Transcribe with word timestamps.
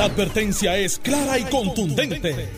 La 0.00 0.06
advertencia 0.06 0.78
es 0.78 0.98
clara 0.98 1.38
y 1.38 1.44
contundente. 1.44 2.48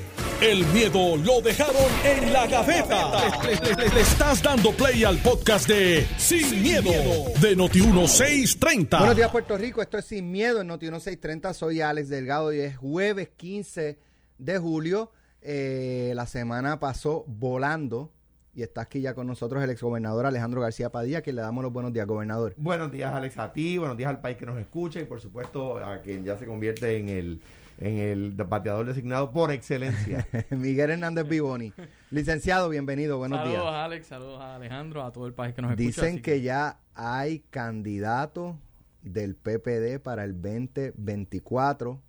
El 0.40 0.64
miedo 0.66 1.16
lo 1.16 1.40
dejaron 1.40 1.90
en 2.04 2.32
la 2.32 2.46
gaveta. 2.46 3.42
Le, 3.42 3.88
le 3.88 4.00
estás 4.00 4.40
dando 4.40 4.70
play 4.70 5.02
al 5.02 5.18
podcast 5.18 5.66
de 5.66 6.06
Sin, 6.18 6.62
miedo, 6.62 6.92
de 7.40 7.56
Noti1630. 7.56 8.96
Buenos 8.96 9.16
días, 9.16 9.32
Puerto 9.32 9.58
Rico. 9.58 9.82
Esto 9.82 9.98
es 9.98 10.04
Sin 10.04 10.30
Miedo 10.30 10.60
en 10.60 10.68
Noti1630. 10.68 11.52
Soy 11.52 11.80
Alex 11.80 12.10
Delgado 12.10 12.52
y 12.52 12.60
es 12.60 12.76
jueves 12.76 13.30
15 13.36 13.98
de 14.38 14.58
julio. 14.58 15.10
Eh, 15.40 16.12
la 16.14 16.28
semana 16.28 16.78
pasó 16.78 17.24
volando 17.26 18.12
y 18.54 18.62
está 18.62 18.82
aquí 18.82 19.00
ya 19.00 19.14
con 19.14 19.26
nosotros 19.26 19.62
el 19.62 19.70
exgobernador 19.70 20.26
Alejandro 20.26 20.60
García 20.60 20.90
Padilla, 20.90 21.22
que 21.22 21.32
le 21.32 21.40
damos 21.40 21.64
los 21.64 21.72
buenos 21.72 21.92
días, 21.92 22.06
gobernador. 22.06 22.54
Buenos 22.56 22.92
días, 22.92 23.12
Alex, 23.12 23.38
a 23.38 23.52
ti, 23.52 23.78
buenos 23.78 23.96
días 23.96 24.10
al 24.10 24.20
país 24.20 24.36
que 24.36 24.44
nos 24.44 24.58
escucha 24.58 25.00
y 25.00 25.04
por 25.04 25.20
supuesto 25.20 25.78
a 25.78 26.00
quien 26.02 26.24
ya 26.24 26.36
se 26.36 26.46
convierte 26.46 26.96
en 26.98 27.08
el 27.08 27.40
en 27.80 27.98
el 27.98 28.32
bateador 28.32 28.86
designado 28.86 29.32
por 29.32 29.50
excelencia. 29.50 30.28
Miguel 30.50 30.90
Hernández 30.90 31.26
Vivoni. 31.26 31.72
Licenciado, 32.10 32.68
bienvenido, 32.68 33.18
buenos 33.18 33.42
días. 33.42 33.56
Saludos, 33.56 33.74
Alex, 33.74 34.06
saludos 34.06 34.40
a 34.40 34.54
Alejandro, 34.56 35.02
a 35.02 35.12
todo 35.12 35.26
el 35.26 35.32
país 35.32 35.54
que 35.54 35.62
nos 35.62 35.72
escucha. 35.72 35.86
Dicen 35.86 36.22
que, 36.22 36.42
ya 36.42 36.78
hay 36.94 37.40
candidato 37.50 38.58
del 39.00 39.34
PPD 39.34 40.00
para 40.00 40.22
el 40.22 40.40
2024. 40.40 42.00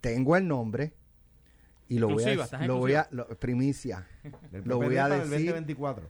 Tengo 0.00 0.36
el 0.36 0.46
nombre 0.46 0.92
y 1.88 1.98
lo 1.98 2.08
voy 2.08 2.24
a, 2.24 2.66
lo 2.66 2.78
voy 2.78 2.94
a 2.94 3.08
primicia. 3.38 4.06
lo 4.64 4.76
voy 4.78 4.96
a 4.96 5.08
decir. 5.08 5.54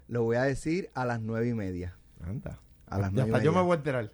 Lo 0.09 0.23
voy 0.23 0.37
a 0.37 0.43
decir 0.43 0.91
a 0.95 1.05
las 1.05 1.21
nueve 1.21 1.49
y 1.49 1.55
media. 1.55 1.97
Anda. 2.21 2.61
A 2.87 2.99
las 2.99 3.13
nueve 3.13 3.29
y 3.29 3.33
media. 3.33 3.45
yo 3.45 3.53
me 3.53 3.61
voy 3.61 3.73
a 3.73 3.77
enterar 3.77 4.11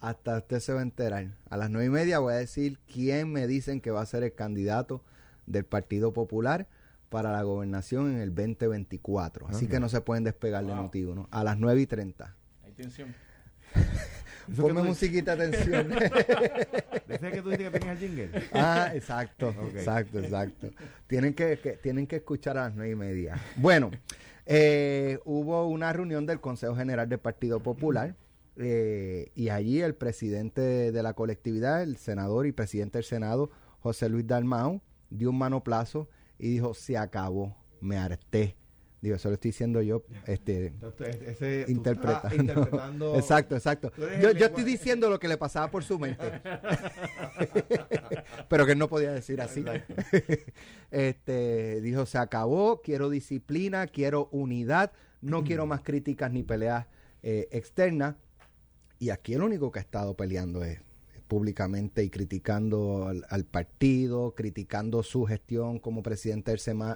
hasta 0.00 0.38
usted 0.38 0.60
se 0.60 0.72
va 0.72 0.80
a 0.80 0.82
enterar. 0.82 1.28
A 1.48 1.56
las 1.56 1.70
nueve 1.70 1.86
y 1.86 1.90
media 1.90 2.18
voy 2.18 2.32
a 2.32 2.36
decir 2.36 2.78
quién 2.92 3.32
me 3.32 3.46
dicen 3.46 3.80
que 3.80 3.90
va 3.90 4.00
a 4.00 4.06
ser 4.06 4.22
el 4.22 4.34
candidato 4.34 5.04
del 5.46 5.64
Partido 5.64 6.12
Popular 6.12 6.68
para 7.10 7.32
la 7.32 7.42
gobernación 7.42 8.12
en 8.12 8.20
el 8.20 8.34
2024. 8.34 9.48
Así 9.48 9.66
que 9.66 9.78
no 9.78 9.88
se 9.88 10.00
pueden 10.00 10.24
despegar 10.24 10.64
de 10.64 10.74
motivo, 10.74 11.14
¿no? 11.14 11.28
A 11.30 11.44
las 11.44 11.58
nueve 11.58 11.82
y 11.82 11.86
treinta. 11.86 12.36
Hay 12.64 12.72
tensión. 12.72 13.14
Ponme 14.56 14.82
musiquita 14.82 15.32
atención. 15.32 15.88
Decía 17.08 17.30
que 17.30 17.42
tú 17.42 17.50
que 17.50 17.70
tenías 17.70 17.84
el 17.84 17.98
jingle. 17.98 18.30
Ah, 18.52 18.90
exacto, 18.94 19.54
exacto, 19.74 20.18
exacto. 20.18 20.70
Tienen 21.06 21.34
que, 21.34 21.56
tienen 21.82 22.06
que 22.06 22.16
escuchar 22.16 22.56
a 22.58 22.62
las 22.62 22.74
nueve 22.74 22.92
y 22.92 22.96
media. 22.96 23.40
Bueno, 23.56 23.90
eh, 24.46 25.18
hubo 25.24 25.66
una 25.68 25.92
reunión 25.92 26.26
del 26.26 26.40
Consejo 26.40 26.74
General 26.74 27.08
del 27.08 27.18
Partido 27.18 27.60
Popular 27.60 28.14
eh, 28.56 29.30
y 29.34 29.48
allí 29.48 29.80
el 29.80 29.94
presidente 29.94 30.92
de 30.92 31.02
la 31.02 31.14
colectividad, 31.14 31.82
el 31.82 31.96
senador 31.96 32.46
y 32.46 32.52
presidente 32.52 32.98
del 32.98 33.04
Senado, 33.04 33.50
José 33.80 34.08
Luis 34.08 34.26
Dalmau, 34.26 34.80
dio 35.10 35.30
un 35.30 35.38
manoplazo 35.38 36.08
y 36.38 36.48
dijo, 36.50 36.74
se 36.74 36.96
acabó, 36.96 37.56
me 37.80 37.96
harté. 37.96 38.56
Digo, 39.00 39.16
eso 39.16 39.28
lo 39.28 39.34
estoy 39.34 39.50
diciendo 39.50 39.80
yo, 39.80 40.04
este, 40.26 40.74
interpretando. 41.68 43.16
exacto, 43.16 43.56
exacto. 43.56 43.92
Yo, 44.20 44.32
yo 44.32 44.46
estoy 44.46 44.64
diciendo 44.64 45.08
lo 45.08 45.18
que 45.18 45.26
le 45.26 45.38
pasaba 45.38 45.70
por 45.70 45.82
su 45.84 45.98
mente. 45.98 46.22
Pero 48.48 48.66
que 48.66 48.72
él 48.72 48.78
no 48.78 48.88
podía 48.88 49.12
decir 49.12 49.40
así. 49.40 49.64
este, 50.90 51.80
dijo, 51.80 52.04
se 52.04 52.18
acabó, 52.18 52.82
quiero 52.82 53.08
disciplina, 53.08 53.86
quiero 53.86 54.28
unidad, 54.32 54.92
no 55.22 55.44
quiero 55.44 55.66
más 55.66 55.80
críticas 55.80 56.30
ni 56.30 56.42
peleas 56.42 56.86
eh, 57.22 57.48
externas. 57.52 58.16
Y 58.98 59.08
aquí 59.08 59.32
el 59.32 59.42
único 59.42 59.70
que 59.70 59.78
ha 59.78 59.82
estado 59.82 60.14
peleando 60.14 60.62
es 60.62 60.80
públicamente 61.30 62.02
y 62.02 62.10
criticando 62.10 63.06
al, 63.06 63.44
partido, 63.44 64.34
criticando 64.34 65.04
su 65.04 65.26
gestión 65.26 65.78
como 65.78 66.02
presidente 66.02 66.50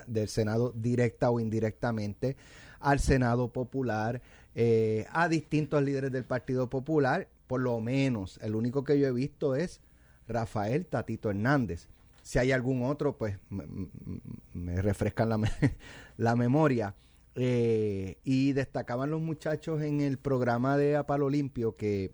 del, 0.08 0.28
Senado 0.28 0.72
directa 0.74 1.30
o 1.30 1.38
indirectamente, 1.38 2.36
al 2.80 2.98
Senado 2.98 3.52
Popular, 3.52 4.22
eh, 4.56 5.06
a 5.12 5.28
distintos 5.28 5.84
líderes 5.84 6.10
del 6.10 6.24
Partido 6.24 6.68
Popular, 6.68 7.28
por 7.46 7.60
lo 7.60 7.78
menos 7.80 8.40
el 8.42 8.56
único 8.56 8.82
que 8.82 8.98
yo 8.98 9.06
he 9.06 9.12
visto 9.12 9.54
es 9.54 9.80
Rafael 10.26 10.84
Tatito 10.84 11.30
Hernández. 11.30 11.86
Si 12.22 12.40
hay 12.40 12.50
algún 12.50 12.82
otro, 12.82 13.16
pues 13.16 13.38
me, 13.50 14.82
refrescan 14.82 15.28
la, 15.28 15.38
la 16.16 16.34
memoria. 16.34 16.96
Eh, 17.36 18.18
y 18.24 18.52
destacaban 18.52 19.10
los 19.10 19.20
muchachos 19.20 19.82
en 19.82 20.00
el 20.00 20.18
programa 20.18 20.76
de 20.76 20.96
Apalo 20.96 21.30
Limpio 21.30 21.76
que, 21.76 22.12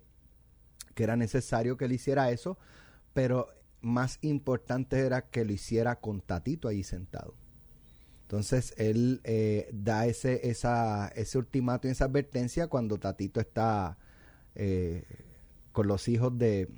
que 0.93 1.03
era 1.03 1.15
necesario 1.15 1.77
que 1.77 1.85
él 1.85 1.93
hiciera 1.93 2.31
eso, 2.31 2.57
pero 3.13 3.47
más 3.81 4.19
importante 4.21 4.99
era 4.99 5.29
que 5.29 5.43
lo 5.45 5.53
hiciera 5.53 5.95
con 5.95 6.21
Tatito 6.21 6.67
ahí 6.67 6.83
sentado. 6.83 7.35
Entonces 8.23 8.73
él 8.77 9.19
eh, 9.23 9.69
da 9.73 10.05
ese, 10.05 10.49
esa, 10.49 11.09
ese 11.09 11.37
ultimato 11.37 11.87
y 11.87 11.91
esa 11.91 12.05
advertencia 12.05 12.67
cuando 12.67 12.97
Tatito 12.97 13.41
está 13.41 13.97
eh, 14.55 15.03
con 15.71 15.87
los 15.87 16.07
hijos 16.07 16.37
de... 16.37 16.69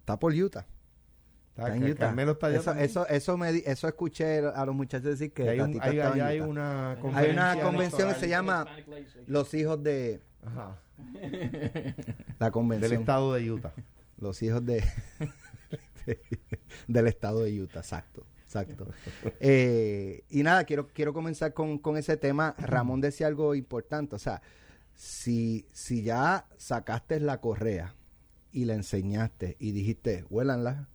Está 0.00 0.18
por 0.18 0.32
Utah. 0.32 0.66
Eso, 2.60 2.72
eso, 2.74 3.06
eso, 3.08 3.36
me, 3.36 3.50
eso 3.50 3.88
escuché 3.88 4.38
a 4.38 4.64
los 4.64 4.74
muchachos 4.74 5.10
decir 5.10 5.32
que 5.32 5.48
hay, 5.48 5.58
hay, 5.60 6.40
una 6.40 6.92
hay 7.14 7.30
una 7.30 7.60
convención 7.60 8.12
que 8.14 8.20
se 8.20 8.28
llama 8.28 8.66
Los 9.26 9.52
Hijos 9.54 9.82
de... 9.82 10.20
La 12.38 12.50
convención. 12.50 12.90
Del 12.90 13.00
estado 13.00 13.34
de 13.34 13.50
Utah. 13.50 13.72
Los 14.18 14.42
hijos 14.42 14.64
de... 14.64 14.84
del 16.86 17.06
estado 17.06 17.42
de 17.42 17.60
Utah, 17.60 17.80
exacto. 17.80 18.26
Exacto. 18.44 18.88
Eh, 19.40 20.24
y 20.30 20.42
nada, 20.42 20.64
quiero, 20.64 20.88
quiero 20.88 21.12
comenzar 21.12 21.52
con, 21.52 21.78
con 21.78 21.98
ese 21.98 22.16
tema. 22.16 22.54
Ramón 22.56 23.02
decía 23.02 23.26
algo 23.26 23.54
importante. 23.54 24.16
O 24.16 24.18
sea, 24.18 24.40
si, 24.94 25.66
si 25.72 26.02
ya 26.02 26.48
sacaste 26.56 27.20
la 27.20 27.42
correa 27.42 27.94
y 28.50 28.64
la 28.64 28.74
enseñaste 28.74 29.56
y 29.60 29.72
dijiste, 29.72 30.24
huélanla, 30.30 30.88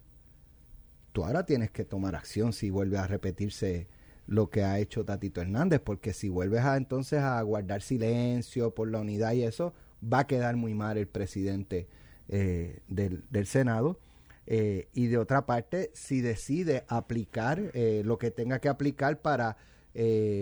tú 1.12 1.24
ahora 1.24 1.46
tienes 1.46 1.70
que 1.70 1.86
tomar 1.86 2.16
acción 2.16 2.54
si 2.54 2.72
vuelve 2.72 2.98
a 2.98 3.06
repetirse 3.06 3.88
lo 4.28 4.50
que 4.50 4.64
ha 4.64 4.80
hecho 4.80 5.06
Tatito 5.06 5.42
Hernández, 5.42 5.82
porque 5.84 6.14
si 6.14 6.30
vuelves 6.30 6.62
a 6.62 6.78
entonces 6.78 7.20
a 7.20 7.42
guardar 7.42 7.82
silencio 7.82 8.74
por 8.74 8.90
la 8.90 9.00
unidad 9.00 9.34
y 9.34 9.44
eso, 9.44 9.74
va 10.04 10.20
a 10.20 10.28
quedar 10.28 10.56
muy 10.56 10.74
mal 10.74 10.98
el 10.98 11.08
presidente 11.08 11.88
eh, 12.30 12.80
del, 12.88 13.46
Senado. 13.46 14.00
Eh, 14.46 14.90
y 14.94 15.08
de 15.08 15.18
otra 15.18 15.46
parte, 15.46 15.92
si 15.94 16.22
decide 16.22 16.84
aplicar 16.88 17.72
eh, 17.74 18.02
lo 18.06 18.18
que 18.18 18.32
tenga 18.32 18.60
que 18.60 18.70
aplicar 18.70 19.22
para 19.22 19.58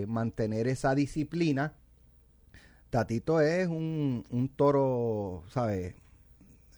mantener 0.06 0.66
esa 0.66 0.94
disciplina, 0.94 1.74
Tatito 2.88 3.42
es 3.42 3.68
un, 3.68 4.24
un 4.30 4.48
toro, 4.48 5.44
¿sabes? 5.48 5.94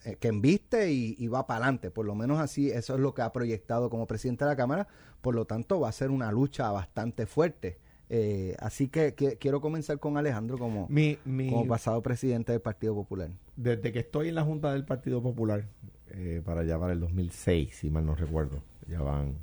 Eh, 0.05 0.17
que 0.17 0.29
embiste 0.29 0.93
y, 0.93 1.27
va 1.29 1.47
para 1.47 1.65
adelante. 1.65 1.91
Por 1.91 2.05
lo 2.05 2.15
menos 2.15 2.39
así, 2.39 2.71
eso 2.71 2.95
es 2.95 3.01
lo 3.01 3.15
que 3.15 3.23
ha 3.23 3.33
proyectado 3.33 3.89
como 3.89 4.07
presidente 4.07 4.45
de 4.45 4.51
la 4.51 4.57
Cámara. 4.57 4.87
Por 5.23 5.35
lo 5.35 5.47
tanto, 5.47 5.81
va 5.81 5.89
a 5.89 5.93
ser 5.93 6.11
una 6.11 6.31
lucha 6.31 6.71
bastante 6.71 7.27
fuerte. 7.27 7.79
Eh, 8.11 8.55
así 8.59 8.89
que, 8.89 9.15
quiero 9.15 9.63
comenzar 9.63 9.99
con 9.99 10.19
Alejandro 10.19 10.59
como, 10.59 10.89
como 10.89 11.67
pasado 11.67 12.03
presidente 12.03 12.53
del 12.53 12.61
Partido 12.61 12.95
Popular. 12.95 13.31
Desde 13.57 13.93
que 13.93 14.01
estoy 14.01 14.29
en 14.29 14.35
la 14.35 14.43
Junta 14.43 14.73
del 14.73 14.85
Partido 14.85 15.23
Popular, 15.23 15.65
eh, 16.11 16.43
para 16.45 16.61
allá 16.61 16.79
para 16.79 16.93
el 16.93 17.01
2006, 17.01 17.75
si 17.75 17.89
mal 17.89 18.05
no 18.05 18.15
recuerdo, 18.15 18.63
ya 18.87 19.01
van 19.01 19.37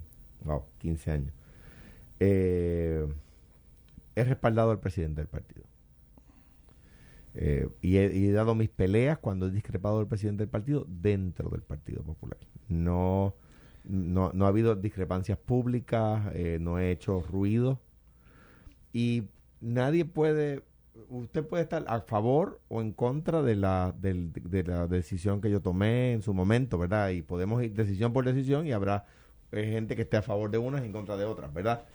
15 0.78 1.12
años, 1.12 1.34
he 2.20 3.08
respaldado 4.16 4.70
al 4.70 4.80
presidente 4.80 5.22
del 5.22 5.28
partido. 5.28 5.61
Eh, 7.34 7.70
y, 7.82 7.98
he, 7.98 8.32
dado 8.32 8.56
mis 8.56 8.70
peleas 8.70 9.18
cuando 9.18 9.48
he 9.48 9.52
discrepado 9.52 10.00
del 10.00 10.08
presidente 10.08 10.44
del 10.44 10.50
partido 10.50 10.86
dentro 10.88 11.50
del 11.50 11.62
Partido 11.62 12.04
Popular. 12.04 12.38
No, 12.68 13.36
no, 13.84 14.32
no 14.34 14.46
ha 14.46 14.50
habido 14.50 14.76
discrepancias 14.76 15.38
públicas, 15.38 16.32
eh, 16.34 16.58
no 16.60 16.80
he 16.80 16.92
hecho 16.92 17.22
ruido. 17.22 17.80
Y 18.94 19.24
nadie 19.62 20.04
puede, 20.04 20.64
usted 21.10 21.46
puede 21.46 21.64
estar 21.64 21.86
a 21.88 22.02
favor 22.02 22.60
o 22.68 22.82
en 22.82 22.92
contra 22.92 23.42
de 23.42 23.56
la, 23.56 23.96
de, 23.98 24.64
la 24.66 24.88
decisión 24.88 25.40
que 25.40 25.50
yo 25.50 25.62
tomé 25.62 26.14
en 26.14 26.22
su 26.22 26.34
momento, 26.34 26.78
¿verdad? 26.78 27.10
Y 27.10 27.22
podemos 27.22 27.64
ir 27.64 27.74
decisión 27.74 28.12
por 28.12 28.26
decisión 28.26 28.68
y 28.68 28.74
habrá 28.74 29.06
eh, 29.54 29.72
gente 29.72 29.96
que 29.96 30.02
esté 30.02 30.18
a 30.18 30.22
favor 30.22 30.52
de 30.52 30.58
unas 30.58 30.82
y 30.82 30.86
en 30.86 30.92
contra 30.92 31.16
de 31.16 31.26
otras, 31.26 31.54
¿verdad? 31.54 31.86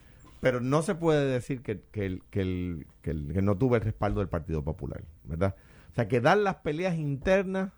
Pero 0.41 0.61
no 0.61 0.83
se 0.83 0.95
puede 0.95 1.27
decir 1.27 1.63
que, 1.63 1.81
que, 1.91 2.21
que, 2.31 2.87
que, 3.03 3.15
no 3.15 3.57
tuve 3.57 3.79
el 3.79 3.85
respaldo 3.85 4.21
del 4.21 4.29
Partido 4.29 4.63
Popular, 4.63 5.03
¿verdad? 5.25 5.57
O 5.93 5.95
sea, 5.95 6.09
que 6.09 6.21
dar 6.21 6.39
las 6.39 6.57
peleas 6.57 6.97
internas 6.97 7.73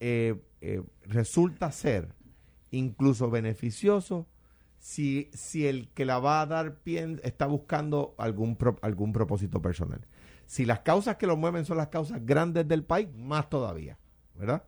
eh, 0.00 0.34
eh, 0.60 0.82
resulta 1.04 1.70
ser 1.70 2.08
incluso 2.70 3.30
beneficioso 3.30 4.26
si, 4.78 5.30
si 5.32 5.66
el 5.66 5.88
que 5.90 6.04
la 6.04 6.18
va 6.18 6.40
a 6.40 6.46
dar 6.46 6.80
pie 6.80 7.18
está 7.22 7.46
buscando 7.46 8.14
algún, 8.18 8.58
algún 8.82 9.12
propósito 9.12 9.62
personal. 9.62 10.06
Si 10.46 10.64
las 10.64 10.80
causas 10.80 11.16
que 11.16 11.26
lo 11.26 11.36
mueven 11.36 11.64
son 11.64 11.76
las 11.76 11.88
causas 11.88 12.24
grandes 12.24 12.68
del 12.68 12.84
país, 12.84 13.08
más 13.14 13.48
todavía, 13.48 13.98
¿verdad? 14.34 14.64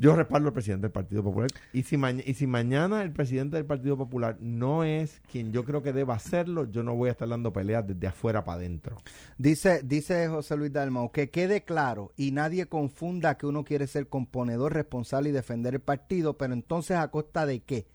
Yo 0.00 0.16
respaldo 0.16 0.48
al 0.48 0.54
presidente 0.54 0.86
del 0.86 0.92
Partido 0.92 1.22
Popular. 1.22 1.50
Y 1.74 1.82
si, 1.82 1.96
y 2.24 2.32
si 2.32 2.46
mañana 2.46 3.02
el 3.02 3.12
presidente 3.12 3.56
del 3.56 3.66
Partido 3.66 3.98
Popular 3.98 4.38
no 4.40 4.82
es 4.82 5.20
quien 5.30 5.52
yo 5.52 5.66
creo 5.66 5.82
que 5.82 5.92
deba 5.92 6.14
hacerlo, 6.14 6.64
yo 6.70 6.82
no 6.82 6.96
voy 6.96 7.10
a 7.10 7.12
estar 7.12 7.28
dando 7.28 7.52
peleas 7.52 7.86
desde 7.86 8.06
afuera 8.06 8.42
para 8.42 8.56
adentro. 8.56 8.96
Dice, 9.36 9.82
dice 9.84 10.26
José 10.28 10.56
Luis 10.56 10.72
Dalmau, 10.72 11.12
que 11.12 11.28
quede 11.28 11.64
claro 11.64 12.12
y 12.16 12.30
nadie 12.30 12.64
confunda 12.64 13.36
que 13.36 13.44
uno 13.44 13.62
quiere 13.62 13.86
ser 13.86 14.08
componedor 14.08 14.72
responsable 14.72 15.28
y 15.28 15.32
defender 15.32 15.74
el 15.74 15.80
partido, 15.80 16.38
pero 16.38 16.54
entonces 16.54 16.96
a 16.96 17.08
costa 17.08 17.44
de 17.44 17.60
qué? 17.60 17.86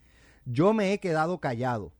Yo 0.45 0.75
me 0.75 0.93
he 0.93 0.99
quedado 0.99 1.39
callado, 1.39 1.91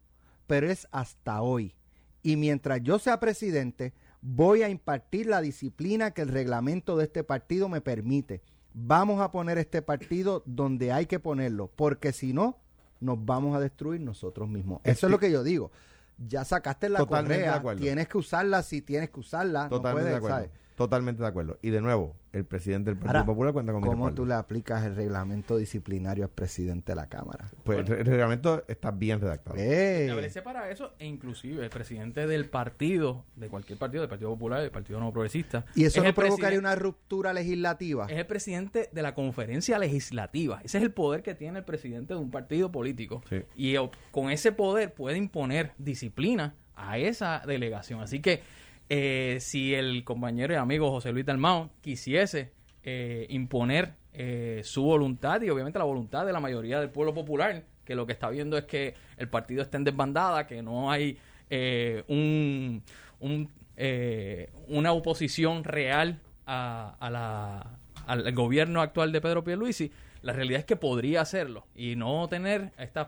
pero 0.45 0.69
es 0.69 0.87
hasta 0.91 1.41
hoy. 1.41 1.73
Y 2.21 2.35
mientras 2.35 2.83
yo 2.83 2.99
sea 2.99 3.19
presidente, 3.19 3.95
voy 4.21 4.61
a 4.61 4.69
impartir 4.69 5.25
la 5.25 5.41
disciplina 5.41 6.11
que 6.11 6.21
el 6.21 6.27
reglamento 6.27 6.95
de 6.95 7.05
este 7.05 7.23
partido 7.23 7.69
me 7.69 7.81
permite. 7.81 8.43
Vamos 8.77 9.21
a 9.21 9.31
poner 9.31 9.57
este 9.57 9.81
partido 9.81 10.43
donde 10.45 10.91
hay 10.91 11.05
que 11.05 11.17
ponerlo, 11.17 11.71
porque 11.73 12.11
si 12.11 12.33
no, 12.33 12.57
nos 12.99 13.23
vamos 13.23 13.55
a 13.55 13.61
destruir 13.61 14.01
nosotros 14.01 14.49
mismos. 14.49 14.81
Eso 14.83 15.07
es 15.07 15.11
lo 15.11 15.17
que 15.17 15.31
yo 15.31 15.43
digo. 15.43 15.71
Ya 16.17 16.43
sacaste 16.43 16.89
la 16.89 16.99
Totalmente 16.99 17.45
correa, 17.45 17.75
tienes 17.77 18.09
que 18.09 18.17
usarla 18.17 18.63
si 18.63 18.81
tienes 18.81 19.11
que 19.11 19.19
usarla. 19.21 19.69
Totalmente 19.69 19.79
no 19.79 19.93
puedes, 19.93 20.11
de 20.11 20.15
acuerdo. 20.17 20.37
¿sabes? 20.37 20.64
Totalmente 20.75 21.21
de 21.21 21.27
acuerdo. 21.29 21.57
Y 21.61 21.69
de 21.69 21.79
nuevo, 21.79 22.15
el 22.33 22.43
presidente 22.43 22.89
del 22.89 22.97
Partido 22.99 23.19
Ahora, 23.19 23.25
Popular 23.25 23.53
cuenta 23.53 23.71
con 23.71 23.81
mi 23.81 23.87
¿Cómo 23.87 24.05
respaldo. 24.07 24.21
tú 24.23 24.25
le 24.27 24.33
aplicas 24.33 24.83
el 24.85 24.93
reglamento 24.95 25.55
disciplinario 25.55 26.25
al 26.25 26.29
presidente 26.31 26.91
de 26.91 26.95
la 26.97 27.07
Cámara? 27.07 27.49
Pues 27.63 27.79
el, 27.79 27.87
re- 27.87 27.99
el 28.01 28.05
reglamento 28.05 28.65
está 28.67 28.91
bien 28.91 29.21
redactado. 29.21 29.55
¡Eh! 29.57 30.03
Establece 30.03 30.41
para 30.41 30.69
eso, 30.69 30.91
e 30.99 31.05
inclusive 31.05 31.63
el 31.63 31.69
presidente 31.69 32.27
del 32.27 32.49
partido, 32.49 33.23
de 33.37 33.47
cualquier 33.47 33.79
partido, 33.79 34.01
del 34.01 34.09
Partido 34.09 34.31
Popular, 34.31 34.61
del 34.61 34.71
Partido 34.71 34.99
No 34.99 35.13
Progresista. 35.13 35.65
¿Y 35.75 35.85
eso 35.85 35.99
es 36.01 36.05
no 36.07 36.13
provocaría 36.13 36.59
una 36.59 36.75
ruptura 36.75 37.31
legislativa? 37.31 38.07
Es 38.09 38.17
el 38.17 38.25
presidente 38.27 38.89
de 38.91 39.01
la 39.01 39.15
conferencia 39.15 39.79
legislativa. 39.79 40.59
Ese 40.61 40.77
es 40.79 40.83
el 40.83 40.91
poder 40.91 41.23
que 41.23 41.35
tiene 41.35 41.59
el 41.59 41.65
presidente 41.65 42.15
de 42.15 42.19
un 42.19 42.31
partido 42.31 42.69
político. 42.71 43.21
Sí. 43.29 43.43
Y 43.55 43.75
con 44.11 44.29
ese 44.29 44.51
poder 44.51 44.93
puede 44.93 45.17
imponer 45.17 45.71
disciplina 45.77 46.53
a 46.75 46.97
esa 46.97 47.41
delegación. 47.47 48.01
Así 48.01 48.19
que 48.21 48.41
eh, 48.89 49.37
si 49.41 49.73
el 49.73 50.03
compañero 50.03 50.53
y 50.53 50.57
amigo 50.57 50.91
José 50.91 51.11
Luis 51.11 51.25
Dalmao 51.25 51.71
quisiese 51.81 52.51
eh, 52.83 53.25
imponer 53.29 53.93
eh, 54.13 54.61
su 54.63 54.83
voluntad 54.83 55.41
y 55.41 55.49
obviamente 55.49 55.79
la 55.79 55.85
voluntad 55.85 56.25
de 56.25 56.31
la 56.31 56.39
mayoría 56.39 56.79
del 56.79 56.89
pueblo 56.89 57.13
popular, 57.13 57.63
que 57.83 57.95
lo 57.95 58.05
que 58.05 58.13
está 58.13 58.29
viendo 58.29 58.57
es 58.57 58.65
que 58.65 58.93
el 59.17 59.27
partido 59.27 59.61
está 59.61 59.77
en 59.77 59.83
desbandada, 59.83 60.47
que 60.47 60.61
no 60.61 60.91
hay 60.91 61.17
eh, 61.49 62.03
un, 62.07 62.83
un, 63.19 63.49
eh, 63.75 64.49
una 64.67 64.91
oposición 64.93 65.63
real 65.63 66.21
a, 66.45 66.95
la, 67.11 67.79
al 68.05 68.31
gobierno 68.33 68.81
actual 68.81 69.11
de 69.11 69.19
Pedro 69.19 69.43
Pierluisi, 69.43 69.91
la 70.21 70.33
realidad 70.33 70.59
es 70.59 70.65
que 70.65 70.75
podría 70.75 71.21
hacerlo. 71.21 71.65
Y 71.75 71.95
no 71.95 72.27
tener 72.27 72.71
estas 72.77 73.07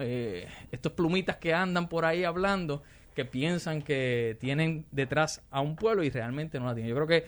eh, 0.00 0.48
estos 0.72 0.92
plumitas 0.92 1.36
que 1.36 1.54
andan 1.54 1.88
por 1.88 2.04
ahí 2.04 2.24
hablando 2.24 2.82
que 3.14 3.24
piensan 3.24 3.82
que 3.82 4.36
tienen 4.40 4.84
detrás 4.90 5.42
a 5.50 5.60
un 5.60 5.76
pueblo 5.76 6.02
y 6.02 6.10
realmente 6.10 6.58
no 6.58 6.66
la 6.66 6.74
tienen. 6.74 6.90
Yo 6.90 6.96
creo 6.96 7.06
que 7.06 7.26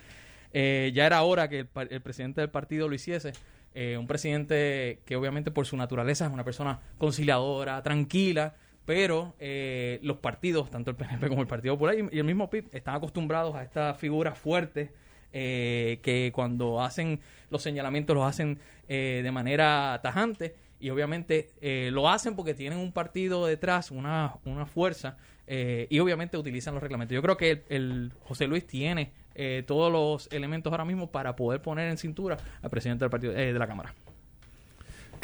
eh, 0.53 0.93
ya 0.95 1.07
era 1.07 1.23
hora 1.23 1.49
que 1.49 1.61
el, 1.61 1.69
el 1.91 2.01
presidente 2.01 2.41
del 2.41 2.51
partido 2.51 2.89
lo 2.89 2.95
hiciese. 2.95 3.33
Eh, 3.79 3.99
un 3.99 4.07
presidente 4.07 5.01
que 5.05 5.17
obviamente 5.17 5.51
por 5.51 5.67
su 5.67 5.77
naturaleza 5.77 6.25
es 6.25 6.33
una 6.33 6.45
persona 6.45 6.81
conciliadora, 6.97 7.83
tranquila, 7.83 8.55
pero 8.87 9.35
eh, 9.39 9.99
los 10.03 10.17
partidos, 10.17 10.71
tanto 10.71 10.91
el 10.91 10.97
PNP 10.97 11.29
como 11.29 11.43
el 11.43 11.47
Partido 11.47 11.75
Popular 11.75 11.95
y, 11.95 12.17
y 12.17 12.19
el 12.19 12.25
mismo 12.25 12.49
PIB, 12.49 12.71
están 12.73 12.95
acostumbrados 12.95 13.55
a 13.55 13.63
estas 13.63 13.99
figuras 13.99 14.39
fuertes 14.39 14.89
eh, 15.35 16.01
que 16.03 16.33
cuando 16.35 16.83
hacen 16.83 17.21
los 17.51 17.63
señalamientos 17.63 18.17
los 18.17 18.25
hacen 18.25 18.59
de 18.89 19.31
manera 19.31 20.01
tajante 20.03 20.55
y 20.81 20.89
obviamente 20.89 21.51
lo 21.91 22.09
hacen 22.09 22.35
porque 22.35 22.55
tienen 22.55 22.79
un 22.79 22.93
partido 22.93 23.45
detrás, 23.45 23.91
una, 23.91 24.37
una 24.47 24.65
fuerza 24.65 25.19
eh, 25.47 25.87
y 25.91 25.99
obviamente 26.01 26.37
utilizan 26.37 26.75
los 26.75 26.83
reglamentos. 26.83 27.15
Yo 27.15 27.23
creo 27.23 27.37
que 27.37 27.51
el, 27.51 27.63
el 27.69 28.13
José 28.25 28.47
Luis 28.47 28.67
tiene 28.67 29.13
eh, 29.35 29.63
todos 29.67 29.93
los 29.93 30.29
elementos 30.33 30.73
ahora 30.73 30.85
mismo 30.85 31.11
para 31.11 31.37
poder 31.37 31.61
poner 31.63 31.89
en 31.91 31.99
cintura 31.99 32.37
al 32.63 32.71
presidente 32.71 33.05
del 33.05 33.11
partido 33.11 33.33
eh, 33.33 33.53
de 33.53 33.59
la 33.59 33.67
Cámara. 33.67 33.95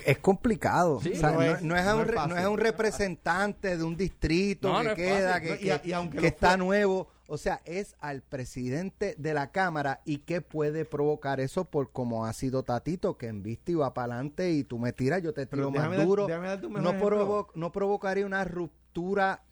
Es 0.07 0.19
complicado. 0.19 1.01
Sí, 1.01 1.13
O 1.13 1.17
sea, 1.17 1.31
no 1.31 1.37
no, 1.37 1.43
es- 1.43 1.63
no 1.63 1.77
es 1.77 1.87
un 1.87 2.15
no 2.31 2.37
es 2.37 2.45
a 2.45 2.51
un 2.51 2.59
representante 2.59 3.77
de 3.77 3.85
un 3.85 3.97
distrito 3.97 4.73
No, 4.73 4.89
que 4.91 4.95
queda, 5.03 5.35
fácil. 5.35 5.59
que, 5.59 5.81
y 5.87 5.91
y 5.91 5.93
aunque 5.93 6.27
está 6.27 6.57
nuevo. 6.57 7.09
O 7.29 7.39
sea, 7.39 7.63
es 7.65 7.95
al 8.01 8.21
presidente 8.23 9.15
de 9.17 9.33
la 9.33 9.53
Cámara 9.53 10.01
y 10.05 10.19
qué 10.19 10.41
puede 10.43 10.85
provocar 10.85 11.41
eso 11.41 11.65
por 11.65 11.91
como 11.93 12.27
ha 12.27 12.33
sido 12.35 12.63
Tatito, 12.63 13.17
que 13.17 13.29
en 13.29 13.43
vista 13.43 13.71
y 13.73 13.75
va 13.75 13.95
para 13.95 14.15
adelante 14.15 14.51
y 14.51 14.65
tú 14.65 14.79
me 14.79 14.93
tiras, 14.93 15.23
yo 15.23 15.33
te 15.33 15.47
Pero 15.47 15.69
tiro 15.69 15.71
más 15.71 15.91
déjame 15.91 16.05
duro. 16.05 16.27
déjame 16.27 16.49
no, 16.83 16.93
provo- 16.99 17.49
no 17.55 17.73
provocaría 17.73 18.27
una 18.27 18.45
ruptura 18.45 18.82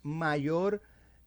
mayor 0.02 0.82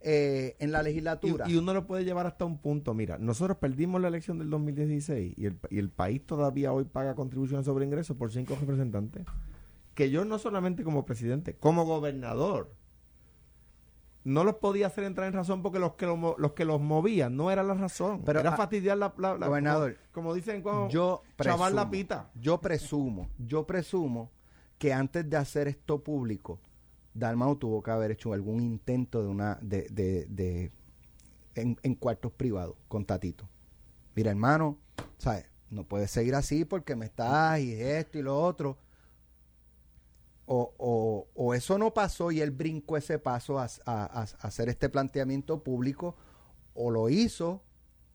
eh, 0.06 0.56
en 0.60 0.72
la 0.72 0.84
legislatura. 0.84 1.46
Y, 1.48 1.54
y 1.54 1.56
uno 1.58 1.74
lo 1.74 1.88
puede 1.88 2.04
llevar 2.04 2.28
hasta 2.28 2.44
un 2.46 2.58
punto. 2.58 2.94
Mira, 2.94 3.18
nosotros 3.18 3.58
perdimos 3.58 4.02
la 4.02 4.10
elección 4.10 4.38
del 4.40 4.50
2016 4.50 5.34
y 5.38 5.46
el, 5.46 5.58
y 5.70 5.80
el 5.80 5.90
país 5.90 6.26
todavía 6.26 6.74
hoy 6.74 6.84
paga 6.84 7.16
contribuciones 7.16 7.66
sobre 7.66 7.86
ingresos 7.86 8.18
por 8.18 8.32
cinco 8.32 8.58
representantes. 8.60 9.26
Que 9.96 10.10
yo 10.10 10.26
no 10.26 10.40
solamente 10.40 10.84
como 10.84 11.06
presidente, 11.06 11.56
como 11.56 11.86
gobernador, 11.86 12.74
no 14.26 14.44
los 14.46 14.56
podía 14.56 14.88
hacer 14.88 15.04
entrar 15.04 15.28
en 15.28 15.34
razón 15.34 15.62
porque 15.62 15.80
los 15.80 15.94
que 15.94 16.06
los, 16.06 16.18
mo- 16.18 16.36
los 16.38 16.54
que 16.54 16.64
los 16.66 16.80
movían 16.82 17.36
no 17.36 17.52
era 17.52 17.62
la 17.62 17.74
razón. 17.74 18.22
Pero, 18.26 18.40
era 18.40 18.54
ah, 18.54 18.58
fastidiar 18.58 18.98
la, 18.98 19.14
la- 19.18 19.38
la- 19.38 19.48
gobernador, 19.48 19.98
como, 20.14 20.30
como 20.30 20.34
dicen 20.34 20.62
como 20.62 20.90
yo 20.90 21.22
chaval 21.42 21.76
la 21.76 21.90
presumo, 21.90 21.92
pita. 21.92 22.32
yo 22.36 22.62
presumo, 22.62 23.30
yo 23.38 23.68
presumo 23.68 24.32
que 24.78 24.94
antes 24.94 25.30
de 25.30 25.38
hacer 25.38 25.68
esto 25.68 26.02
público, 26.04 26.60
Dalmau 27.14 27.56
tuvo 27.58 27.82
que 27.84 27.92
haber 27.92 28.12
hecho 28.12 28.34
algún 28.34 28.62
intento 28.62 29.22
de 29.22 29.28
una 29.28 29.60
de, 29.62 29.88
de, 29.90 30.26
de- 30.28 30.72
en, 31.56 31.78
en 31.84 31.96
cuartos 31.96 32.32
privados 32.32 32.76
con 32.88 33.06
Tatito. 33.06 33.48
Mira, 34.16 34.32
hermano, 34.32 34.78
¿sabes? 35.18 35.46
No 35.70 35.84
puedes 35.88 36.10
seguir 36.12 36.36
así 36.36 36.66
porque 36.66 36.96
me 36.96 37.06
estás 37.06 37.60
y 37.60 37.74
esto 37.74 38.18
y 38.18 38.22
lo 38.24 38.40
otro. 38.40 38.78
O, 40.46 40.74
o, 40.78 41.28
o 41.36 41.54
eso 41.54 41.78
no 41.78 41.94
pasó 41.94 42.32
y 42.32 42.42
él 42.42 42.52
brincó 42.52 42.98
ese 42.98 43.18
paso 43.18 43.60
a, 43.60 43.66
a- 43.86 44.22
a- 44.22 44.28
hacer 44.46 44.68
este 44.70 44.90
planteamiento 44.90 45.64
público, 45.64 46.16
o 46.74 46.92
lo 46.92 47.08
hizo, 47.10 47.62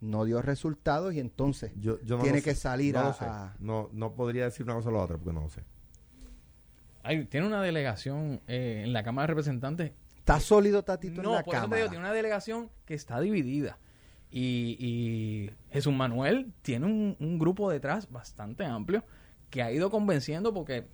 no 0.01 0.25
dio 0.25 0.43
resultados 0.43 1.15
y 1.15 1.21
entonces 1.21 1.73
Yo, 1.77 1.99
yo 2.03 2.17
no 2.17 2.23
tiene 2.23 2.43
que 2.43 2.55
salir 2.55 2.94
no 2.94 3.01
a- 3.01 3.56
No, 3.61 3.89
no 3.93 4.15
podría 4.15 4.44
decir 4.44 4.65
una 4.65 4.75
cosa 4.75 4.91
o 4.91 4.93
la 4.93 4.99
otra 5.01 5.17
porque 5.17 5.33
no 5.33 5.41
lo 5.43 5.49
sé. 5.49 5.62
Hay- 7.08 7.25
tiene 7.25 7.46
una 7.46 7.62
delegación 7.62 8.40
eh, 8.46 8.82
en 8.84 8.93
la 8.93 9.03
Cámara 9.03 9.24
de 9.24 9.29
Representantes 9.29 9.93
¿Está 10.19 10.41
sólido 10.41 10.82
Tatito 10.84 11.20
en 11.20 11.24
No, 11.27 11.32
la 11.32 11.43
por 11.43 11.55
eso 11.55 11.62
te 11.62 11.65
cámara? 11.65 11.77
digo, 11.81 11.91
tiene 11.91 12.05
una 12.05 12.12
delegación 12.12 12.69
que 12.84 12.93
está 12.93 13.19
dividida. 13.19 13.79
Y, 14.31 14.77
y 14.79 15.50
Jesús 15.72 15.94
Manuel 15.94 16.53
tiene 16.60 16.84
un, 16.84 17.17
un 17.19 17.38
grupo 17.38 17.70
detrás 17.70 18.10
bastante 18.10 18.65
amplio 18.67 19.03
que 19.48 19.62
ha 19.62 19.72
ido 19.72 19.88
convenciendo 19.91 20.53
porque 20.53 20.84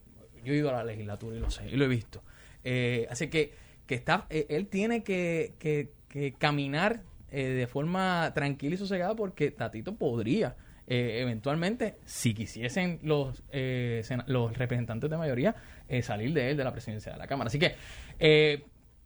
yo 0.45 0.53
he 0.53 0.57
ido 0.59 0.69
a 0.71 0.73
la 0.75 0.85
legislatura 0.85 1.37
y 1.37 1.41
lo 1.41 1.51
sé, 1.51 1.69
y 1.69 1.75
lo 1.77 1.85
he 1.85 1.89
visto. 1.89 2.23
Eh, 2.63 3.09
así 3.11 3.27
que, 3.27 3.53
que 3.89 3.97
está, 3.97 4.27
eh, 4.31 4.47
él 4.51 4.69
tiene 4.69 5.03
que, 5.03 5.55
que- 5.59 5.91
que 6.09 6.33
caminar 6.35 7.03
eh, 7.33 7.43
de 7.49 7.67
forma 7.67 8.31
tranquila 8.37 8.77
y 8.77 8.79
sosegada 8.79 9.17
porque 9.17 9.51
Tatito 9.51 9.97
podría 9.97 10.55
eh, 10.87 11.19
eventualmente, 11.23 11.97
si 12.05 12.35
quisiesen 12.35 12.99
los, 13.03 13.43
eh, 13.53 14.03
los 14.27 14.57
representantes 14.57 15.09
de 15.11 15.17
mayoría, 15.17 15.55
eh, 15.89 16.03
salir 16.03 16.33
de 16.35 16.51
él 16.51 16.57
de 16.57 16.65
la 16.65 16.73
presidencia 16.73 17.13
de 17.13 17.19
la 17.19 17.27
Cámara. 17.27 17.49
Así 17.49 17.59
que, 17.59 17.75
eh, 18.19 18.65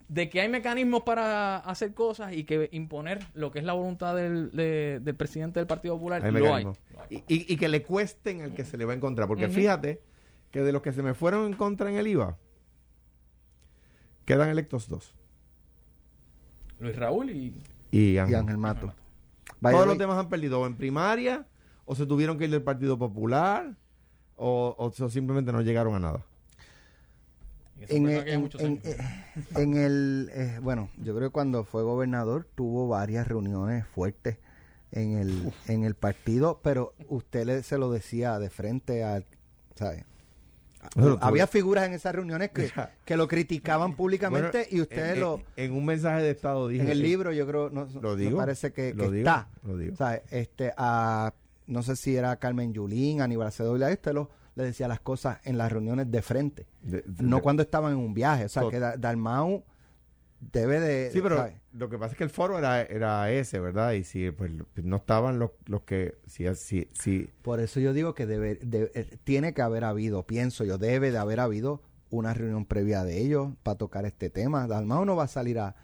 de 0.08 0.28
que 0.30 0.40
hay 0.40 0.48
mecanismos 0.48 1.02
para 1.02 1.58
hacer 1.58 1.92
cosas 1.92 2.32
y 2.32 2.44
que 2.44 2.68
imponer 2.72 3.18
lo 3.34 3.50
que 3.50 3.58
es 3.58 3.64
la 3.64 3.74
voluntad 3.74 4.16
del, 4.16 4.50
de- 4.52 5.00
del 5.02 5.14
presidente 5.14 5.60
del 5.60 5.66
Partido 5.66 5.94
Popular, 5.96 6.24
Hay 6.24 6.32
lo 6.32 6.54
hay. 6.54 6.66
Y, 7.10 7.16
y- 7.28 7.52
y 7.52 7.56
que 7.58 7.68
le 7.68 7.82
cuesten 7.82 8.40
al 8.40 8.54
que 8.54 8.64
se 8.64 8.76
le 8.78 8.84
va 8.86 8.94
a 8.94 8.96
encontrar. 8.96 9.28
Porque 9.28 9.48
fíjate 9.48 10.00
que 10.50 10.62
de 10.62 10.72
los 10.72 10.80
que 10.82 10.92
se 10.92 11.02
me 11.02 11.12
fueron 11.14 11.46
en 11.46 11.52
contra 11.52 11.90
en 11.90 11.96
el 11.96 12.06
IVA, 12.06 12.38
quedan 14.24 14.48
electos 14.48 14.88
dos. 14.88 15.14
Luis 16.80 16.96
Raúl 16.96 17.30
y... 17.30 17.54
Y 17.90 18.12
Y 18.12 18.18
Ángel. 18.18 18.36
Ángel 18.36 18.58
Mato. 18.58 18.94
Todos 19.60 19.86
los 19.86 19.98
demás 19.98 20.18
han 20.18 20.28
perdido 20.28 20.60
o 20.60 20.66
en 20.66 20.76
primaria, 20.76 21.46
o 21.88 21.94
se 21.94 22.04
tuvieron 22.06 22.36
que 22.38 22.44
ir 22.44 22.50
del 22.50 22.62
Partido 22.62 22.98
Popular, 22.98 23.74
o, 24.36 24.74
o 24.78 25.08
simplemente 25.10 25.50
no 25.52 25.62
llegaron 25.62 25.94
a 25.94 25.98
nada. 25.98 26.24
en, 27.88 28.08
el- 28.08 28.28
en- 28.28 28.40
muchos 28.40 28.60
en- 28.60 28.66
años. 28.66 28.84
eh, 28.84 28.98
en 29.56 29.76
el 29.76 30.30
eh, 30.34 30.58
bueno 30.62 30.90
yo 30.98 31.14
creo 31.16 31.28
que 31.28 31.32
cuando 31.32 31.64
fue 31.64 31.82
gobernador 31.82 32.46
tuvo 32.56 32.88
varias 32.88 33.26
reuniones 33.28 33.86
fuertes 33.86 34.36
en 34.90 35.12
el 35.16 35.52
en 35.68 35.84
el 35.84 35.94
partido 35.94 36.60
pero 36.62 36.92
usted 37.08 37.46
le, 37.46 37.62
se 37.62 37.78
lo 37.78 37.90
decía 37.92 38.38
de 38.40 38.50
frente 38.50 39.04
al 39.04 39.24
¿sabe? 39.76 40.04
Nosotros 40.96 41.18
había 41.22 41.46
figuras 41.46 41.86
en 41.86 41.92
esas 41.94 42.14
reuniones 42.14 42.50
que, 42.50 42.70
que 43.04 43.16
lo 43.16 43.28
criticaban 43.28 43.94
públicamente 43.94 44.58
Bueno, 44.70 44.76
y 44.76 44.80
usted 44.80 45.14
en, 45.14 45.20
lo 45.20 45.40
en- 45.56 45.72
un 45.72 45.84
mensaje 45.84 46.22
de 46.22 46.30
Estado 46.30 46.66
dije... 46.68 46.82
en 46.82 46.88
el 46.90 47.00
libro 47.02 47.32
yo 47.32 47.46
creo 47.46 47.70
no, 47.70 47.86
Lo 48.00 48.16
me 48.16 48.22
digo, 48.22 48.38
parece 48.38 48.72
que, 48.72 48.92
lo 48.94 49.04
que 49.04 49.16
digo, 49.18 49.28
está 49.28 49.48
lo 49.64 49.76
digo. 49.76 49.96
¿sabe? 49.96 50.22
este 50.30 50.72
a 50.76 51.32
no 51.68 51.82
sé 51.84 51.94
si 51.94 52.16
era 52.16 52.34
Carmen 52.36 52.72
Yulín 52.72 53.20
Aníbal 53.20 53.46
Acedo 53.48 53.76
y 53.78 53.92
usted 53.92 54.12
lo 54.12 54.30
le 54.56 54.64
decía 54.64 54.88
las 54.88 54.98
cosas 54.98 55.38
en 55.44 55.56
las 55.56 55.70
reuniones 55.70 56.10
de 56.10 56.20
frente, 56.20 56.66
De- 56.82 57.02
de- 57.06 57.22
no 57.22 57.40
cuando 57.40 57.62
estaban 57.62 57.92
en 57.92 57.98
un 58.00 58.12
viaje. 58.12 58.46
O 58.46 58.48
sea, 58.48 58.62
Tot- 58.64 58.70
que 58.72 58.80
Da- 58.80 58.96
Dalmau 58.96 59.62
debe 60.40 60.80
de... 60.80 61.10
Sí, 61.12 61.20
pero 61.20 61.36
¿sabes? 61.36 61.54
lo 61.72 61.88
que 61.88 61.96
pasa 61.96 62.12
es 62.12 62.18
que 62.18 62.24
el 62.24 62.30
foro 62.30 62.58
era, 62.58 62.82
era 62.82 63.30
ese, 63.30 63.60
¿verdad? 63.60 63.92
Y 63.92 64.02
si 64.02 64.32
pues 64.32 64.50
no 64.82 64.96
estaban 64.96 65.38
los, 65.38 65.52
los 65.66 65.82
que... 65.82 66.18
Si, 66.26 66.44
si, 66.56 66.88
si, 66.92 67.30
Por 67.42 67.60
eso 67.60 67.78
yo 67.78 67.92
digo 67.92 68.14
que 68.16 68.26
debe, 68.26 68.56
de- 68.56 68.90
eh, 68.94 69.16
tiene 69.22 69.54
que 69.54 69.62
haber 69.62 69.84
habido, 69.84 70.24
pienso 70.26 70.64
yo, 70.64 70.76
debe 70.76 71.12
de 71.12 71.18
haber 71.18 71.38
habido 71.38 71.80
una 72.10 72.34
reunión 72.34 72.64
previa 72.64 73.04
de 73.04 73.18
ellos 73.20 73.50
para 73.62 73.78
tocar 73.78 74.06
este 74.06 74.28
tema. 74.30 74.66
Dalmau 74.66 75.04
no 75.04 75.14
va 75.14 75.24
a 75.24 75.28
salir 75.28 75.60
a, 75.60 75.76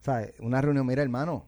¿sabes? 0.00 0.32
Una 0.40 0.62
reunión, 0.62 0.86
mira 0.86 1.02
hermano, 1.02 1.44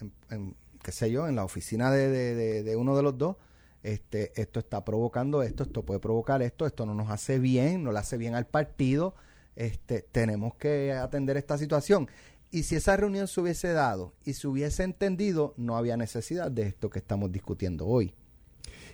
en, 0.00 0.12
en- 0.30 0.56
qué 0.86 0.92
sé 0.92 1.10
yo, 1.10 1.26
en 1.26 1.34
la 1.34 1.44
oficina 1.44 1.90
de, 1.90 2.76
uno 2.78 2.96
de 2.96 3.02
los 3.02 3.18
dos, 3.18 3.34
este, 3.82 4.30
esto 4.40 4.60
está 4.60 4.84
provocando 4.84 5.42
esto, 5.42 5.64
esto 5.64 5.84
puede 5.84 5.98
provocar 5.98 6.42
esto, 6.42 6.64
esto 6.64 6.86
no 6.86 6.94
nos 6.94 7.10
hace 7.10 7.40
bien, 7.40 7.82
no 7.82 7.90
le 7.90 7.98
hace 7.98 8.16
bien 8.16 8.36
al 8.36 8.46
partido, 8.46 9.16
este, 9.56 10.02
tenemos 10.12 10.54
que 10.54 10.92
atender 10.92 11.36
esta 11.36 11.58
situación. 11.58 12.08
Y 12.52 12.62
si 12.62 12.76
esa 12.76 12.96
reunión 12.96 13.26
se 13.26 13.40
hubiese 13.40 13.72
dado 13.72 14.12
y 14.24 14.34
se 14.34 14.46
hubiese 14.46 14.84
entendido, 14.84 15.54
no 15.56 15.76
había 15.76 15.96
necesidad 15.96 16.52
de 16.52 16.62
esto 16.68 16.88
que 16.88 17.00
estamos 17.00 17.32
discutiendo 17.32 17.84
hoy. 17.86 18.14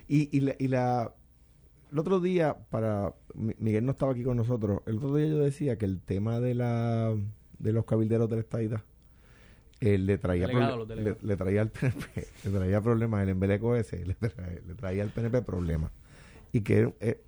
y, 0.07 0.35
y, 0.35 0.41
la, 0.41 0.55
y 0.57 0.67
la- 0.67 1.13
El 1.91 1.99
otro 1.99 2.19
día, 2.19 2.57
para... 2.71 3.13
Mi- 3.35 3.55
Miguel 3.59 3.85
no 3.85 3.91
estaba 3.91 4.13
aquí 4.13 4.23
con 4.23 4.37
nosotros. 4.37 4.81
El 4.87 4.97
otro 4.97 5.15
día 5.15 5.27
yo 5.27 5.37
decía 5.37 5.77
que 5.77 5.85
el 5.85 6.01
tema 6.01 6.39
de 6.39 6.55
la 6.55 7.15
de 7.59 7.71
los 7.71 7.85
cabilderos 7.85 8.27
de 8.29 8.35
la 8.37 8.41
estadidad 8.41 8.81
eh, 9.85 9.97
le 9.97 10.17
traía 10.17 10.47
le, 10.47 11.35
traía 11.37 11.61
al 11.61 11.69
PNP 11.69 12.27
le 12.45 12.49
traía 12.51 12.81
problemas 12.81 13.23
el 13.23 13.29
embeleco 13.29 13.75
ese 13.75 14.05
le, 14.05 14.15
trae- 14.19 14.61
le 14.65 14.73
traía 14.75 15.03
al 15.03 15.09
PNP 15.09 15.41
problemas 15.41 15.91
y 16.51 16.61
que 16.61 16.93
eh, 16.99 17.21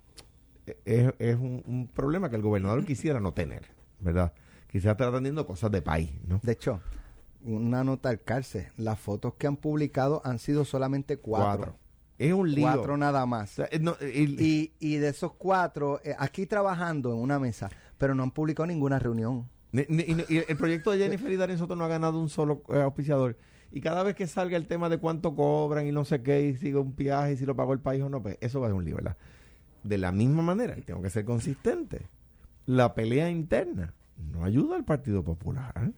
es, 0.84 1.12
es 1.18 1.36
un, 1.36 1.62
un 1.66 1.88
problema 1.88 2.30
que 2.30 2.36
el 2.36 2.42
gobernador 2.42 2.84
quisiera 2.84 3.20
no 3.20 3.32
tener 3.32 3.62
verdad 4.00 4.32
quisiera 4.68 4.92
estar 4.92 5.08
atendiendo 5.08 5.46
cosas 5.46 5.70
de 5.70 5.82
país 5.82 6.10
no 6.26 6.40
De 6.42 6.52
hecho, 6.52 6.80
una 7.44 7.84
nota 7.84 8.08
al 8.08 8.20
cárcel. 8.22 8.66
Las 8.76 8.98
fotos 8.98 9.34
que 9.34 9.46
han 9.46 9.56
publicado 9.56 10.20
han 10.24 10.38
sido 10.40 10.64
solamente 10.64 11.18
cuatro. 11.18 11.76
es 12.18 12.32
un 12.32 12.52
lío 12.52 12.62
Cuatro 12.64 12.96
nada 12.96 13.22
O 13.22 13.26
más. 13.28 13.50
sea, 13.50 13.68
eh, 13.70 13.78
no, 13.78 13.94
y- 14.00 14.36
Y, 14.42 14.72
y 14.80 14.96
de 14.96 15.08
esos 15.10 15.32
cuatro, 15.34 16.00
eh, 16.02 16.16
aquí 16.18 16.46
trabajando 16.46 17.12
en 17.12 17.18
una 17.20 17.38
mesa, 17.38 17.70
pero 17.98 18.14
no 18.16 18.24
han 18.24 18.32
publicado 18.32 18.66
ninguna 18.66 18.98
reunión. 18.98 19.48
Ni- 19.88 20.04
el 20.48 20.56
proyecto 20.56 20.90
de 20.90 20.98
Jennifer 20.98 21.30
y 21.30 21.36
Darren 21.36 21.58
Soto 21.58 21.76
no 21.76 21.84
ha 21.84 21.88
ganado 21.88 22.18
un 22.20 22.28
solo 22.28 22.62
eh, 22.70 22.80
auspiciador. 22.80 23.36
Y 23.72 23.80
cada 23.80 24.02
vez 24.02 24.14
que 24.14 24.26
salga 24.26 24.56
el 24.56 24.66
tema 24.66 24.88
de 24.88 24.98
cuánto 24.98 25.34
cobran 25.34 25.86
y 25.86 25.92
no 25.92 26.04
sé 26.04 26.22
qué, 26.22 26.42
y 26.48 26.56
sigue 26.56 26.76
un 26.78 26.94
viaje, 26.94 27.32
y 27.32 27.36
si 27.36 27.44
lo 27.46 27.56
pagó 27.56 27.72
el 27.72 27.80
país 27.80 28.02
o 28.02 28.08
no, 28.08 28.22
pues 28.22 28.38
eso 28.40 28.60
va 28.60 28.66
a 28.68 28.70
ser 28.70 28.76
un 28.76 28.84
lío, 28.84 28.96
¿verdad? 28.96 29.16
De 29.82 29.98
la 29.98 30.12
misma 30.12 30.42
manera, 30.42 30.76
tengo 30.84 31.02
que 31.02 31.10
ser 31.10 31.24
consistente, 31.24 32.02
la 32.64 32.94
pelea 32.94 33.28
interna 33.30 33.92
no 34.32 34.44
ayuda 34.44 34.76
al 34.76 34.84
Partido 34.84 35.22
Popular. 35.22 35.92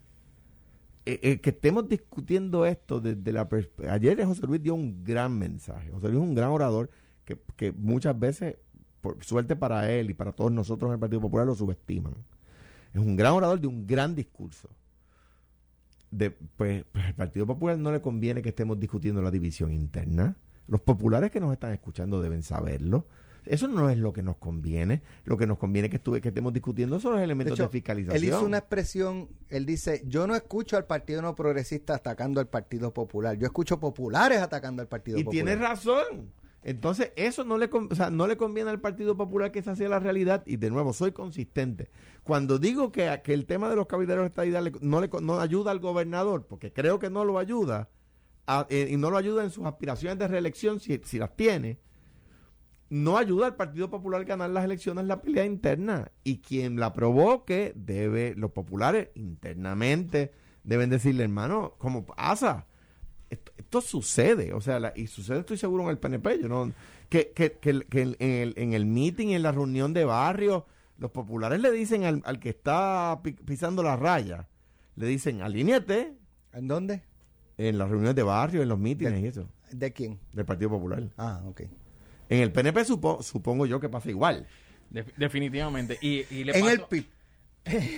Eh, 1.07 1.21
eh, 1.23 1.41
que 1.41 1.51
estemos 1.51 1.89
discutiendo 1.89 2.67
esto 2.67 3.01
desde 3.01 3.33
la 3.33 3.49
perspe- 3.49 3.89
Ayer 3.89 4.23
José 4.27 4.47
Luis 4.47 4.63
dio 4.63 4.75
un 4.75 5.05
gran 5.05 5.39
mensaje. 5.39 5.91
José 5.91 6.09
Luis 6.09 6.21
es 6.23 6.29
un 6.29 6.35
gran 6.35 6.51
orador 6.51 6.91
que, 7.25 7.39
que 7.57 7.73
muchas 7.73 8.19
veces, 8.19 8.57
por 9.01 9.25
suerte 9.25 9.57
para 9.57 9.91
él 9.91 10.11
y 10.11 10.15
para 10.15 10.33
todos 10.33 10.53
nosotros 10.53 10.89
en 10.91 10.95
el 10.95 10.99
Partido 11.01 11.21
Popular, 11.23 11.47
lo 11.47 11.55
subestiman. 11.55 12.13
Es 12.99 13.07
un 13.07 13.17
gran 13.17 13.33
orador 13.33 13.61
de 13.61 13.67
un 13.69 13.87
gran 13.87 14.15
discurso. 14.15 14.69
De, 16.11 16.31
pues, 16.31 16.85
pues 16.91 17.05
al 17.05 17.15
Partido 17.15 17.47
Popular 17.47 17.79
no 17.79 17.93
le 17.93 18.01
conviene 18.01 18.43
que 18.43 18.49
estemos 18.49 18.81
discutiendo 18.81 19.23
la 19.23 19.31
división 19.31 19.73
interna. 19.73 20.37
Los 20.67 20.81
populares 20.81 21.31
que 21.31 21.41
nos 21.41 21.53
están 21.53 21.73
escuchando 21.73 22.21
deben 22.21 22.43
saberlo. 22.43 23.07
Eso 23.47 23.69
no 23.69 23.89
es 23.89 23.97
lo 23.99 24.13
que 24.13 24.23
nos 24.23 24.37
conviene. 24.37 25.03
Lo 25.25 25.37
que 25.37 25.47
nos 25.47 25.59
conviene 25.59 25.89
que, 25.89 25.97
estuve, 25.97 26.21
que 26.21 26.29
estemos 26.29 26.53
discutiendo 26.53 26.99
son 26.99 27.15
los 27.15 27.23
elementos 27.23 27.57
de, 27.57 27.65
hecho, 27.65 27.71
fiscalización. 27.71 28.17
él 28.17 28.29
hizo 28.29 28.45
una 28.45 28.59
expresión, 28.59 29.29
él 29.49 29.65
dice, 29.65 30.03
yo 30.07 30.27
no 30.27 30.35
escucho 30.35 30.77
al 30.77 30.87
Partido 30.87 31.23
No 31.23 31.35
Progresista 31.35 31.95
atacando 31.95 32.41
al 32.41 32.49
Partido 32.49 32.93
Popular, 32.93 33.39
yo 33.39 33.47
escucho 33.47 33.81
populares 33.81 34.41
atacando 34.41 34.83
al 34.83 34.89
Partido 34.89 35.19
y 35.19 35.25
Popular. 35.25 35.45
tiene 35.45 35.57
razón. 35.57 36.33
Entonces, 36.63 37.13
eso 37.17 37.45
no 37.45 37.57
le, 37.57 37.71
o 37.73 37.95
sea, 37.95 38.11
no 38.11 38.27
le 38.27 38.37
conviene 38.37 38.71
al 38.71 38.81
Partido 38.81 39.17
Popular 39.17 39.53
que 39.53 39.61
esa 39.61 39.77
sea 39.77 39.89
la 39.89 40.01
realidad. 40.01 40.43
Y 40.47 40.57
de 40.57 40.71
nuevo, 40.71 40.93
soy 40.93 41.13
consistente. 41.13 41.91
Cuando 42.25 42.59
digo 42.59 42.93
que, 42.93 43.23
el 43.25 43.47
tema 43.47 43.71
de 43.71 43.77
los 43.77 43.87
cabilderos 43.87 44.25
de 44.25 44.29
estadidad 44.29 44.63
no, 44.81 45.01
le, 45.01 45.09
no 45.23 45.41
ayuda 45.41 45.71
al 45.71 45.79
gobernador, 45.79 46.47
porque 46.47 46.73
creo 46.73 46.99
que 46.99 47.11
no 47.11 47.25
lo 47.25 47.39
ayuda, 47.39 47.89
eh, 48.71 48.89
y 48.91 48.97
no 48.97 49.11
lo 49.11 49.19
ayuda 49.19 49.45
en 49.45 49.51
sus 49.51 49.67
aspiraciones 49.67 50.19
de 50.19 50.27
reelección, 50.27 50.81
si, 50.81 50.99
las 51.19 51.37
tiene, 51.37 51.79
no 52.91 53.19
ayuda 53.19 53.47
al 53.47 53.57
Partido 53.57 53.91
Popular 53.91 54.23
a 54.23 54.25
ganar 54.25 54.51
las 54.51 54.65
elecciones 54.65 55.05
la 55.05 55.23
pelea 55.23 55.45
interna. 55.45 56.11
Y 56.25 56.39
quien 56.39 56.81
la 56.81 56.93
provoque, 56.93 57.73
debe, 57.77 58.35
los 58.37 58.51
populares 58.51 59.11
internamente 59.15 60.33
deben 60.65 60.91
decirle, 60.91 61.25
hermano, 61.25 61.75
¿cómo 61.79 62.05
pasa? 62.05 62.68
Esto, 63.31 63.53
esto 63.57 63.81
sucede, 63.81 64.53
o 64.55 64.61
sea, 64.61 64.81
la- 64.81 64.93
y 64.97 65.07
sucede, 65.07 65.41
estoy 65.41 65.59
seguro, 65.59 65.85
en 65.85 65.91
el 65.91 65.99
PNP. 65.99 66.41
Yo 66.41 66.49
no, 66.49 66.73
que, 67.09 67.33
que, 67.35 67.53
que, 67.53 67.71
el- 67.71 67.87
que 67.87 68.03
en, 68.03 68.17
el, 68.21 68.55
en 68.57 68.73
el 68.73 68.87
meeting, 68.87 69.29
en 69.29 69.43
la 69.43 69.53
reunión 69.53 69.93
de 69.93 70.05
barrio, 70.05 70.67
los 70.99 71.11
populares 71.11 71.61
le 71.61 71.71
dicen 71.71 72.05
al, 72.05 72.23
al 72.25 72.41
que 72.41 72.49
está 72.49 73.21
pi- 73.23 73.33
pisando 73.33 73.83
la 73.83 73.97
raya, 73.97 74.49
le 74.97 75.07
dicen, 75.07 75.43
alíñate 75.43 76.15
¿En 76.53 76.67
dónde? 76.69 77.03
en 77.59 77.77
las 77.79 77.89
reuniones 77.89 78.15
de 78.17 78.23
barrio, 78.23 78.63
en 78.63 78.69
los 78.69 78.79
mítines 78.79 79.23
y 79.23 79.27
eso, 79.27 79.49
¿De 79.73 79.93
quién? 79.93 80.19
del 80.33 80.45
Partido 80.47 80.71
Popular. 80.71 81.03
Ah, 81.19 81.43
ok. 81.47 81.63
En 82.31 82.41
el 82.41 82.51
PNP 82.53 82.85
supo- 82.85 83.23
supongo 83.23 83.67
yo 83.67 83.79
que 83.81 83.89
pasa 83.89 84.09
igual. 84.11 84.47
De- 84.91 85.05
definitivamente. 85.17 85.99
Y, 86.01 86.25
y 86.35 86.45
le 86.45 86.53
En 86.57 86.61
paso- 86.63 86.73
el 86.73 86.81
PIB 86.83 87.07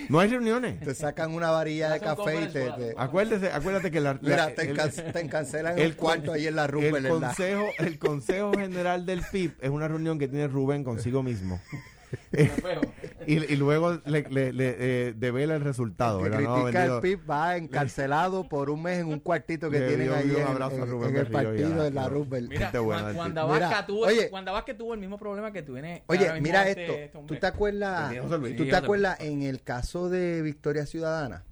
No 0.09 0.21
hay 0.21 0.29
reuniones. 0.31 0.81
te 0.81 0.95
sacan 0.95 1.33
una 1.35 1.51
varilla 1.51 1.91
de 1.91 2.01
café 2.01 2.43
y 2.43 2.47
te... 2.49 2.71
te-. 2.71 2.95
Acuérdese, 2.97 3.53
acuérdate 3.53 3.91
que 3.91 4.01
la, 4.01 4.15
la- 4.15 4.19
mira, 4.23 4.55
te, 4.55 4.71
el- 4.71 5.13
te 5.13 5.21
encancelan 5.21 5.79
el 5.79 5.85
el 5.87 5.97
cuarto 5.97 6.33
ahí 6.33 6.47
en 6.47 6.57
la 6.57 6.67
rumba, 6.67 6.99
el 6.99 7.09
consejo, 7.09 7.67
el 7.79 7.99
consejo 7.99 8.53
general 8.53 9.07
del 9.07 9.23
PIB 9.31 9.53
es 9.61 9.71
una 9.71 9.89
reunión 9.89 10.19
que 10.19 10.29
tiene 10.29 10.49
Rubén 10.49 10.85
consigo 10.85 11.23
mismo. 11.23 11.61
Y, 13.27 13.35
y 13.53 13.57
luego 13.57 14.01
le, 14.07 14.23
le- 14.31 14.53
le, 14.53 14.77
eh, 14.79 15.15
devela 15.17 15.55
el 15.55 15.61
resultado. 15.61 16.19
que 16.19 16.25
¿verdad? 16.31 16.41
No, 16.41 16.55
critica 16.63 16.79
bendito. 16.81 16.97
el 16.97 17.03
PIB 17.03 17.31
va 17.31 17.57
encarcelado 17.57 18.49
por 18.49 18.71
un 18.71 18.83
mes 18.83 18.99
en 18.99 19.09
un 19.09 19.21
cuartito 19.21 19.71
que 19.71 19.81
tienen 19.81 20.13
ahí 20.13 20.35
en, 20.35 21.17
el 21.17 21.27
partido 21.31 21.83
de 21.83 21.91
la 21.91 22.09
Roosevelt. 22.09 22.49
Mira. 22.49 22.71
Dabasca 22.73 23.69
Mira, 23.69 23.87
tuvo, 23.87 24.07
tuvo 24.77 24.95
el 24.95 25.01
mismo 25.01 25.19
problema 25.19 25.53
que 25.53 25.63
tiene 25.63 26.03
Oye, 26.07 26.41
mira 26.41 26.67
este- 26.69 27.05
esto. 27.05 27.19
este. 27.21 27.35
¿Tú 27.35 27.41
te 27.41 27.47
acuerdas? 27.47 28.13
¿Tú 28.57 28.65
te 28.67 28.77
acuerdas 28.77 29.21
en 29.21 29.43
el 29.43 29.63
caso 29.63 30.09
de 30.09 30.43
Victoria 30.43 30.87
Ciudadana? 30.87 31.45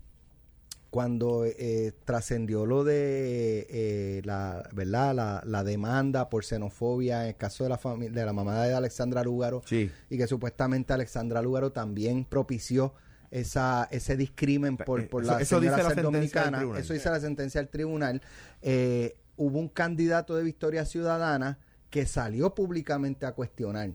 Cuando 0.90 1.45
eh, 1.45 1.92
trascendió 2.07 2.64
lo 2.64 2.83
de 2.83 3.66
eh, 3.68 4.23
la, 4.25 4.66
¿verdad? 4.73 5.14
La, 5.14 5.42
la 5.45 5.62
demanda 5.62 6.30
por 6.30 6.45
xenofobia 6.45 7.23
en 7.25 7.28
el 7.28 7.37
caso 7.37 7.64
de 7.64 7.71
la 7.71 7.76
familia 7.78 8.21
de 8.21 8.25
la 8.25 8.33
mamá 8.33 8.62
de 8.64 8.73
Alexandra 8.75 9.23
Lúgaro 9.23 9.62
Sí. 9.66 9.90
y 10.09 10.16
que 10.16 10.26
supuestamente 10.26 10.95
Alexandra 10.95 11.42
Lúgaro 11.42 11.73
también 11.73 12.25
propició 12.25 12.95
esa, 13.30 13.87
ese 13.90 14.16
discrimen 14.16 14.78
por, 14.78 15.07
por 15.11 15.23
Eso- 15.25 15.33
la 15.33 15.40
eso 15.42 15.59
señora 15.61 15.76
dice 15.85 15.95
la 15.97 16.02
dominicana. 16.02 16.64
Eso 16.78 16.95
dice 16.95 17.11
la 17.11 17.21
sentencia 17.21 17.61
del 17.61 17.68
tribunal. 17.68 18.23
Eh, 18.62 19.18
hubo 19.37 19.59
un 19.59 19.68
candidato 19.68 20.37
de 20.37 20.42
Victoria 20.42 20.87
Ciudadana 20.87 21.59
que 21.90 22.07
salió 22.07 22.54
públicamente 22.54 23.26
a 23.26 23.33
cuestionar 23.33 23.90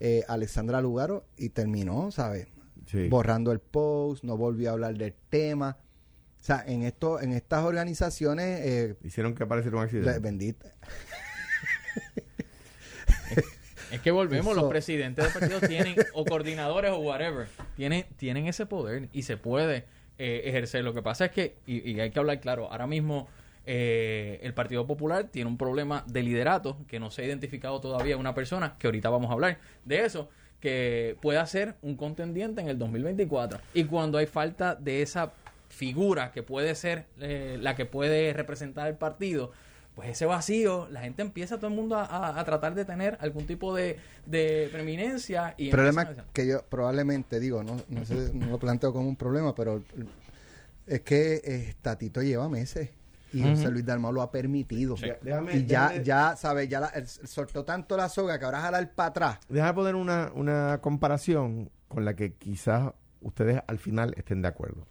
eh, 0.00 0.24
a 0.26 0.32
Alexandra 0.32 0.80
Lugaro 0.80 1.26
y 1.36 1.50
terminó, 1.50 2.10
¿sabes? 2.10 2.48
Sí. 2.86 3.08
Borrando 3.08 3.52
el 3.52 3.60
post, 3.60 4.24
no 4.24 4.38
volvió 4.38 4.70
a 4.70 4.72
hablar 4.72 4.96
del 4.96 5.14
tema. 5.28 5.76
O 6.40 6.42
sea, 6.42 6.64
en 6.66 6.82
esto, 6.84 7.20
en 7.20 7.32
estas 7.32 7.64
organizaciones, 7.64 8.60
eh, 8.64 8.96
Hicieron 9.04 9.34
que 9.34 9.44
pareciera 9.46 9.76
un 9.76 9.82
accidente. 9.84 10.18
bendita. 10.20 10.72
Es 13.92 14.00
que 14.00 14.10
volvemos, 14.12 14.52
Eso- 14.52 14.60
los 14.62 14.70
presidentes 14.70 15.24
de 15.24 15.38
partidos 15.40 15.68
tienen, 15.68 15.96
o 16.14 16.24
coordinadores 16.24 16.92
o 16.92 16.98
whatever, 16.98 17.48
tienen, 17.76 18.04
tienen 18.16 18.46
ese 18.46 18.64
poder 18.66 19.08
y 19.12 19.22
se 19.22 19.36
puede 19.36 19.84
eh, 20.18 20.42
ejercer. 20.44 20.84
Lo 20.84 20.94
que 20.94 21.02
pasa 21.02 21.24
es 21.26 21.32
que, 21.32 21.56
y, 21.66 21.90
y 21.90 22.00
hay 22.00 22.10
que 22.10 22.18
hablar 22.20 22.40
claro, 22.40 22.70
ahora 22.70 22.86
mismo 22.86 23.28
eh, 23.66 24.38
el 24.42 24.54
Partido 24.54 24.86
Popular 24.86 25.24
tiene 25.24 25.50
un 25.50 25.58
problema 25.58 26.04
de 26.06 26.22
liderato 26.22 26.78
que 26.86 27.00
no 27.00 27.10
se 27.10 27.22
ha 27.22 27.24
identificado 27.26 27.80
todavía 27.80 28.16
una 28.16 28.32
persona, 28.32 28.76
que 28.78 28.86
ahorita 28.86 29.10
vamos 29.10 29.28
a 29.30 29.32
hablar 29.34 29.58
de 29.84 30.04
eso, 30.04 30.28
que 30.60 31.16
pueda 31.20 31.44
ser 31.46 31.74
un 31.82 31.96
contendiente 31.96 32.60
en 32.60 32.68
el 32.68 32.78
2024. 32.78 33.58
Y 33.74 33.84
cuando 33.84 34.18
hay 34.18 34.26
falta 34.26 34.76
de 34.76 35.02
esa 35.02 35.32
figura 35.70 36.30
que 36.32 36.42
puede 36.42 36.74
ser 36.74 37.06
eh, 37.20 37.56
la 37.60 37.74
que 37.74 37.86
puede 37.86 38.32
representar 38.34 38.86
el 38.88 38.94
partido, 38.96 39.50
pues 39.94 40.08
ese 40.10 40.26
vacío, 40.26 40.86
la 40.90 41.00
gente 41.00 41.22
empieza 41.22 41.56
todo 41.56 41.66
el 41.68 41.74
mundo 41.74 41.96
a, 41.96 42.04
a- 42.04 42.38
a 42.40 42.44
tratar 42.44 42.74
de 42.74 42.84
tener 42.84 43.16
algún 43.20 43.46
tipo 43.46 43.74
de, 43.74 43.98
de 44.26 44.68
preeminencia 44.70 45.54
y 45.56 45.64
El 45.66 45.70
problema 45.70 46.02
a- 46.02 46.32
que 46.32 46.46
yo 46.46 46.62
probablemente 46.68 47.40
digo, 47.40 47.62
no, 47.64 47.76
no, 47.88 48.04
sé, 48.04 48.30
no 48.34 48.46
lo 48.46 48.58
planteo 48.58 48.92
como 48.92 49.08
un 49.08 49.16
problema, 49.16 49.54
pero 49.54 49.82
es 50.86 51.00
que 51.02 51.40
eh, 51.44 51.74
Tatito 51.82 52.22
lleva 52.22 52.48
meses 52.48 52.90
Y 53.32 53.42
José 53.42 53.70
Luis 53.70 53.86
Dalmau 53.86 54.12
lo 54.12 54.22
ha 54.22 54.30
permitido. 54.32 54.96
Déjame- 55.22 55.54
y 55.54 55.66
ya, 55.66 55.88
déjame- 55.90 56.04
ya, 56.04 56.36
¿sabes? 56.36 56.68
Ya 56.68 56.80
la- 56.80 56.88
el- 56.88 57.06
soltó 57.06 57.64
tanto 57.64 57.96
la 57.96 58.08
soga 58.08 58.38
que 58.40 58.44
ahora 58.44 58.60
jalar 58.60 58.90
para 58.92 59.08
atrás. 59.10 59.38
Déjame 59.48 59.74
poner 59.74 59.94
una, 59.94 60.32
una 60.34 60.78
comparación 60.82 61.70
con 61.88 62.04
la 62.04 62.14
que 62.16 62.32
quizás 62.34 62.92
ustedes 63.20 63.60
al 63.68 63.78
final 63.78 64.14
estén 64.16 64.42
de 64.42 64.48
acuerdo. 64.48 64.84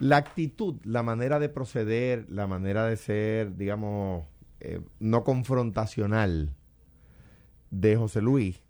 La 0.00 0.16
actitud, 0.18 0.76
la 0.84 1.02
manera 1.02 1.38
de 1.38 1.48
proceder, 1.48 2.26
la 2.28 2.46
manera 2.46 2.86
de 2.86 2.96
ser, 2.96 3.56
digamos, 3.56 4.26
eh, 4.60 4.80
no 5.00 5.24
confrontacional 5.24 6.54
de 7.70 7.96
José 7.96 8.20
Luis, 8.20 8.62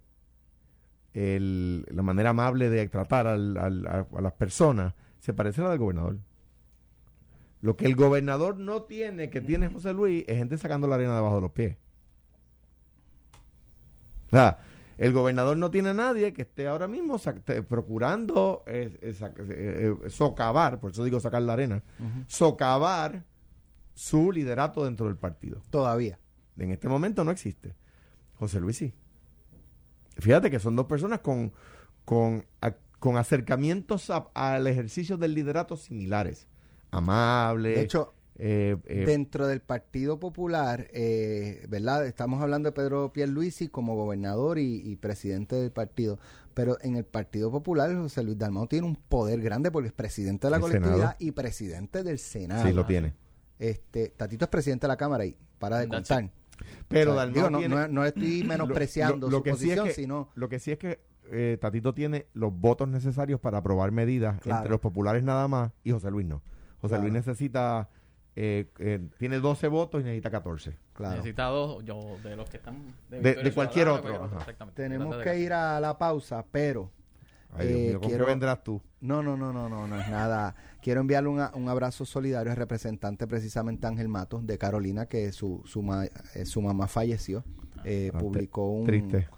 la 1.14 2.02
manera 2.02 2.30
amable 2.30 2.68
de 2.68 2.88
tratar 2.88 3.26
a, 3.26 3.33
a 3.33 4.21
las 4.21 4.33
personas, 4.35 4.95
se 5.18 5.33
parece 5.33 5.62
a 5.62 5.64
la 5.64 5.71
del 5.71 5.78
gobernador. 5.78 6.18
Lo 7.62 7.76
que 7.76 7.87
el 7.87 7.97
gobernador 7.97 8.59
no 8.59 8.83
tiene, 8.83 9.30
que 9.30 9.40
tiene 9.40 9.68
José 9.68 9.92
Luis, 9.92 10.25
es 10.28 10.37
gente 10.37 10.59
sacando 10.59 10.87
la 10.87 10.97
arena 10.97 11.16
debajo 11.16 11.37
de 11.37 11.40
los 11.40 11.52
pies. 11.52 11.76
O 14.26 14.30
sea, 14.30 14.59
el 14.99 15.12
gobernador 15.12 15.57
no 15.57 15.71
tiene 15.71 15.91
a 15.91 15.95
nadie 15.95 16.33
que 16.33 16.43
esté 16.43 16.67
ahora 16.69 16.88
mismo 16.88 17.21
procurando 17.69 18.62
eh, 18.67 18.97
eh, 19.03 19.15
eh, 20.05 20.11
socavar, 20.11 20.81
por 20.81 20.91
eso 20.93 21.05
digo 21.05 21.21
sacar 21.21 21.43
la 21.43 21.53
arena, 21.55 21.83
socavar 22.26 23.25
su 23.95 24.33
liderato 24.33 24.85
dentro 24.85 25.07
del 25.07 25.17
partido. 25.17 25.61
Todavía. 25.71 26.19
En 26.59 26.71
este 26.71 26.88
momento 26.88 27.25
no 27.25 27.31
existe. 27.31 27.75
José 28.35 28.61
Luis 28.61 28.76
sí. 28.76 28.95
Fíjate 30.19 30.50
que 30.50 30.59
son 30.59 30.76
dos 30.76 30.87
personas 30.87 31.21
con, 31.21 31.53
con, 32.05 32.45
a- 32.62 32.75
con 32.99 33.17
acercamientos 33.19 34.09
a- 34.11 34.29
al 34.35 34.67
ejercicio 34.67 35.17
del 35.19 35.35
liderato 35.35 35.76
similares. 35.76 36.49
Amables. 36.91 37.75
De 37.76 37.83
hecho, 37.83 38.15
eh, 38.38 38.76
eh, 38.85 39.05
dentro 39.07 39.47
del 39.47 39.61
Partido 39.61 40.19
Popular, 40.21 40.88
eh, 40.93 41.64
¿verdad? 41.69 42.07
Estamos 42.07 42.43
hablando 42.43 42.69
de 42.69 42.73
Pedro 42.73 43.12
Pierluisi 43.12 43.69
como 43.69 43.95
gobernador 43.97 44.59
y, 44.59 44.83
y 44.85 44.97
presidente 44.97 45.57
del 45.57 45.71
partido, 45.73 46.19
pero 46.55 46.76
en 46.83 46.97
el 46.97 47.05
Partido 47.05 47.50
Popular 47.50 47.95
José 47.95 48.23
Luis 48.23 48.37
Dalmau 48.38 48.66
tiene 48.66 48.87
un 48.87 48.97
poder 48.97 49.40
grande 49.40 49.71
porque 49.71 49.88
es 49.88 49.95
presidente 49.95 50.47
de 50.47 50.50
la 50.50 50.61
colectividad 50.61 50.97
Senado. 50.97 51.16
y 51.19 51.31
presidente 51.33 52.02
del 52.02 52.19
Senado. 52.19 52.66
sí, 52.66 52.73
lo 52.73 52.85
tiene. 52.87 53.14
Este, 53.59 54.09
Tatito 54.11 54.45
es 54.45 54.50
presidente 54.50 54.87
de 54.87 54.88
la 54.88 54.97
Cámara 54.99 55.25
y 55.25 55.37
para 55.59 55.78
de 55.78 55.88
contar. 55.88 56.31
Pero 56.88 57.12
O 57.12 57.14
sea, 57.14 57.25
Dalmau 57.25 57.35
digo, 57.35 57.50
no, 57.50 57.59
tiene- 57.59 57.75
no, 57.75 57.88
no 57.88 58.05
estoy 58.05 58.45
menospreciando 58.47 59.26
Lo- 59.28 59.31
lo 59.33 59.37
su 59.38 59.43
que 59.45 59.50
sí 59.50 59.55
es 59.55 59.61
posición, 59.78 59.87
que- 59.87 59.93
sino 59.95 60.28
Lo 60.35 60.49
que 60.49 60.59
sí 60.59 60.73
es 60.73 60.78
que 60.78 61.00
eh, 61.33 61.59
Tatito 61.61 61.93
tiene 61.95 62.26
los 62.35 62.52
votos 62.52 62.87
necesarios 62.88 63.40
para 63.40 63.59
aprobar 63.59 63.90
medidas 63.93 64.38
Claro. 64.40 64.59
entre 64.59 64.71
los 64.73 64.81
populares 64.81 65.23
nada 65.25 65.49
más 65.49 65.73
y 65.85 65.90
José 65.90 66.11
Luis 66.11 66.26
no. 66.26 66.43
José 66.81 66.90
Claro. 66.93 67.02
Luis 67.05 67.14
necesita, 67.14 67.88
eh, 68.37 68.66
eh, 68.78 69.00
tiene 69.19 69.38
12 69.40 69.69
votos 69.69 70.00
y 70.02 70.05
necesita 70.05 70.31
14. 70.31 70.76
claro. 70.93 71.16
Necesita 71.16 71.45
dos, 71.47 71.83
yo, 71.85 72.19
de 72.23 72.37
los 72.37 72.49
que 72.50 72.59
están... 72.59 72.95
De- 73.11 73.52
cualquier 73.55 73.88
otro, 73.88 74.26
exactamente. 74.38 74.83
Tenemos 74.83 75.16
que 75.16 75.38
ir 75.40 75.52
a 75.52 75.81
la 75.81 75.97
pausa, 75.99 76.45
pero 76.50 76.90
Ay, 77.59 77.69
Dios 77.69 77.78
Eh, 77.81 77.87
mío, 77.88 78.00
¿con 78.00 78.09
quiero- 78.11 78.25
qué 78.26 78.31
vendrás 78.31 78.62
tú? 78.64 78.83
No, 79.00 79.23
no, 79.23 79.37
no, 79.37 79.52
no, 79.52 79.69
no, 79.71 79.87
no 79.87 80.00
es 80.00 80.09
nada. 80.11 80.55
Quiero 80.83 81.00
enviarle 81.00 81.28
un, 81.31 81.40
a- 81.40 81.52
un 81.55 81.69
abrazo 81.69 82.05
solidario 82.05 82.50
al 82.52 82.59
representante 82.59 83.26
precisamente 83.26 83.87
Ángel 83.87 84.09
Matos 84.09 84.47
de 84.47 84.59
Carolina, 84.59 85.07
que 85.07 85.33
su, 85.33 85.62
su, 85.64 85.81
ma- 85.83 86.05
eh, 86.35 86.45
su 86.45 86.61
mamá 86.61 86.87
falleció. 86.88 87.45
Eh, 87.85 88.11
Ah, 88.12 88.19
publicó 88.19 88.69
un, 88.69 88.85
Triste. 88.85 89.28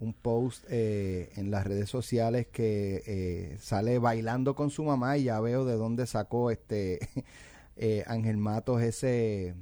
un 0.00 0.14
post 0.14 0.64
eh, 0.70 1.30
en 1.36 1.50
las 1.52 1.64
redes 1.66 1.88
sociales 1.90 2.46
que 2.50 3.02
eh, 3.06 3.56
sale 3.60 3.98
bailando 3.98 4.54
con 4.56 4.70
su 4.70 4.82
mamá 4.82 5.16
y 5.18 5.24
ya 5.24 5.38
veo 5.40 5.64
de 5.64 5.74
dónde 5.76 6.06
sacó 6.06 6.50
este 6.50 6.98
eh, 7.78 8.04
Ángel 8.08 8.36
Matos 8.36 8.82
ese 8.82 9.54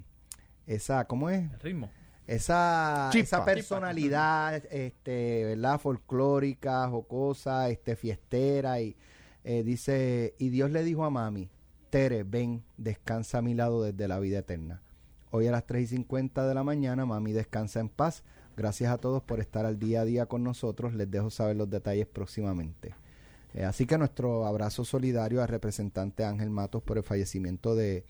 esa 0.66 1.04
¿cómo 1.04 1.28
es? 1.30 1.52
El 1.52 1.60
ritmo. 1.60 1.90
esa, 2.26 3.10
Chispa. 3.12 3.36
esa 3.36 3.44
personalidad 3.44 4.54
este 4.70 5.44
verdad 5.44 5.78
folclórica 5.78 6.88
jocosa 6.88 7.68
este 7.68 7.94
fiestera 7.94 8.80
y 8.80 8.96
eh, 9.44 9.62
dice 9.62 10.34
y 10.38 10.48
Dios 10.48 10.70
le 10.70 10.82
dijo 10.82 11.04
a 11.04 11.10
mami 11.10 11.50
Tere 11.90 12.24
ven 12.24 12.64
descansa 12.78 13.38
a 13.38 13.42
mi 13.42 13.54
lado 13.54 13.82
desde 13.82 14.08
la 14.08 14.18
vida 14.18 14.38
eterna 14.38 14.82
hoy 15.30 15.46
a 15.46 15.52
las 15.52 15.66
3 15.66 15.82
y 15.92 15.96
50 15.96 16.48
de 16.48 16.54
la 16.54 16.64
mañana 16.64 17.04
mami 17.04 17.32
descansa 17.32 17.80
en 17.80 17.90
paz 17.90 18.24
gracias 18.56 18.90
a 18.90 18.96
todos 18.96 19.22
por 19.22 19.40
estar 19.40 19.66
al 19.66 19.78
día 19.78 20.00
a 20.00 20.04
día 20.06 20.26
con 20.26 20.42
nosotros 20.42 20.94
les 20.94 21.10
dejo 21.10 21.28
saber 21.28 21.56
los 21.56 21.68
detalles 21.68 22.06
próximamente 22.06 22.94
Eh, 23.56 23.64
así 23.64 23.86
que 23.86 23.98
nuestro 23.98 24.46
abrazo 24.46 24.84
solidario 24.84 25.42
al 25.42 25.48
representante 25.48 26.24
Ángel 26.24 26.50
Matos 26.50 26.82
por 26.84 26.98
el 26.98 27.04
fallecimiento 27.04 27.74
de, 27.76 28.06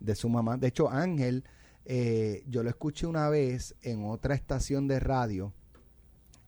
de 0.00 0.14
su 0.16 0.28
mamá 0.30 0.58
de 0.58 0.68
hecho 0.68 0.90
Ángel 0.90 1.44
eh, 1.86 2.44
yo 2.48 2.62
lo 2.62 2.70
escuché 2.70 3.06
una 3.08 3.28
vez 3.30 3.74
en 3.82 4.04
otra 4.06 4.34
estación 4.36 4.88
de 4.88 5.00
radio. 5.00 5.54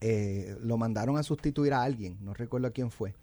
eh, 0.01 0.57
lo 0.61 0.77
mandaron 0.77 1.17
a 1.17 1.23
sustituir 1.23 1.73
a 1.73 1.83
alguien, 1.83 2.17
no 2.21 2.33
recuerdo 2.33 2.71
quién 2.73 2.91
fue. 2.91 3.15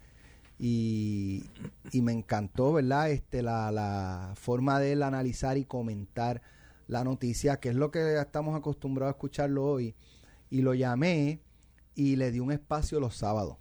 Y, 0.59 1.51
y 1.91 2.01
me 2.01 2.11
encantó, 2.13 2.73
¿verdad? 2.73 3.11
Este, 3.11 3.41
la, 3.43 3.71
la 3.71 4.33
forma 4.35 4.79
de 4.79 4.93
él 4.93 5.03
analizar 5.03 5.57
y 5.57 5.65
comentar 5.65 6.41
la 6.87 7.03
noticia, 7.03 7.59
que 7.59 7.69
es 7.69 7.75
lo 7.75 7.91
que 7.91 8.19
estamos 8.19 8.55
acostumbrados 8.57 9.13
a 9.13 9.17
escucharlo 9.17 9.65
hoy. 9.65 9.95
Y 10.51 10.61
lo 10.61 10.73
llamé 10.75 11.41
y 11.95 12.15
le 12.17 12.31
di 12.31 12.39
un 12.39 12.51
espacio 12.51 12.99
los 12.99 13.15
sábados. 13.17 13.57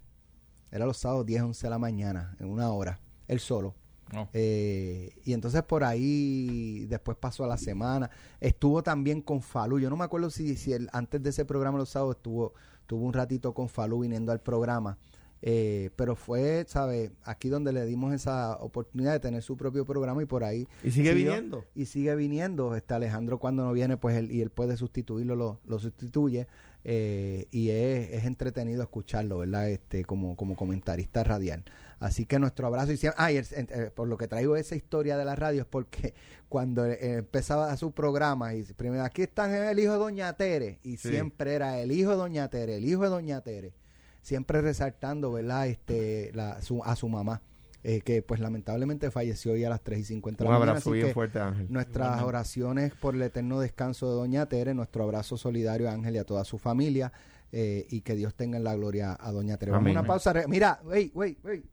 Era 0.71 0.87
los 0.87 0.97
sábados 0.99 1.27
10, 1.27 1.43
11 1.43 1.67
de 1.67 1.71
la 1.71 1.79
mañana, 1.79 2.37
en 2.41 2.49
una 2.49 2.71
hora, 2.71 3.01
él 3.29 3.41
solo. 3.41 3.75
No. 4.13 4.29
Eh, 4.33 5.13
y 5.25 5.33
entonces 5.35 5.63
por 5.63 5.85
ahí 5.85 6.85
después 6.89 7.17
pasó 7.17 7.45
a 7.45 7.47
la 7.47 7.57
semana. 7.57 8.11
Estuvo 8.41 8.83
también 8.83 9.23
con 9.23 9.41
Falú. 9.41 9.79
Yo 9.79 9.89
no 9.89 9.97
me 9.97 10.05
acuerdo 10.05 10.31
si, 10.31 10.57
si 10.57 10.73
él, 10.73 10.89
antes 10.93 11.23
de 11.23 11.31
ese 11.31 11.45
programa 11.45 11.79
los 11.79 11.91
sábados 11.91 12.17
estuvo, 12.17 12.53
tuvo 12.87 13.05
un 13.07 13.13
ratito 13.13 13.55
con 13.55 13.69
Falú 13.69 14.01
viniendo 14.01 14.33
al 14.33 14.41
programa. 14.41 14.99
Eh, 15.43 15.91
pero 15.97 16.17
fue, 16.17 16.65
¿sabes? 16.69 17.13
Aquí 17.23 17.49
donde 17.49 17.73
le 17.73 17.87
dimos 17.87 18.13
esa 18.13 18.57
oportunidad 18.57 19.13
de 19.13 19.21
tener 19.21 19.43
su 19.43 19.57
propio 19.57 19.87
programa 19.87 20.23
y 20.23 20.27
por 20.27 20.43
ahí. 20.45 20.67
Y 20.83 20.91
sigue 20.91 21.13
siguió- 21.13 21.15
viniendo. 21.33 21.65
Y 21.75 21.87
sigue 21.87 22.15
viniendo. 22.17 22.75
Este 22.75 22.95
Alejandro 22.95 23.39
cuando 23.39 23.65
no 23.65 23.73
viene, 23.73 23.97
pues 23.97 24.17
él, 24.17 24.31
y 24.33 24.43
él 24.43 24.51
puede 24.51 24.77
sustituirlo, 24.77 25.37
lo, 25.37 25.61
lo 25.65 25.79
sustituye. 25.79 26.47
Eh, 26.85 27.47
y 27.51 27.71
es, 27.71 28.11
es 28.11 28.25
entretenido 28.25 28.83
escucharlo, 28.83 29.39
¿verdad? 29.39 29.69
Este, 29.71 30.05
como, 30.05 30.37
como 30.37 30.57
comentarista 30.57 31.23
radial. 31.25 31.65
Así 31.99 32.25
que 32.25 32.39
nuestro 32.39 32.67
abrazo 32.67 32.93
y 32.93 32.97
siempre, 32.97 33.17
ah, 33.23 33.31
y 33.33 33.37
el- 33.37 33.47
eh, 33.53 33.91
por 33.95 34.09
lo 34.09 34.17
que 34.17 34.27
traigo 34.27 34.57
esa 34.57 34.75
historia 34.75 35.19
de 35.19 35.25
la 35.27 35.37
radio 35.37 35.61
es 35.63 35.67
porque 35.67 36.15
cuando 36.49 36.87
eh, 36.87 36.99
empezaba 37.19 37.77
su 37.77 37.93
programa 37.93 38.55
y 38.55 38.63
primero 38.63 39.05
aquí 39.05 39.23
están 39.23 39.53
el 39.53 39.79
hijo 39.79 39.93
de 39.93 39.99
Doña 39.99 40.33
Tere 40.35 40.79
y 40.83 40.97
Sí. 40.97 41.11
siempre 41.11 41.55
era 41.55 41.79
el 41.81 41.93
hijo 41.93 42.11
de 42.11 42.17
Doña 42.17 42.49
Tere, 42.49 42.77
el 42.77 42.85
hijo 42.87 43.03
de 43.03 43.09
Doña 43.11 43.43
Tere, 43.43 43.75
siempre 44.23 44.63
resaltando, 44.63 45.31
¿verdad? 45.33 45.69
Este, 45.69 46.31
la, 46.35 46.63
su, 46.63 46.83
a 46.85 46.97
su 46.97 47.09
mamá, 47.09 47.43
eh, 47.83 48.01
que 48.03 48.23
pues 48.23 48.41
lamentablemente 48.41 49.11
falleció 49.11 49.53
hoy 49.53 49.65
a 49.65 49.71
las 49.71 49.81
3 49.83 50.01
y 50.01 50.05
50 50.05 50.45
de 50.45 50.49
Un 50.49 50.53
la 50.53 50.59
mañana. 50.59 50.73
abrazo 50.73 50.91
así 50.91 50.97
bien 50.97 51.09
que 51.09 51.15
fuerte, 51.15 51.39
Ángel. 51.41 51.67
Nuestras 51.71 52.23
oraciones 52.23 52.93
por 52.95 53.15
el 53.15 53.23
eterno 53.23 53.59
descanso 53.61 54.09
de 54.11 54.17
Doña 54.17 54.47
Tere, 54.47 54.75
nuestro 54.75 55.03
abrazo 55.05 55.37
solidario 55.37 55.89
a 55.89 55.93
Ángel 55.93 56.15
y 56.17 56.19
a 56.19 56.25
toda 56.25 56.45
su 56.45 56.59
familia, 56.59 57.13
eh, 57.53 57.87
y 57.91 58.03
que 58.03 58.15
Dios 58.15 58.35
tenga 58.35 58.59
en 58.59 58.65
la 58.65 58.75
gloria 58.77 59.17
a 59.19 59.33
Doña 59.33 59.57
Tere. 59.57 59.73
Vamos 59.73 59.89
a 59.89 59.91
una 59.93 60.05
pausa. 60.05 60.35
Mira, 60.49 60.81
wait, 60.85 61.11
wait, 61.15 61.39
wait. 61.45 61.65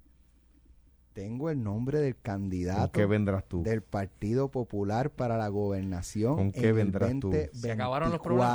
Tengo 1.14 1.50
el 1.50 1.64
nombre 1.64 2.00
del 2.00 2.14
¿Con 2.16 2.22
candidato 2.24 2.92
qué 2.92 3.06
vendrás 3.08 3.44
tú? 3.48 3.64
del 3.64 3.82
Partido 3.82 4.50
Popular 4.52 5.10
para 5.10 5.36
la 5.36 5.48
gobernación 5.48 6.36
¿Con 6.36 6.52
qué 6.52 6.70
en 6.70 6.76
vendrás 6.76 7.10
tú? 7.20 7.30
2024. 7.32 7.60
Se 7.60 7.72
acabaron 7.72 8.12
los 8.12 8.20
problemas. 8.22 8.54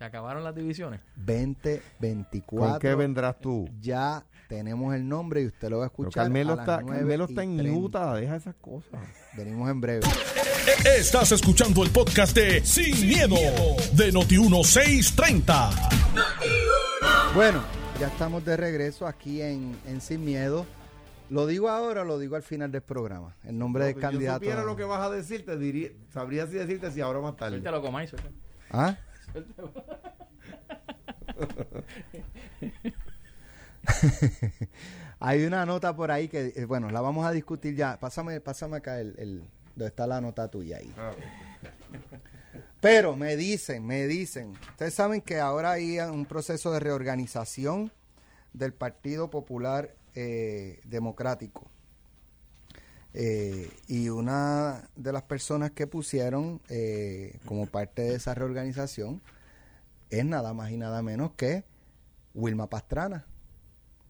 Se 0.00 0.06
acabaron 0.06 0.42
las 0.42 0.54
divisiones. 0.54 1.02
2024. 1.16 2.70
¿Con 2.70 2.78
qué 2.78 2.94
vendrás 2.94 3.38
tú? 3.38 3.68
Ya 3.82 4.24
tenemos 4.48 4.94
el 4.94 5.06
nombre 5.06 5.42
y 5.42 5.46
usted 5.48 5.68
lo 5.68 5.80
va 5.80 5.84
a 5.84 5.88
Pero 5.90 6.04
escuchar. 6.08 6.22
Carmelo 6.24 6.54
a 6.54 6.56
las 6.56 6.66
está, 6.66 6.80
9 6.80 6.98
Carmelo 7.00 7.24
está 7.26 7.42
en 7.42 7.58
30. 7.58 7.78
Utah, 7.78 8.14
deja 8.14 8.36
esas 8.36 8.54
cosas. 8.54 8.98
Venimos 9.36 9.68
en 9.68 9.78
breve. 9.82 10.06
Estás 10.96 11.32
escuchando 11.32 11.82
el 11.84 11.90
podcast 11.90 12.34
de 12.34 12.64
Sin, 12.64 13.06
miedo, 13.06 13.36
de 13.92 14.10
Noti1630. 14.10 15.90
Bueno, 17.34 17.62
ya 18.00 18.06
estamos 18.06 18.42
de 18.46 18.56
regreso 18.56 19.06
aquí 19.06 19.42
en, 19.42 19.76
en 19.86 20.00
Sin 20.00 20.24
Miedo. 20.24 20.64
¿Lo 21.28 21.46
digo 21.46 21.68
ahora 21.68 22.00
o 22.00 22.04
lo 22.06 22.18
digo 22.18 22.36
al 22.36 22.42
final 22.42 22.72
del 22.72 22.80
programa? 22.80 23.36
El 23.44 23.58
nombre 23.58 23.84
del 23.84 23.96
Si 23.96 24.00
candidato. 24.00 24.44
yo 24.46 24.50
supiera 24.50 24.64
lo 24.64 24.76
que 24.76 24.84
vas 24.84 25.02
a 25.06 25.10
decir, 25.10 25.44
te 25.44 25.58
diría, 25.58 25.90
sabría 26.10 26.46
si 26.46 26.54
decirte 26.54 26.90
si 26.90 27.02
ahora 27.02 27.20
más 27.20 27.36
tarde. 27.36 27.60
Suéltalo, 27.60 27.82
suéltalo. 27.82 28.30
¿Ah? 28.70 28.96
Hay 35.18 35.44
una 35.44 35.66
nota 35.66 35.94
por 35.94 36.10
ahí 36.10 36.28
que, 36.28 36.52
eh, 36.56 36.64
bueno, 36.64 36.90
la 36.90 37.00
vamos 37.00 37.26
a 37.26 37.32
discutir 37.32 37.74
ya. 37.76 37.98
Pásame, 37.98 38.40
pásame 38.40 38.78
acá 38.78 39.00
el, 39.00 39.14
el- 39.18 39.42
donde 39.74 39.88
está 39.88 40.06
la 40.06 40.20
nota 40.20 40.48
tuya 40.48 40.78
ahí. 40.78 40.92
Ah, 40.98 41.12
Pero 42.80 43.16
me 43.16 43.36
dicen, 43.36 43.86
me 43.86 44.06
dicen, 44.06 44.52
ustedes 44.70 44.94
saben 44.94 45.20
que 45.20 45.38
ahora 45.38 45.72
hay 45.72 45.98
un 46.00 46.26
proceso 46.26 46.72
de 46.72 46.80
reorganización 46.80 47.92
del 48.52 48.72
Partido 48.72 49.30
Popular 49.30 49.94
eh, 50.14 50.80
Democrático. 50.84 51.70
Eh, 53.12 53.70
y 53.88 54.08
una 54.08 54.88
de 54.94 55.12
las 55.12 55.22
personas 55.22 55.72
que 55.72 55.86
pusieron 55.86 56.60
eh, 56.68 57.38
como 57.44 57.66
parte 57.66 58.02
de 58.02 58.14
esa 58.14 58.34
reorganización 58.34 59.20
es 60.10 60.24
nada 60.24 60.54
más 60.54 60.70
y 60.70 60.76
nada 60.76 61.02
menos 61.02 61.32
que 61.32 61.64
Wilma 62.34 62.68
Pastrana. 62.68 63.26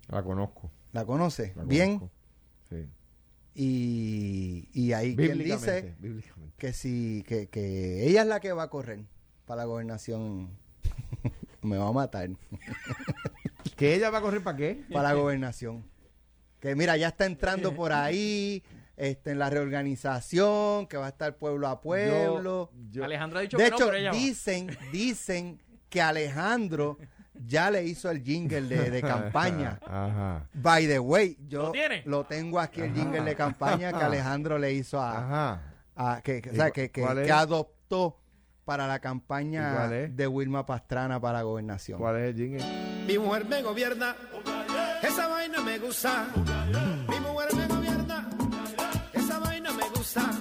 La 0.08 0.22
conozco. 0.22 0.70
¿La 0.92 1.04
conoce? 1.06 1.52
la 1.56 1.64
Bien. 1.64 2.10
Sí. 2.68 2.86
Y, 3.54 4.68
y 4.72 4.92
ahí 4.92 5.16
quien 5.16 5.38
dice 5.38 5.94
que 6.56 6.72
si 6.72 7.24
que, 7.26 7.48
que 7.48 8.06
ella 8.06 8.22
es 8.22 8.28
la 8.28 8.40
que 8.40 8.52
va 8.52 8.64
a 8.64 8.70
correr 8.70 9.00
para 9.44 9.62
la 9.62 9.64
gobernación 9.64 10.50
me 11.62 11.76
va 11.76 11.88
a 11.88 11.92
matar 11.92 12.30
¿Que 13.76 13.94
ella 13.94 14.10
va 14.10 14.18
a 14.18 14.20
correr 14.22 14.44
para 14.44 14.56
qué? 14.56 14.84
para 14.92 15.08
la 15.08 15.14
gobernación 15.14 15.84
que 16.60 16.76
mira 16.76 16.96
ya 16.96 17.08
está 17.08 17.26
entrando 17.26 17.74
por 17.74 17.92
ahí 17.92 18.62
este 19.00 19.30
en 19.32 19.38
la 19.38 19.48
reorganización 19.50 20.86
que 20.86 20.96
va 20.96 21.06
a 21.06 21.08
estar 21.10 21.36
pueblo 21.36 21.66
a 21.68 21.80
pueblo 21.80 22.70
Yo- 22.90 23.04
Alejandro 23.04 23.38
ha 23.38 23.42
dicho 23.42 23.56
de 23.56 23.64
que 23.64 23.70
no, 23.70 23.76
hecho 23.76 23.86
pero 23.86 23.96
ella 23.98 24.10
va. 24.12 24.16
dicen 24.18 24.78
dicen 24.92 25.62
que 25.88 26.00
Alejandro 26.02 26.98
ya 27.46 27.70
le 27.70 27.82
hizo 27.84 28.10
el 28.10 28.22
jingle 28.22 28.62
de, 28.62 28.90
de 28.90 29.00
campaña 29.00 29.80
Ajá. 29.86 30.46
by 30.54 30.86
the 30.86 30.98
way 30.98 31.36
yo 31.48 31.62
¿Lo 31.64 31.72
tiene? 31.72 32.02
lo 32.04 32.24
tengo 32.24 32.60
aquí 32.60 32.82
el 32.82 32.92
jingle 32.94 33.22
de 33.22 33.34
campaña 33.34 33.92
que 33.92 34.04
Alejandro 34.04 34.58
le 34.58 34.72
hizo 34.74 35.00
a, 35.00 35.56
Ajá. 35.96 36.22
Que, 36.22 36.42
o 36.48 36.52
¿Y 36.52 36.56
sea, 36.56 36.68
cu- 36.70 36.74
que, 36.92 37.30
adoptó 37.32 38.16
para 38.64 38.86
la 38.86 38.96
¿Y 38.96 39.00
campaña 39.00 39.88
de 39.88 40.26
Wilma 40.26 40.64
Pastrana 40.64 41.20
para 41.20 41.38
la 41.38 41.42
gobernación. 41.42 41.98
¿Cuál 41.98 42.16
es 42.20 42.28
el 42.30 42.36
jingle? 42.36 43.04
Mi 43.06 43.18
mujer 43.18 43.44
me 43.46 43.60
gobierna, 43.62 44.14
esa 45.02 45.26
vaina 45.28 45.60
me 45.60 45.78
gusta. 45.78 46.26
Vaina 50.14 50.39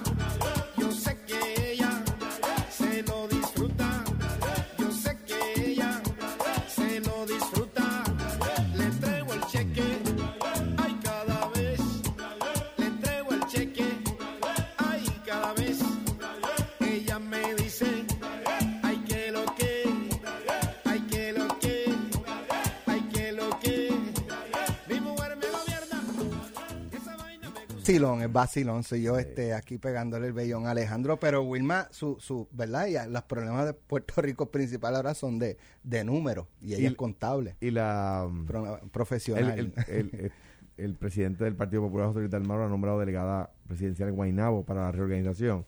Vacilón, 27.90 28.22
es 28.22 28.32
vacilón. 28.32 28.82
Soy 28.84 29.02
yo 29.02 29.18
este, 29.18 29.52
aquí 29.54 29.78
pegándole 29.78 30.28
el 30.28 30.32
vellón 30.32 30.66
a 30.66 30.70
Alejandro. 30.70 31.18
Pero 31.18 31.42
Wilma, 31.42 31.88
su, 31.90 32.16
su, 32.20 32.48
¿verdad? 32.52 32.86
Y 32.86 33.10
los 33.10 33.22
problemas 33.24 33.66
de 33.66 33.74
Puerto 33.74 34.20
Rico 34.22 34.50
principal 34.50 34.94
ahora 34.96 35.14
son 35.14 35.38
de, 35.38 35.56
de 35.82 36.04
números. 36.04 36.46
Y 36.60 36.74
ella 36.74 36.82
Y- 36.82 36.86
es 36.86 36.94
contable, 36.94 37.56
Y 37.60 37.70
la... 37.70 38.24
um, 38.28 38.46
pro- 38.46 38.80
profesional. 38.92 39.58
el- 39.58 39.72
el- 39.88 40.10
el- 40.14 40.32
el 40.76 40.94
presidente 40.94 41.44
del 41.44 41.54
Partido 41.56 41.82
Popular, 41.82 42.06
José 42.06 42.20
Luis 42.20 42.30
Dalmaro, 42.30 42.64
ha 42.64 42.68
nombrado 42.68 42.98
delegada 43.00 43.50
presidencial 43.66 44.08
en 44.08 44.16
Guaynabo 44.16 44.64
para 44.64 44.82
la 44.84 44.92
reorganización. 44.92 45.66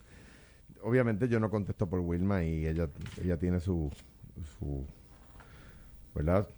Obviamente 0.83 1.29
yo 1.29 1.39
no 1.39 1.51
contesto 1.51 1.87
por 1.89 2.01
Wilma 2.01 2.43
y 2.45 2.67
ella, 2.67 2.89
ella 3.23 3.37
tiene 3.37 3.61
su, 3.61 3.91
su, 4.59 4.87
¿verdad? 6.15 6.49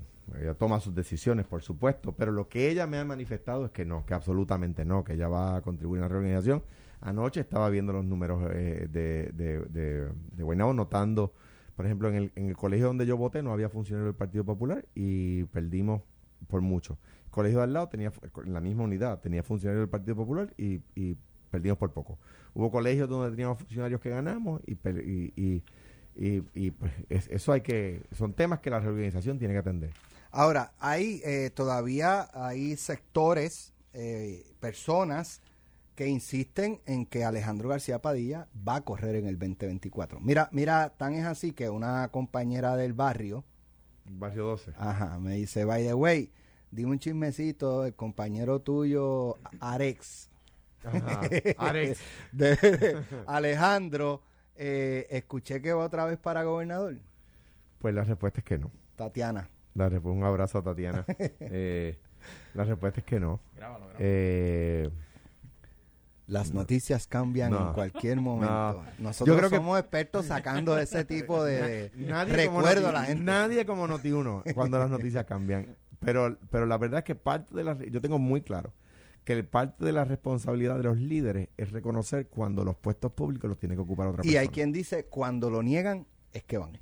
Ella 0.40 0.54
toma 0.54 0.80
sus 0.80 0.94
decisiones, 0.94 1.46
por 1.46 1.62
supuesto, 1.62 2.12
pero 2.12 2.32
lo 2.32 2.48
que 2.48 2.70
ella 2.70 2.86
me 2.86 2.98
ha 2.98 3.04
manifestado 3.04 3.66
es 3.66 3.70
que 3.72 3.84
no, 3.84 4.06
que 4.06 4.14
absolutamente 4.14 4.84
no, 4.84 5.04
que 5.04 5.14
ella 5.14 5.28
va 5.28 5.56
a 5.56 5.60
contribuir 5.62 6.00
a 6.00 6.04
la 6.04 6.08
reorganización. 6.08 6.62
Anoche 7.00 7.40
estaba 7.40 7.68
viendo 7.68 7.92
los 7.92 8.04
números 8.04 8.42
eh, 8.52 8.88
de, 8.90 9.30
de, 9.34 9.60
de, 9.68 10.08
de 10.32 10.42
Guaynabo, 10.42 10.72
notando, 10.72 11.34
por 11.76 11.84
ejemplo, 11.84 12.08
en 12.08 12.14
el, 12.14 12.32
en 12.36 12.46
el 12.48 12.56
colegio 12.56 12.86
donde 12.86 13.04
yo 13.04 13.16
voté 13.18 13.42
no 13.42 13.52
había 13.52 13.68
funcionario 13.68 14.06
del 14.06 14.14
Partido 14.16 14.44
Popular 14.44 14.84
y 14.94 15.44
perdimos 15.44 16.00
por 16.48 16.62
mucho. 16.62 16.98
El 17.26 17.30
colegio 17.30 17.58
de 17.58 17.64
al 17.64 17.72
lado 17.74 17.88
tenía, 17.88 18.10
en 18.44 18.52
la 18.54 18.60
misma 18.60 18.84
unidad, 18.84 19.20
tenía 19.20 19.42
funcionarios 19.42 19.82
del 19.82 19.90
Partido 19.90 20.16
Popular 20.16 20.54
y, 20.56 20.80
y 20.94 21.16
perdimos 21.50 21.76
por 21.78 21.92
poco. 21.92 22.18
Hubo 22.54 22.70
colegios 22.70 23.08
donde 23.08 23.30
teníamos 23.30 23.58
funcionarios 23.58 24.00
que 24.00 24.08
ganamos 24.10 24.62
y, 24.66 24.72
y, 25.36 25.62
y, 26.54 26.70
pues 26.70 26.92
es- 27.10 27.28
eso 27.28 27.52
hay 27.52 27.60
que, 27.60 28.02
son 28.12 28.32
temas 28.32 28.60
que 28.60 28.70
la 28.70 28.80
reorganización 28.80 29.38
tiene 29.38 29.52
que 29.52 29.58
atender. 29.58 29.90
Ahora, 30.36 30.72
hay 30.80 31.22
eh, 31.24 31.50
todavía 31.54 32.28
hay 32.34 32.76
sectores, 32.76 33.72
eh, 33.92 34.44
personas 34.58 35.40
que 35.94 36.08
insisten 36.08 36.80
en 36.86 37.06
que 37.06 37.24
Alejandro 37.24 37.68
García 37.68 38.02
Padilla 38.02 38.48
va 38.66 38.76
a 38.76 38.80
correr 38.80 39.14
en 39.14 39.28
el 39.28 39.38
2024. 39.38 40.18
Mira, 40.18 40.48
mira, 40.50 40.92
tan 40.96 41.14
es 41.14 41.24
así 41.24 41.52
que 41.52 41.70
una 41.70 42.08
compañera 42.08 42.74
del 42.74 42.94
barrio, 42.94 43.44
Barrio 44.06 44.46
12. 44.46 44.72
Ajá, 44.76 45.20
me 45.20 45.36
dice, 45.36 45.64
by 45.64 45.84
the 45.84 45.94
way, 45.94 46.32
dime 46.72 46.90
un 46.90 46.98
chismecito, 46.98 47.86
el 47.86 47.94
compañero 47.94 48.60
tuyo, 48.60 49.38
Arex, 49.60 50.30
Ajá. 50.82 51.20
Arex. 51.58 52.00
de, 52.32 52.56
de 52.56 53.04
Alejandro, 53.28 54.20
eh, 54.56 55.06
escuché 55.10 55.62
que 55.62 55.72
va 55.72 55.84
otra 55.84 56.06
vez 56.06 56.18
para 56.18 56.42
gobernador. 56.42 56.98
Pues 57.78 57.94
la 57.94 58.02
respuesta 58.02 58.40
es 58.40 58.44
que 58.44 58.58
no. 58.58 58.72
Tatiana. 58.96 59.48
La 59.74 59.88
respu- 59.90 60.12
un 60.12 60.24
abrazo 60.24 60.58
a 60.58 60.62
Tatiana. 60.62 61.04
Eh, 61.40 61.98
la 62.54 62.64
respuesta 62.64 63.00
es 63.00 63.06
que 63.06 63.20
no. 63.20 63.40
Grábalo, 63.56 63.84
grábalo. 63.86 63.96
Eh, 63.98 64.90
Las 66.26 66.54
noticias 66.54 67.06
cambian 67.06 67.50
No. 67.50 67.68
en 67.68 67.74
cualquier 67.74 68.16
momento. 68.20 68.82
No. 68.98 69.04
Nosotros 69.08 69.34
Yo 69.34 69.38
creo 69.38 69.50
que- 69.50 69.56
somos 69.56 69.78
expertos 69.78 70.26
sacando 70.26 70.78
ese 70.78 71.04
tipo 71.04 71.44
de, 71.44 71.90
de 71.90 72.06
nadie 72.06 72.46
como 72.46 72.60
recuerdo 72.62 72.88
a 72.88 72.92
Noti- 72.92 72.94
la 72.94 73.04
gente. 73.04 73.24
Nadie 73.24 73.66
como 73.66 73.86
Noti1 73.88 74.54
cuando 74.54 74.78
las 74.78 74.88
noticias 74.88 75.24
cambian. 75.26 75.76
Pero, 76.00 76.38
pero 76.50 76.64
la 76.66 76.78
verdad 76.78 76.98
es 76.98 77.04
que 77.04 77.14
parte 77.14 77.54
de 77.54 77.64
la... 77.64 77.76
Yo 77.78 78.00
tengo 78.00 78.18
muy 78.18 78.40
claro 78.42 78.72
que 79.24 79.42
parte 79.42 79.84
de 79.84 79.92
la 79.92 80.04
responsabilidad 80.04 80.76
de 80.76 80.82
los 80.84 80.98
líderes 80.98 81.48
es 81.56 81.72
reconocer 81.72 82.26
cuando 82.28 82.62
los 82.64 82.76
puestos 82.76 83.10
públicos 83.12 83.48
los 83.48 83.58
tiene 83.58 83.74
que 83.74 83.80
ocupar 83.80 84.08
otra 84.08 84.20
Y 84.22 84.28
persona. 84.28 84.40
hay 84.42 84.48
quien 84.48 84.70
dice, 84.72 85.06
cuando 85.06 85.48
lo 85.50 85.62
niegan, 85.62 86.06
es 86.32 86.42
que 86.44 86.58
van. 86.58 86.78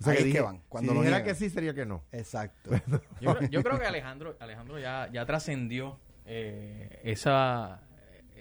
O 0.00 0.04
sea, 0.04 0.12
Ahí 0.12 0.16
que 0.16 0.20
es 0.22 0.24
dije, 0.26 0.38
que 0.38 0.42
van. 0.44 0.60
Cuando 0.68 0.90
si 0.92 0.94
lo 0.96 1.02
dijera 1.02 1.18
niegan. 1.20 1.34
que 1.34 1.38
sí, 1.38 1.50
sería 1.50 1.74
que 1.74 1.86
no. 1.86 2.02
Exacto. 2.12 2.70
Yo, 3.20 3.34
creo- 3.36 3.48
yo 3.50 3.62
creo 3.62 3.78
que 3.78 3.86
Alejandro, 3.86 4.36
Alejandro 4.40 4.78
ya, 4.78 5.08
ya 5.12 5.24
trascendió 5.24 5.98
eh, 6.26 7.00
esa, 7.04 7.80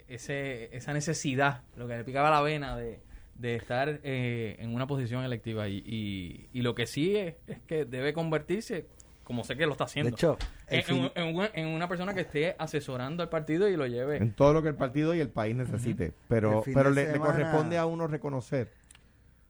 ese, 0.07 0.75
esa 0.75 0.93
necesidad, 0.93 1.61
lo 1.75 1.87
que 1.87 1.97
le 1.97 2.03
picaba 2.03 2.29
la 2.29 2.41
vena 2.41 2.75
de, 2.77 2.99
de 3.35 3.55
estar 3.55 3.99
eh, 4.03 4.55
en 4.59 4.73
una 4.73 4.87
posición 4.87 5.23
electiva. 5.23 5.67
Y, 5.67 5.77
y, 5.85 6.49
y 6.53 6.61
lo 6.61 6.75
que 6.75 6.87
sí 6.87 7.15
es, 7.15 7.35
es 7.47 7.59
que 7.67 7.85
debe 7.85 8.13
convertirse, 8.13 8.87
como 9.23 9.43
sé 9.43 9.55
que 9.55 9.65
lo 9.65 9.71
está 9.73 9.85
haciendo, 9.85 10.09
De 10.11 10.15
hecho, 10.15 10.37
en, 10.67 10.83
fin- 10.83 11.11
en- 11.15 11.23
en 11.29 11.35
una, 11.35 11.49
en 11.53 11.67
una 11.67 11.87
persona 11.87 12.13
que 12.13 12.21
esté 12.21 12.55
asesorando 12.59 13.23
al 13.23 13.29
partido 13.29 13.67
y 13.69 13.75
lo 13.77 13.85
lleve. 13.87 14.17
En 14.17 14.33
todo 14.33 14.53
lo 14.53 14.61
que 14.61 14.69
el 14.69 14.75
partido 14.75 15.13
y 15.15 15.19
el 15.19 15.29
país 15.29 15.55
necesite. 15.55 16.13
Pero, 16.27 16.63
pero 16.73 16.89
le, 16.89 17.17
corresponde 17.19 17.77
a 17.77 17.85
uno 17.85 18.07
reconocer. 18.07 18.71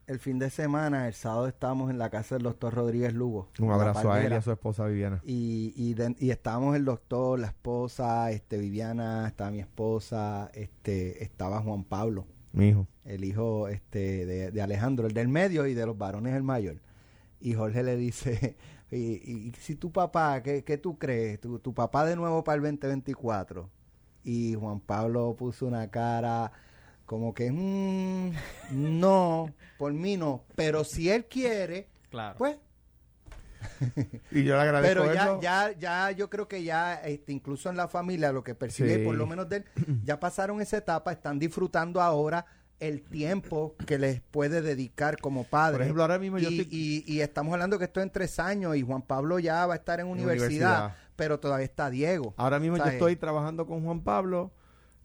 El 0.06 0.18
fin 0.18 0.38
de 0.38 0.50
semana, 0.50 1.06
el 1.08 1.14
sábado 1.14 1.46
estábamos 1.48 1.90
en 1.90 1.98
la 1.98 2.10
casa 2.10 2.34
del 2.34 2.44
doctor 2.44 2.74
Rodríguez 2.74 3.14
Lugo. 3.14 3.48
Un 3.58 3.70
abrazo 3.70 4.12
a 4.12 4.22
él 4.22 4.32
y 4.32 4.36
a 4.36 4.42
su 4.42 4.52
esposa 4.52 4.84
Viviana. 4.86 5.22
Y, 5.24 5.72
y, 5.76 5.94
de- 5.94 6.14
y 6.18 6.28
estábamos 6.30 6.76
el 6.76 6.84
doctor, 6.84 7.38
la 7.38 7.46
esposa, 7.46 8.30
este 8.30 8.58
Viviana, 8.58 9.26
estaba 9.26 9.50
mi 9.50 9.60
esposa, 9.60 10.50
este 10.52 11.24
estaba 11.24 11.60
Juan 11.62 11.84
Pablo, 11.84 12.26
Mi 12.52 12.68
hijo. 12.68 12.86
el 13.06 13.24
hijo 13.24 13.68
este 13.68 14.26
de, 14.26 14.50
de 14.50 14.62
Alejandro, 14.62 15.06
el 15.06 15.14
del 15.14 15.28
medio 15.28 15.66
y 15.66 15.72
de 15.72 15.86
los 15.86 15.96
varones 15.96 16.34
el 16.34 16.42
mayor. 16.42 16.76
Y 17.40 17.54
Jorge 17.54 17.82
le 17.82 17.96
dice, 17.96 18.56
y, 18.90 18.96
y- 18.96 19.48
y 19.48 19.52
si 19.58 19.74
tu 19.74 19.90
papá, 19.90 20.42
¿qué, 20.42 20.64
qué 20.64 20.76
tú 20.76 20.98
crees? 20.98 21.40
¿Tu, 21.40 21.58
tu 21.60 21.72
papá 21.72 22.04
de 22.04 22.14
nuevo 22.14 22.44
para 22.44 22.56
el 22.56 22.62
2024? 22.62 23.70
Y 24.22 24.54
Juan 24.54 24.80
Pablo 24.80 25.34
puso 25.34 25.66
una 25.66 25.90
cara 25.90 26.52
como 27.06 27.34
que, 27.34 27.50
"Mm, 27.52 28.32
no, 29.00 29.52
por 29.78 29.92
mí 29.92 30.16
no, 30.16 30.44
pero 30.54 30.84
si 30.84 31.10
él 31.10 31.26
quiere, 31.26 31.88
Claro. 32.10 32.36
pues 32.38 32.56
Y 34.30 34.44
yo 34.44 34.56
le 34.56 34.60
agradezco 34.62 35.00
pero 35.02 35.14
ya, 35.14 35.24
eso. 35.24 35.40
ya, 35.40 35.72
ya, 35.78 36.10
yo 36.10 36.28
creo 36.28 36.46
que 36.48 36.62
ya, 36.64 36.94
este, 36.96 37.32
incluso 37.32 37.70
en 37.70 37.76
la 37.76 37.88
familia, 37.88 38.30
lo 38.32 38.44
que 38.44 38.54
percibe, 38.54 38.98
Sí. 38.98 39.04
por 39.04 39.14
lo 39.14 39.26
menos 39.26 39.48
de 39.48 39.56
él, 39.58 39.64
ya 40.04 40.20
pasaron 40.20 40.60
esa 40.60 40.76
etapa, 40.76 41.12
están 41.12 41.38
disfrutando 41.38 42.00
ahora 42.02 42.44
el 42.80 43.02
tiempo 43.02 43.74
que 43.86 43.98
les 43.98 44.20
puede 44.20 44.60
dedicar 44.60 45.18
como 45.18 45.44
padre. 45.44 45.76
Por 45.76 45.82
ejemplo, 45.82 46.02
ahora 46.02 46.18
mismo 46.18 46.38
yo 46.38 46.50
y, 46.50 46.60
estoy- 46.60 46.68
y- 46.76 47.04
y 47.14 47.20
estamos 47.20 47.54
hablando 47.54 47.78
que 47.78 47.84
esto 47.86 48.00
es 48.00 48.04
en 48.04 48.10
tres 48.12 48.38
años 48.38 48.76
y 48.76 48.82
Juan 48.82 49.00
Pablo 49.02 49.38
ya 49.38 49.64
va 49.66 49.74
a 49.74 49.76
estar 49.76 49.98
en 50.00 50.06
universidad, 50.08 50.44
universidad. 50.90 50.96
pero 51.16 51.40
todavía 51.40 51.64
está 51.64 51.88
Diego. 51.88 52.34
Ahora 52.36 52.58
mismo 52.58 52.76
yo 52.76 52.84
estoy 52.84 53.16
trabajando 53.16 53.66
con 53.66 53.82
Juan 53.82 54.02
Pablo 54.02 54.52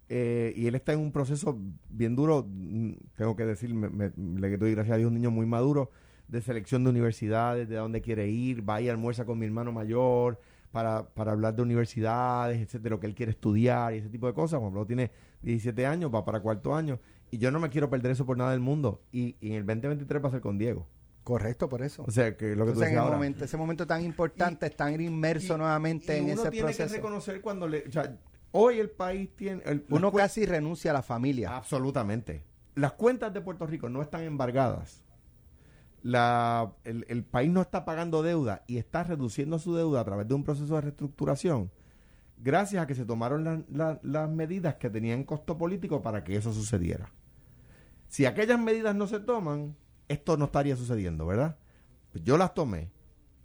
eh, 0.09 0.53
y 0.55 0.67
él 0.67 0.75
está 0.75 0.91
en 0.93 0.99
un 0.99 1.11
proceso 1.11 1.57
bien 1.89 2.15
duro, 2.15 2.45
mm, 2.49 2.91
tengo 3.15 3.35
que 3.35 3.45
decir, 3.45 3.73
me, 3.73 3.89
me- 3.89 4.11
le 4.39 4.57
doy 4.57 4.71
gracias 4.73 4.95
a 4.95 4.97
Dios, 4.97 5.07
un 5.07 5.13
niño 5.15 5.31
muy 5.31 5.45
maduro, 5.45 5.91
de 6.27 6.41
selección 6.41 6.83
de 6.83 6.89
universidades, 6.89 7.69
de 7.69 7.75
dónde 7.75 8.01
quiere 8.01 8.27
ir, 8.27 8.67
va 8.67 8.81
y 8.81 8.89
almuerza 8.89 9.25
con 9.25 9.39
mi 9.39 9.45
hermano 9.45 9.71
mayor, 9.71 10.39
para, 10.71 11.07
para 11.09 11.31
hablar 11.31 11.55
de 11.55 11.63
universidades, 11.63 12.59
etcétera, 12.61 12.95
lo 12.95 12.99
que 12.99 13.07
él 13.07 13.15
quiere 13.15 13.31
estudiar 13.31 13.93
y 13.93 13.97
ese 13.97 14.09
tipo 14.09 14.27
de 14.27 14.33
cosas. 14.33 14.59
Juan 14.59 14.71
Pablo 14.71 14.85
tiene 14.85 15.11
17 15.41 15.85
años, 15.87 16.11
va 16.13 16.23
para 16.25 16.39
cuarto 16.41 16.75
año. 16.75 16.99
Y 17.31 17.37
yo 17.39 17.49
no 17.51 17.59
me 17.59 17.69
quiero 17.69 17.89
perder 17.89 18.11
eso 18.11 18.25
por 18.25 18.37
nada 18.37 18.51
del 18.51 18.59
mundo. 18.59 19.01
Y, 19.11 19.35
y 19.41 19.49
en 19.49 19.53
el 19.55 19.65
2023 19.65 20.23
va 20.23 20.27
a 20.27 20.31
ser 20.31 20.41
con 20.41 20.57
Diego. 20.59 20.87
Correcto, 21.23 21.69
por 21.69 21.81
eso. 21.83 22.03
O 22.07 22.11
sea, 22.11 22.35
que 22.37 22.55
lo 22.55 22.65
que 22.65 22.71
tú 22.73 22.79
Entonces, 22.79 22.91
en 22.93 22.97
ahora. 22.99 23.15
momento, 23.15 23.45
ese 23.45 23.57
momento 23.57 23.85
tan 23.87 24.03
importante, 24.03 24.65
estar 24.67 24.99
inmerso 25.01 25.55
Y- 25.55 25.57
nuevamente 25.57 26.15
y 26.15 26.19
en 26.19 26.23
uno 26.25 26.33
ese 26.41 26.51
tiene 26.51 26.67
que 26.69 26.75
proceso. 26.75 26.95
reconocer 26.95 27.41
cuando 27.41 27.67
le... 27.67 27.85
O 27.87 27.91
sea, 27.91 28.15
hoy 28.51 28.79
el 28.79 28.89
país 28.89 29.29
tiene... 29.35 29.61
el- 29.65 29.85
Uno 29.89 30.11
casi 30.11 30.45
renuncia 30.45 30.91
a 30.91 30.93
la 30.95 31.01
familia. 31.01 31.55
Absolutamente. 31.55 32.43
Las 32.75 32.93
cuentas 32.93 33.33
de 33.33 33.41
Puerto 33.41 33.65
Rico 33.65 33.89
no 33.89 34.01
están 34.01 34.23
embargadas. 34.23 35.03
La, 36.01 36.71
el, 36.85 37.05
el 37.09 37.23
país 37.25 37.51
no 37.51 37.61
está 37.61 37.83
pagando 37.83 38.23
deuda 38.23 38.63
y 38.67 38.77
está 38.77 39.03
reduciendo 39.03 39.59
su 39.59 39.75
deuda 39.75 39.99
a 39.99 40.05
través 40.05 40.27
de 40.27 40.33
un 40.33 40.43
proceso 40.45 40.75
de 40.75 40.81
reestructuración 40.81 41.71
gracias 42.41 42.81
a 42.81 42.87
que 42.87 42.95
se 42.95 43.03
tomaron 43.05 43.43
la- 43.43 43.63
la- 43.69 43.99
las 44.01 44.29
medidas 44.29 44.75
que 44.75 44.89
tenían 44.89 45.25
costo 45.25 45.57
político 45.57 46.01
para 46.01 46.23
que 46.23 46.37
eso 46.37 46.53
sucediera. 46.53 47.11
Si 48.07 48.25
aquellas 48.25 48.57
medidas 48.59 48.95
no 48.95 49.07
se 49.07 49.19
toman, 49.19 49.75
esto 50.07 50.37
no 50.37 50.45
estaría 50.45 50.77
sucediendo, 50.77 51.25
¿verdad? 51.25 51.57
Pues 52.13 52.23
yo 52.23 52.37
las 52.37 52.53
tomé. 52.53 52.91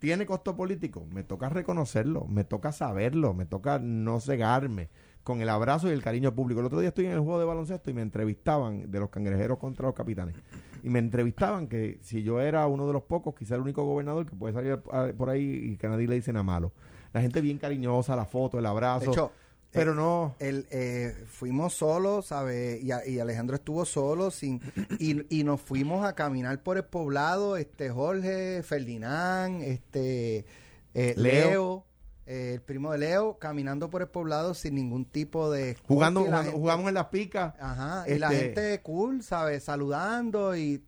Tiene 0.04 0.26
costo 0.26 0.54
político, 0.54 1.06
me 1.10 1.22
toca 1.22 1.48
reconocerlo, 1.48 2.26
me 2.26 2.44
toca 2.44 2.72
saberlo, 2.72 3.32
me 3.32 3.46
toca 3.46 3.78
no 3.78 4.20
cegarme 4.20 4.90
con 5.22 5.40
el 5.40 5.48
abrazo 5.48 5.88
y 5.88 5.92
el 5.92 6.02
cariño 6.02 6.34
público. 6.34 6.60
El 6.60 6.66
otro 6.66 6.78
día 6.78 6.90
estoy 6.90 7.06
en 7.06 7.12
el 7.12 7.20
juego 7.20 7.38
de 7.38 7.46
baloncesto 7.46 7.90
y 7.90 7.94
me 7.94 8.02
entrevistaban 8.02 8.90
de 8.90 9.00
los 9.00 9.08
cangrejeros 9.08 9.56
contra 9.56 9.86
los 9.86 9.94
capitanes. 9.94 10.36
Y 10.82 10.90
me 10.90 10.98
entrevistaban 10.98 11.68
que 11.68 12.00
si 12.02 12.22
yo 12.22 12.42
era 12.42 12.66
uno 12.66 12.86
de 12.86 12.92
los 12.92 13.04
pocos, 13.04 13.34
quizá 13.34 13.54
el 13.54 13.62
único 13.62 13.82
gobernador 13.82 14.26
que 14.26 14.36
puede 14.36 14.52
salir 14.52 14.78
por 15.16 15.30
ahí 15.30 15.70
y 15.72 15.76
que 15.78 15.86
a 15.86 15.88
nadie 15.88 16.06
le 16.06 16.16
dicen 16.16 16.36
a 16.36 16.42
malo. 16.42 16.72
La 17.14 17.22
gente 17.22 17.40
bien 17.40 17.56
cariñosa, 17.56 18.14
la 18.14 18.26
foto, 18.26 18.58
el 18.58 18.66
abrazo. 18.66 19.32
Pero 19.74 19.92
eh, 19.92 19.96
no. 19.96 20.34
el, 20.38 20.66
eh, 20.70 21.14
fuimos 21.26 21.74
solos, 21.74 22.26
¿sabes? 22.26 22.82
Y, 22.82 23.18
Alejandro 23.18 23.56
estuvo 23.56 23.84
solo 23.84 24.30
sin 24.30 24.60
y, 24.98 25.38
y 25.38 25.44
nos 25.44 25.60
fuimos 25.60 26.06
a 26.06 26.14
caminar 26.14 26.62
por 26.62 26.76
el 26.78 26.84
poblado, 26.84 27.56
este 27.56 27.90
Jorge, 27.90 28.62
Ferdinand, 28.62 29.62
este 29.62 30.46
eh, 30.94 31.14
Leo. 31.16 31.50
Leo, 31.50 31.84
el 32.26 32.62
primo 32.62 32.92
de 32.92 32.98
Leo, 32.98 33.38
caminando 33.38 33.90
por 33.90 34.00
el 34.00 34.08
poblado 34.08 34.54
sin 34.54 34.76
ningún 34.76 35.04
tipo 35.04 35.50
de 35.50 35.76
Jugando, 35.86 36.20
jugando- 36.20 36.42
gente- 36.44 36.56
jugamos 36.58 36.88
en 36.88 36.94
las 36.94 37.06
picas. 37.08 37.54
Ajá, 37.60 38.04
y 38.08 38.18
la 38.18 38.32
Este- 38.32 38.44
gente 38.44 38.80
cool, 38.82 39.22
¿sabes? 39.22 39.64
Saludando 39.64 40.56
y. 40.56 40.82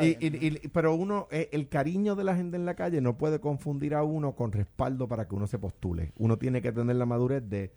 Y, 0.00 0.06
y- 0.24 0.46
y- 0.64 0.68
pero 0.68 0.94
uno, 0.94 1.26
eh, 1.32 1.48
el 1.52 1.68
cariño 1.68 2.14
de 2.14 2.22
la 2.24 2.36
gente 2.36 2.56
en 2.56 2.64
la 2.64 2.74
calle 2.74 3.00
no 3.00 3.18
puede 3.18 3.40
confundir 3.40 3.94
a 3.94 4.04
uno 4.04 4.36
con 4.36 4.52
respaldo 4.52 5.08
para 5.08 5.26
que 5.26 5.34
uno 5.34 5.46
se 5.48 5.58
postule. 5.58 6.12
Uno 6.18 6.38
tiene 6.38 6.62
que 6.62 6.70
tener 6.72 6.94
la 6.96 7.04
madurez 7.04 7.42
de, 7.48 7.72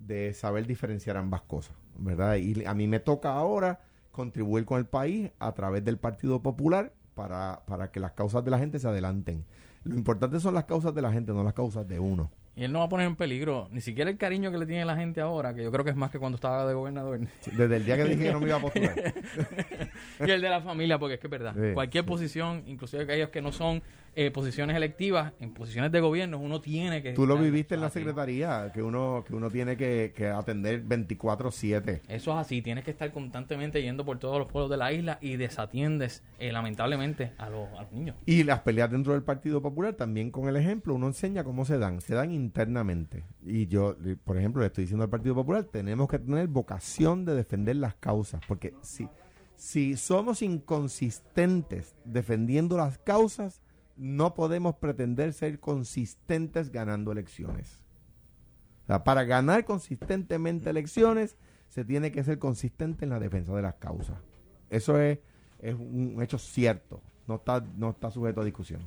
de 0.00 0.32
saber 0.34 0.66
diferenciar 0.66 1.16
ambas 1.16 1.42
cosas, 1.42 1.76
¿verdad? 1.96 2.36
Y 2.36 2.64
a 2.64 2.74
mí 2.74 2.86
me 2.86 3.00
toca 3.00 3.32
ahora 3.32 3.80
contribuir 4.10 4.64
con 4.64 4.78
el 4.78 4.86
país 4.86 5.30
a 5.38 5.52
través 5.52 5.84
del 5.84 5.98
Partido 5.98 6.42
Popular 6.42 6.92
para, 7.14 7.62
para 7.66 7.90
que 7.90 8.00
las 8.00 8.12
causas 8.12 8.44
de 8.44 8.50
la 8.50 8.58
gente 8.58 8.78
se 8.78 8.88
adelanten. 8.88 9.44
Lo 9.84 9.94
importante 9.94 10.40
son 10.40 10.54
las 10.54 10.64
causas 10.64 10.94
de 10.94 11.02
la 11.02 11.12
gente, 11.12 11.32
no 11.32 11.44
las 11.44 11.54
causas 11.54 11.86
de 11.86 12.00
uno. 12.00 12.30
Y 12.56 12.64
él 12.64 12.72
no 12.72 12.80
va 12.80 12.86
a 12.86 12.88
poner 12.88 13.06
en 13.06 13.16
peligro 13.16 13.68
ni 13.70 13.80
siquiera 13.80 14.10
el 14.10 14.18
cariño 14.18 14.50
que 14.50 14.58
le 14.58 14.66
tiene 14.66 14.84
la 14.84 14.96
gente 14.96 15.20
ahora, 15.20 15.54
que 15.54 15.62
yo 15.62 15.70
creo 15.70 15.84
que 15.84 15.92
es 15.92 15.96
más 15.96 16.10
que 16.10 16.18
cuando 16.18 16.34
estaba 16.34 16.66
de 16.66 16.74
gobernador. 16.74 17.20
Desde 17.56 17.76
el 17.76 17.84
día 17.84 17.96
que 17.96 18.04
dije 18.04 18.24
que 18.24 18.32
no 18.32 18.40
me 18.40 18.48
iba 18.48 18.56
a 18.56 18.60
postular. 18.60 18.94
y 20.26 20.30
el 20.30 20.40
de 20.40 20.48
la 20.48 20.60
familia, 20.60 20.98
porque 20.98 21.14
es 21.14 21.20
que 21.20 21.28
es 21.28 21.30
verdad. 21.30 21.54
Sí, 21.54 21.72
Cualquier 21.72 22.04
sí. 22.04 22.08
posición, 22.08 22.64
inclusive 22.66 23.04
aquellos 23.04 23.30
que 23.30 23.40
no 23.40 23.52
son 23.52 23.82
eh, 24.16 24.30
posiciones 24.30 24.76
electivas, 24.76 25.32
en 25.40 25.54
posiciones 25.54 25.92
de 25.92 26.00
gobierno, 26.00 26.38
uno 26.38 26.60
tiene 26.60 27.02
que... 27.02 27.12
Tú 27.12 27.26
lo 27.26 27.36
viviste 27.38 27.74
en 27.76 27.80
la 27.80 27.90
secretaría, 27.90 28.70
que 28.74 28.82
uno, 28.82 29.24
que 29.26 29.34
uno 29.34 29.50
tiene 29.50 29.76
que, 29.76 30.12
que 30.16 30.26
atender 30.26 30.84
24-7. 30.84 32.00
Eso 32.08 32.30
es 32.32 32.36
así, 32.36 32.60
tienes 32.62 32.84
que 32.84 32.90
estar 32.90 33.10
constantemente 33.12 33.80
yendo 33.82 34.04
por 34.04 34.18
todos 34.18 34.38
los 34.38 34.48
pueblos 34.48 34.70
de 34.70 34.76
la 34.76 34.92
isla 34.92 35.18
y 35.20 35.36
desatiendes, 35.36 36.22
eh, 36.38 36.52
lamentablemente, 36.52 37.32
a 37.38 37.48
los, 37.50 37.68
a 37.78 37.82
los 37.82 37.92
niños. 37.92 38.16
Y 38.26 38.42
las 38.44 38.60
peleas 38.60 38.90
dentro 38.90 39.12
del 39.12 39.22
Partido 39.22 39.62
Popular 39.62 39.94
también 39.94 40.30
con 40.30 40.48
el 40.48 40.56
ejemplo, 40.56 40.94
uno 40.94 41.06
enseña 41.06 41.44
cómo 41.44 41.64
se 41.64 41.78
dan, 41.78 42.00
se 42.00 42.14
dan 42.14 42.32
internamente. 42.32 43.24
Y 43.44 43.66
yo, 43.68 43.96
le- 44.02 44.16
por 44.16 44.36
ejemplo, 44.36 44.60
le 44.60 44.66
estoy 44.66 44.84
diciendo 44.84 45.04
al 45.04 45.10
Partido 45.10 45.34
Popular, 45.34 45.64
tenemos 45.64 46.08
que 46.08 46.18
tener 46.18 46.48
vocación 46.48 47.24
de 47.24 47.34
defender 47.34 47.76
las 47.76 47.94
causas, 47.94 48.40
porque 48.48 48.74
si, 48.82 49.08
si 49.56 49.96
somos 49.96 50.42
inconsistentes 50.42 51.94
defendiendo 52.04 52.76
las 52.76 52.98
causas, 52.98 53.60
no 54.00 54.32
podemos 54.32 54.76
pretender 54.76 55.34
ser 55.34 55.60
consistentes 55.60 56.72
ganando 56.72 57.12
elecciones. 57.12 57.80
Para 59.04 59.24
ganar 59.24 59.66
consistentemente 59.66 60.70
elecciones, 60.70 61.36
se 61.68 61.84
tiene 61.84 62.10
que 62.10 62.24
ser 62.24 62.38
consistente 62.38 63.04
en 63.04 63.10
la 63.10 63.20
defensa 63.20 63.54
de 63.54 63.60
las 63.60 63.74
causas. 63.74 64.16
Eso 64.70 64.98
es, 64.98 65.18
es 65.58 65.74
un 65.74 66.18
hecho 66.22 66.38
cierto, 66.38 67.02
no 67.28 67.36
está, 67.36 67.62
no 67.76 67.90
está 67.90 68.10
sujeto 68.10 68.40
a 68.40 68.44
discusión. 68.44 68.80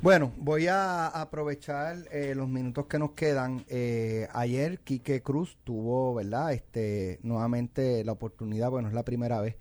Bueno, 0.00 0.32
voy 0.38 0.68
a 0.68 1.08
aprovechar 1.08 1.98
eh, 2.10 2.34
los 2.34 2.48
minutos 2.48 2.86
que 2.86 2.98
nos 2.98 3.10
quedan. 3.10 3.66
Eh, 3.68 4.26
ayer 4.32 4.78
Quique 4.78 5.20
Cruz 5.22 5.58
tuvo, 5.64 6.14
¿verdad? 6.14 6.54
Este, 6.54 7.20
nuevamente 7.22 8.02
la 8.04 8.12
oportunidad, 8.12 8.70
bueno, 8.70 8.88
es 8.88 8.94
la 8.94 9.04
primera 9.04 9.42
vez, 9.42 9.56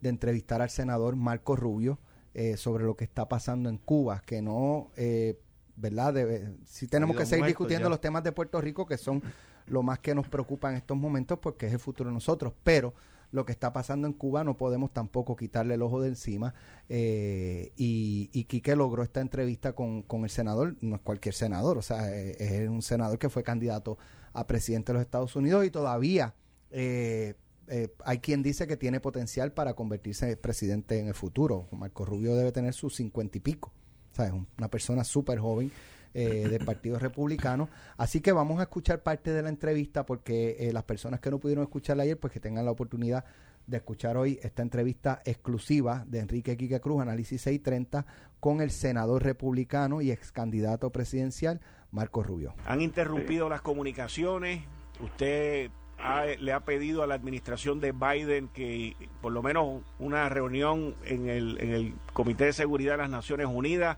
de 0.00 0.08
entrevistar 0.08 0.60
al 0.60 0.70
senador 0.70 1.14
Marco 1.14 1.54
Rubio 1.54 2.00
eh, 2.34 2.56
sobre 2.56 2.84
lo 2.84 2.96
que 2.96 3.04
está 3.04 3.28
pasando 3.28 3.68
en 3.68 3.78
Cuba, 3.78 4.22
que 4.26 4.42
no, 4.42 4.90
eh, 4.96 5.38
¿verdad? 5.76 6.14
Debe, 6.14 6.56
sí 6.66 6.88
tenemos 6.88 7.16
que 7.16 7.26
seguir 7.26 7.46
discutiendo 7.46 7.86
ya. 7.86 7.90
los 7.90 8.00
temas 8.00 8.22
de 8.24 8.32
Puerto 8.32 8.60
Rico, 8.60 8.86
que 8.86 8.98
son 8.98 9.22
lo 9.66 9.82
más 9.82 10.00
que 10.00 10.14
nos 10.14 10.28
preocupa 10.28 10.68
en 10.70 10.76
estos 10.76 10.96
momentos, 10.96 11.38
porque 11.38 11.66
es 11.66 11.72
el 11.72 11.78
futuro 11.78 12.10
de 12.10 12.14
nosotros. 12.14 12.52
Pero 12.62 12.92
lo 13.30 13.44
que 13.44 13.52
está 13.52 13.72
pasando 13.72 14.06
en 14.06 14.12
Cuba 14.12 14.44
no 14.44 14.56
podemos 14.56 14.92
tampoco 14.92 15.34
quitarle 15.34 15.74
el 15.74 15.82
ojo 15.82 16.00
de 16.00 16.08
encima. 16.08 16.54
eh, 16.88 17.72
y, 17.76 18.30
y 18.32 18.44
Quique 18.44 18.76
logró 18.76 19.02
esta 19.02 19.20
entrevista 19.20 19.72
con, 19.72 20.02
con 20.02 20.24
el 20.24 20.30
senador, 20.30 20.76
no 20.80 20.96
es 20.96 21.02
cualquier 21.02 21.34
senador, 21.34 21.78
o 21.78 21.82
sea, 21.82 22.14
eh, 22.14 22.36
es 22.38 22.68
un 22.68 22.82
senador 22.82 23.18
que 23.18 23.28
fue 23.28 23.42
candidato 23.42 23.98
a 24.32 24.46
presidente 24.46 24.92
de 24.92 24.94
los 24.94 25.02
Estados 25.02 25.34
Unidos 25.36 25.64
y 25.64 25.70
todavía 25.70 26.34
eh, 26.70 27.34
eh, 27.68 27.88
hay 28.04 28.18
quien 28.18 28.42
dice 28.42 28.66
que 28.66 28.76
tiene 28.76 29.00
potencial 29.00 29.52
para 29.52 29.74
convertirse 29.74 30.30
en 30.30 30.38
presidente 30.38 30.98
en 30.98 31.08
el 31.08 31.14
futuro. 31.14 31.66
Marco 31.72 32.04
Rubio 32.04 32.34
debe 32.36 32.52
tener 32.52 32.74
sus 32.74 32.94
cincuenta 32.96 33.38
y 33.38 33.40
pico. 33.40 33.72
O 34.12 34.14
sea, 34.16 34.26
es 34.26 34.32
un- 34.32 34.46
una 34.58 34.68
persona 34.68 35.02
súper 35.04 35.38
joven 35.38 35.70
eh, 36.16 36.46
del 36.48 36.64
Partido 36.64 36.98
Republicano. 37.00 37.68
Así 37.96 38.20
que 38.20 38.30
vamos 38.30 38.60
a 38.60 38.64
escuchar 38.64 39.02
parte 39.02 39.32
de 39.32 39.42
la 39.42 39.48
entrevista 39.48 40.06
porque 40.06 40.56
eh, 40.60 40.72
las 40.72 40.84
personas 40.84 41.18
que 41.18 41.28
no 41.30 41.40
pudieron 41.40 41.64
escucharla 41.64 42.04
ayer, 42.04 42.16
pues 42.18 42.32
que 42.32 42.38
tengan 42.38 42.64
la 42.64 42.70
oportunidad 42.70 43.24
de 43.66 43.78
escuchar 43.78 44.16
hoy 44.16 44.38
esta 44.42 44.62
entrevista 44.62 45.22
exclusiva 45.24 46.04
de 46.06 46.20
Enrique 46.20 46.56
Quique 46.56 46.80
Cruz, 46.80 47.00
Análisis 47.02 47.40
630, 47.42 48.06
con 48.38 48.60
el 48.60 48.70
senador 48.70 49.24
republicano 49.24 50.02
y 50.02 50.12
ex 50.12 50.30
candidato 50.30 50.90
presidencial 50.92 51.60
Marco 51.90 52.22
Rubio. 52.22 52.54
Han 52.66 52.80
interrumpido 52.82 53.48
las 53.48 53.62
comunicaciones. 53.62 54.62
Usted 55.02 55.70
ha- 56.04 56.26
le 56.26 56.52
ha 56.52 56.60
pedido 56.60 57.02
a 57.02 57.06
la 57.06 57.14
administración 57.14 57.80
de 57.80 57.92
Biden 57.92 58.48
que 58.48 58.94
por 59.20 59.32
lo 59.32 59.42
menos 59.42 59.80
una 59.98 60.28
reunión 60.28 60.94
en 61.04 61.28
el, 61.28 61.58
en 61.60 61.70
el 61.72 61.94
Comité 62.12 62.44
de 62.44 62.52
Seguridad 62.52 62.92
de 62.92 62.98
las 62.98 63.10
Naciones 63.10 63.46
Unidas. 63.46 63.96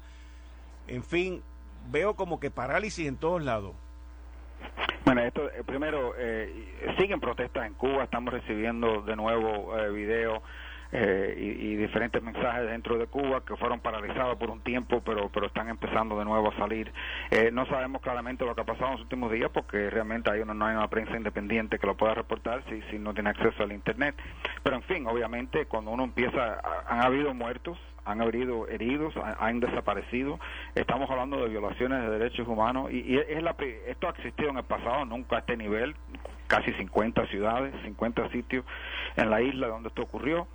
En 0.88 1.02
fin, 1.02 1.42
veo 1.90 2.14
como 2.14 2.38
que 2.40 2.50
parálisis 2.50 3.06
en 3.06 3.16
todos 3.16 3.42
lados. 3.42 3.74
Bueno, 5.04 5.20
esto 5.22 5.48
eh, 5.50 5.62
primero 5.64 6.14
eh, 6.18 6.94
siguen 6.98 7.20
protestas 7.20 7.66
en 7.66 7.74
Cuba, 7.74 8.04
estamos 8.04 8.32
recibiendo 8.32 9.02
de 9.02 9.14
nuevo 9.16 9.76
eh, 9.78 9.90
videos 9.90 10.40
eh, 10.92 11.34
y, 11.38 11.66
y 11.72 11.76
diferentes 11.76 12.22
mensajes 12.22 12.66
dentro 12.68 12.96
de 12.98 13.06
Cuba 13.06 13.44
que 13.44 13.56
fueron 13.56 13.80
paralizados 13.80 14.36
por 14.38 14.50
un 14.50 14.60
tiempo, 14.60 15.02
pero 15.04 15.28
pero 15.30 15.46
están 15.46 15.68
empezando 15.68 16.18
de 16.18 16.24
nuevo 16.24 16.48
a 16.52 16.56
salir. 16.56 16.92
Eh, 17.30 17.50
no 17.52 17.66
sabemos 17.66 18.00
claramente 18.02 18.44
lo 18.44 18.54
que 18.54 18.60
ha 18.60 18.64
pasado 18.64 18.86
en 18.86 18.92
los 18.92 19.00
últimos 19.02 19.32
días 19.32 19.50
porque 19.52 19.90
realmente 19.90 20.30
hay 20.30 20.40
una, 20.40 20.54
no 20.54 20.66
hay 20.66 20.76
una 20.76 20.88
prensa 20.88 21.16
independiente 21.16 21.78
que 21.78 21.86
lo 21.86 21.96
pueda 21.96 22.14
reportar 22.14 22.62
si, 22.68 22.80
si 22.90 22.98
no 22.98 23.12
tiene 23.14 23.30
acceso 23.30 23.62
al 23.62 23.72
Internet. 23.72 24.14
Pero 24.62 24.76
en 24.76 24.82
fin, 24.82 25.06
obviamente 25.06 25.66
cuando 25.66 25.90
uno 25.90 26.04
empieza, 26.04 26.60
han 26.88 27.00
habido 27.00 27.34
muertos, 27.34 27.78
han 28.04 28.20
habido 28.22 28.68
heridos, 28.68 29.16
ha- 29.16 29.36
han 29.46 29.58
desaparecido. 29.60 30.38
Estamos 30.74 31.10
hablando 31.10 31.38
de 31.42 31.48
violaciones 31.48 32.00
de 32.02 32.10
derechos 32.18 32.46
humanos 32.46 32.90
y, 32.92 33.18
es 33.18 33.42
la, 33.42 33.56
esto 33.88 34.06
ha 34.06 34.10
existido 34.10 34.50
en 34.50 34.58
el 34.58 34.64
pasado, 34.64 35.04
nunca 35.04 35.36
a 35.36 35.38
este 35.40 35.56
nivel, 35.56 35.94
casi 36.46 36.72
50 36.74 37.26
ciudades, 37.26 37.74
50 37.84 38.28
sitios 38.30 38.64
en 39.16 39.30
la 39.30 39.42
isla 39.42 39.66
donde 39.66 39.88
esto 39.88 40.02
ocurrió. 40.02 40.46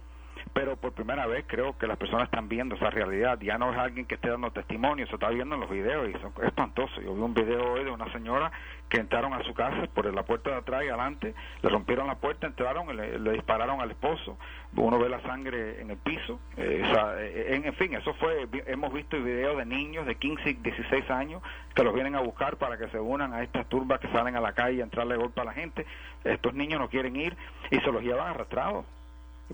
Pero 0.54 0.76
por 0.76 0.94
primera 0.94 1.28
vez 1.28 1.46
creo 1.48 1.78
que 1.78 1.88
las 1.88 1.98
personas 1.98 2.26
están 2.26 2.50
viendo 2.50 2.76
esa 2.76 2.90
realidad. 2.90 3.40
Ya 3.42 3.58
no 3.58 3.72
es 3.72 3.78
alguien 3.78 4.06
que 4.06 4.16
esté 4.16 4.30
dando 4.30 4.52
testimonio, 4.52 5.08
se 5.08 5.16
está 5.16 5.30
viendo 5.30 5.56
en 5.56 5.62
los 5.62 5.70
videos 5.70 6.10
y 6.10 6.14
son 6.20 6.34
espantoso. 6.44 7.02
Yo 7.02 7.14
vi 7.16 7.22
un 7.22 7.34
video 7.34 7.74
hoy 7.74 7.84
de 7.84 7.92
una 7.92 8.12
señora 8.12 8.52
que 8.90 8.98
entraron 8.98 9.34
a 9.34 9.42
su 9.44 9.54
casa 9.54 9.88
por 9.94 10.14
la 10.14 10.24
puerta 10.24 10.50
de 10.50 10.58
atrás 10.58 10.84
y 10.84 10.90
adelante, 10.90 11.34
le 11.62 11.70
rompieron 11.70 12.08
la 12.08 12.16
puerta, 12.16 12.46
entraron 12.46 12.90
y 12.90 12.94
le, 12.94 13.32
dispararon 13.32 13.80
al 13.80 13.90
esposo. 13.92 14.38
Uno 14.76 15.00
ve 15.00 15.08
la 15.08 15.22
sangre 15.22 15.82
en 15.82 15.92
el 15.92 15.98
piso. 15.98 16.42
Eh, 16.58 16.84
eh, 16.84 17.62
en, 17.64 17.74
fin, 17.76 17.94
eso 17.94 18.14
fue, 18.16 18.48
hemos 18.68 18.92
visto 18.92 19.18
videos 19.22 19.58
de 19.58 19.66
niños 19.66 20.06
de 20.06 20.16
15 20.16 20.50
y 20.50 20.54
16 20.56 21.10
años 21.10 21.42
que 21.74 21.84
los 21.84 21.94
vienen 21.94 22.16
a 22.16 22.20
buscar 22.20 22.58
para 22.58 22.78
que 22.78 22.90
se 22.90 23.00
unan 23.00 23.34
a 23.34 23.44
estas 23.44 23.66
turbas 23.68 24.00
que 24.02 24.10
salen 24.10 24.36
a 24.36 24.42
la 24.42 24.52
calle 24.52 24.82
a 24.82 24.84
entrarle 24.84 25.16
golpe 25.16 25.40
a 25.40 25.46
la 25.46 25.54
gente. 25.54 25.86
Estos 26.26 26.54
niños 26.54 26.80
no 26.80 26.90
quieren 26.90 27.16
ir 27.16 27.38
y 27.70 27.80
se 27.80 27.92
los 27.92 28.04
llevan 28.04 28.28
arrastrados 28.28 28.86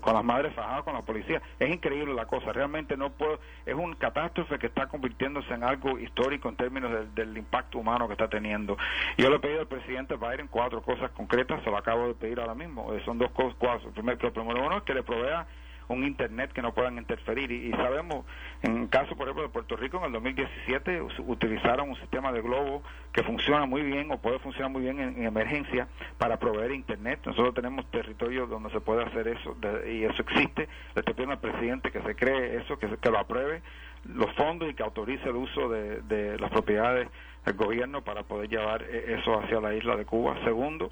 con 0.00 0.14
las 0.14 0.24
madres 0.24 0.54
fajadas 0.54 0.84
con 0.84 0.94
la 0.94 1.02
policía. 1.02 1.42
Es 1.58 1.70
increíble 1.70 2.14
la 2.14 2.26
cosa, 2.26 2.52
realmente 2.52 2.96
no 2.96 3.10
puedo, 3.10 3.40
es 3.66 3.74
un 3.74 3.94
catástrofe 3.94 4.58
que 4.58 4.66
está 4.66 4.86
convirtiéndose 4.88 5.52
en 5.54 5.64
algo 5.64 5.98
histórico 5.98 6.48
en 6.48 6.56
términos 6.56 7.14
del, 7.14 7.36
impacto 7.36 7.78
humano 7.78 8.06
que 8.06 8.14
está 8.14 8.28
teniendo. 8.28 8.76
Yo 9.16 9.30
le 9.30 9.36
he 9.36 9.38
pedido 9.38 9.60
al 9.60 9.66
presidente 9.68 10.16
Biden 10.16 10.48
cuatro 10.48 10.82
cosas 10.82 11.10
concretas, 11.12 11.62
se 11.62 11.70
lo 11.70 11.76
acabo 11.76 12.08
de 12.08 12.14
pedir 12.14 12.40
ahora 12.40 12.54
mismo. 12.54 12.92
Eh, 12.92 13.02
son 13.04 13.18
dos 13.18 13.30
cosas. 13.32 13.92
Primero, 13.92 14.32
primero 14.32 14.66
uno 14.66 14.78
es 14.78 14.82
que 14.82 14.94
le 14.94 15.02
provea 15.02 15.46
un 15.88 16.04
Internet 16.04 16.52
que 16.52 16.62
no 16.62 16.72
puedan 16.72 16.98
interferir. 16.98 17.50
Y, 17.50 17.70
sabemos, 17.72 18.24
en 18.62 18.82
el 18.82 18.88
caso, 18.88 19.16
por 19.16 19.26
ejemplo, 19.26 19.42
de 19.42 19.48
Puerto 19.48 19.76
Rico, 19.76 19.98
en 19.98 20.04
el 20.04 20.12
2017 20.12 21.02
utilizaron 21.26 21.90
un 21.90 21.96
sistema 21.96 22.32
de 22.32 22.40
globo 22.40 22.82
que 23.12 23.22
funciona 23.22 23.66
muy 23.66 23.82
bien 23.82 24.10
o 24.10 24.18
puede 24.18 24.38
funcionar 24.38 24.70
muy 24.70 24.82
bien 24.82 25.00
en, 25.00 25.24
emergencia 25.24 25.88
para 26.18 26.38
proveer 26.38 26.72
Internet. 26.72 27.20
Nosotros 27.24 27.54
tenemos 27.54 27.86
territorios 27.90 28.48
donde 28.48 28.70
se 28.70 28.80
puede 28.80 29.04
hacer 29.04 29.28
eso 29.28 29.56
y 29.86 30.04
eso 30.04 30.22
existe. 30.22 30.68
Le 30.94 31.00
estoy 31.00 31.14
pidiendo 31.14 31.34
al 31.34 31.40
presidente 31.40 31.90
que 31.90 32.02
se 32.02 32.14
cree 32.14 32.56
eso, 32.56 32.78
que, 32.78 32.88
que 32.96 33.10
lo 33.10 33.18
apruebe 33.18 33.62
los 34.04 34.32
fondos 34.34 34.70
y 34.70 34.74
que 34.74 34.82
autorice 34.82 35.28
el 35.28 35.36
uso 35.36 35.68
de, 35.68 36.02
de 36.02 36.38
las 36.38 36.50
propiedades 36.50 37.08
del 37.44 37.56
gobierno 37.56 38.02
para 38.02 38.22
poder 38.22 38.48
llevar 38.48 38.82
e, 38.82 39.14
eso 39.18 39.38
hacia 39.40 39.60
la 39.60 39.74
isla 39.74 39.96
de 39.96 40.04
Cuba. 40.04 40.36
Segundo, 40.44 40.90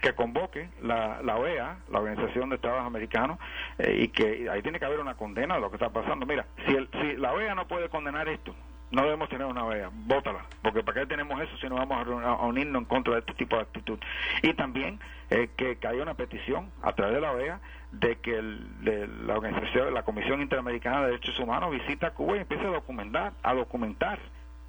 que 0.00 0.14
convoque 0.14 0.68
la, 0.82 1.20
la 1.22 1.36
OEA, 1.36 1.78
la 1.90 1.98
Organización 1.98 2.50
de 2.50 2.56
Estados 2.56 2.84
Americanos, 2.84 3.38
eh, 3.78 4.02
y 4.02 4.08
que 4.08 4.48
ahí 4.50 4.62
tiene 4.62 4.78
que 4.78 4.84
haber 4.84 5.00
una 5.00 5.14
condena 5.14 5.54
de 5.54 5.60
lo 5.60 5.70
que 5.70 5.76
está 5.76 5.90
pasando. 5.90 6.26
Mira, 6.26 6.46
si, 6.66 6.74
el, 6.74 6.88
si 7.00 7.16
la 7.16 7.32
OEA 7.32 7.54
no 7.54 7.66
puede 7.66 7.88
condenar 7.88 8.28
esto, 8.28 8.54
no 8.90 9.02
debemos 9.02 9.28
tener 9.28 9.46
una 9.46 9.64
OEA, 9.64 9.90
bótala, 9.92 10.44
porque 10.62 10.82
¿para 10.82 11.00
qué 11.00 11.06
tenemos 11.06 11.40
eso 11.40 11.56
si 11.56 11.68
no 11.68 11.76
vamos 11.76 12.06
a 12.24 12.46
unirnos 12.46 12.82
en 12.82 12.86
contra 12.86 13.14
de 13.14 13.20
este 13.20 13.34
tipo 13.34 13.56
de 13.56 13.62
actitud? 13.62 13.98
Y 14.42 14.54
también 14.54 15.00
eh, 15.30 15.50
que, 15.56 15.76
que, 15.78 15.86
haya 15.86 16.02
una 16.02 16.14
petición 16.14 16.70
a 16.82 16.92
través 16.92 17.16
de 17.16 17.20
la 17.20 17.32
OEA 17.32 17.60
de 17.92 18.16
que 18.16 18.40
la 18.42 19.34
organización, 19.36 19.94
la 19.94 20.02
Comisión 20.02 20.42
Interamericana 20.42 21.00
de 21.00 21.06
Derechos 21.12 21.38
Humanos 21.38 21.70
visita 21.70 22.10
Cuba 22.10 22.36
y 22.36 22.40
empiece 22.40 22.64
a 22.64 22.70
documentar, 22.70 23.32
a 23.42 23.54
documentar 23.54 24.18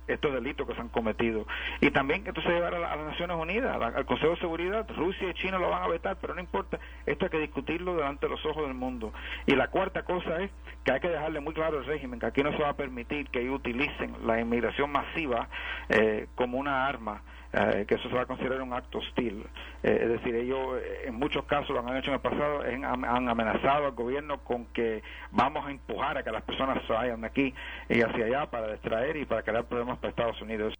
estos 0.08 0.34
delitos 0.34 0.68
que 0.68 0.76
se 0.76 0.82
han 0.82 0.89
cometido. 0.89 1.46
Y 1.82 1.91
también 1.91 2.24
que 2.24 2.30
esto 2.30 2.41
se 2.41 2.50
llevará 2.50 2.78
a, 2.78 2.96
las 2.96 3.06
Naciones 3.08 3.38
Unidas, 3.38 3.76
al 3.82 4.06
Consejo 4.06 4.32
de 4.32 4.39
Seguridad. 4.39 4.88
Rusia 4.96 5.30
y 5.30 5.34
China 5.34 5.58
lo 5.58 5.70
van 5.70 5.84
a 5.84 5.88
vetar, 5.88 6.18
pero 6.20 6.34
no 6.34 6.41
importa. 6.41 6.80
Esto 7.06 7.26
hay 7.26 7.32
que 7.32 7.39
discutirlo 7.39 7.96
delante 7.96 8.26
de 8.26 8.32
los 8.32 8.46
ojos 8.46 8.63
del 8.68 8.76
mundo. 8.76 9.13
Y 9.46 9.56
la 9.56 9.70
cuarta 9.70 10.04
cosa 10.04 10.41
es 10.41 10.52
que 10.84 10.91
hay 10.91 11.00
que 11.00 11.10
dejarle 11.10 11.39
muy 11.39 11.54
claro 11.54 11.80
al 11.80 11.86
régimen 11.86 12.20
que 12.20 12.26
aquí 12.26 12.44
no 12.44 12.52
se 12.52 12.62
va 12.62 12.70
a 12.70 12.78
permitir 12.78 13.30
que 13.30 13.41
ellos 13.41 13.56
utilicen 13.56 14.15
la 14.26 14.39
inmigración 14.39 14.91
masiva 14.91 15.50
eh, 15.89 16.28
como 16.36 16.58
una 16.58 16.88
arma 16.88 17.22
eh, 17.58 17.86
que 17.88 17.96
eso 17.96 18.10
se 18.10 18.15
va 18.15 18.24
a 18.24 18.26
considerar 18.26 18.62
un 18.62 18.74
acto 18.74 18.98
hostil. 18.98 19.46
Eh, 19.82 20.00
es 20.02 20.10
decir, 20.10 20.36
ellos 20.36 20.78
eh, 20.78 21.04
en 21.06 21.15
muchos 21.15 21.46
casos 21.46 21.70
lo 21.70 21.80
han 21.80 21.96
hecho 21.96 22.10
en 22.10 22.15
el 22.15 22.20
pasado, 22.20 22.62
han, 22.62 23.30
amenazado 23.30 23.86
al 23.86 23.94
gobierno 23.94 24.44
con 24.44 24.65
que 24.65 25.02
vamos 25.32 25.65
a 25.65 25.72
empujar 25.72 26.18
a 26.18 26.24
que 26.24 26.32
las 26.32 26.44
personas 26.44 26.86
se 26.86 26.91
vayan 26.91 27.22
de 27.22 27.28
aquí 27.28 27.54
y 27.88 28.02
hacia 28.02 28.26
allá 28.26 28.50
para 28.50 28.74
distraer 28.74 29.15
y 29.15 29.26
para 29.26 29.44
crear 29.44 29.63
problemas 29.63 30.00
para 30.00 30.10
Estados 30.10 30.41
Unidos. 30.41 30.74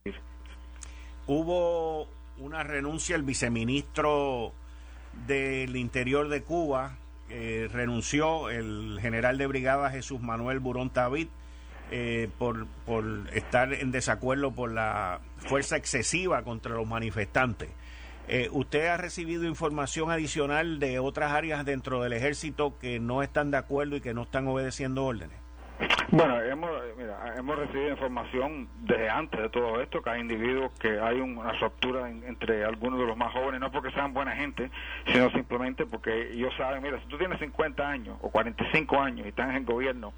Hubo 1.28 2.10
una 2.40 2.64
renuncia 2.64 3.16
el 3.16 3.24
viceministro 3.24 4.52
del 5.26 5.78
Interior 5.78 6.28
de 6.28 6.44
Cuba, 6.44 6.98
renunció 7.72 8.50
el 8.50 9.00
general 9.02 9.38
de 9.38 9.48
brigada 9.48 9.92
Jesús 9.92 10.20
Manuel 10.20 10.60
Burón 10.60 10.92
David 10.94 11.30
eh, 11.91 12.30
por, 12.38 12.67
por 12.86 13.06
estar 13.34 13.74
en 13.74 13.91
desacuerdo 13.91 14.52
por 14.52 14.71
la 14.71 15.21
fuerza 15.38 15.78
excesiva 15.78 16.43
contra 16.43 16.74
los 16.74 16.88
manifestantes. 16.88 17.69
Eh, 18.28 18.50
¿Usted 18.52 18.88
ha 18.88 18.98
recibido 18.98 19.43
información 19.45 20.10
adicional 20.10 20.80
de 20.80 20.98
otras 20.98 21.32
áreas 21.32 21.63
dentro 21.63 22.02
del 22.02 22.13
ejército 22.13 22.80
que 22.80 23.00
no 23.00 23.21
están 23.21 23.52
de 23.52 23.58
acuerdo 23.58 23.98
y 23.98 24.02
que 24.02 24.15
no 24.15 24.24
están 24.24 24.48
obedeciendo 24.48 25.06
órdenes? 25.06 25.45
Bueno, 26.10 26.40
hemos, 26.42 26.70
mira, 26.98 27.34
hemos 27.38 27.58
recibido 27.58 27.90
información 27.90 28.70
desde 28.82 29.10
antes 29.10 29.42
de 29.42 29.50
todo 29.50 29.82
esto, 29.82 30.02
que 30.02 30.10
hay 30.10 30.22
individuos 30.22 30.72
que 30.80 31.00
hay 31.00 31.20
una 31.20 31.52
ruptura 31.54 32.10
entre 32.10 32.64
algunos 32.64 33.00
de 33.00 33.06
los 33.06 33.18
más 33.18 33.34
jóvenes, 33.34 33.60
no 33.60 33.72
porque 33.72 33.92
sean 33.92 34.14
buena 34.14 34.32
gente, 34.36 34.70
sino 35.08 35.30
simplemente 35.32 35.86
porque 35.86 36.32
ellos 36.32 36.54
saben, 36.58 36.84
mira, 36.84 37.00
si 37.02 37.08
tú 37.08 37.18
tienes 37.18 37.40
50 37.40 37.88
años 37.88 38.18
o 38.22 38.30
45 38.30 39.02
años 39.02 39.26
y 39.26 39.30
estás 39.30 39.56
en 39.56 39.66
gobierno, 39.66 40.14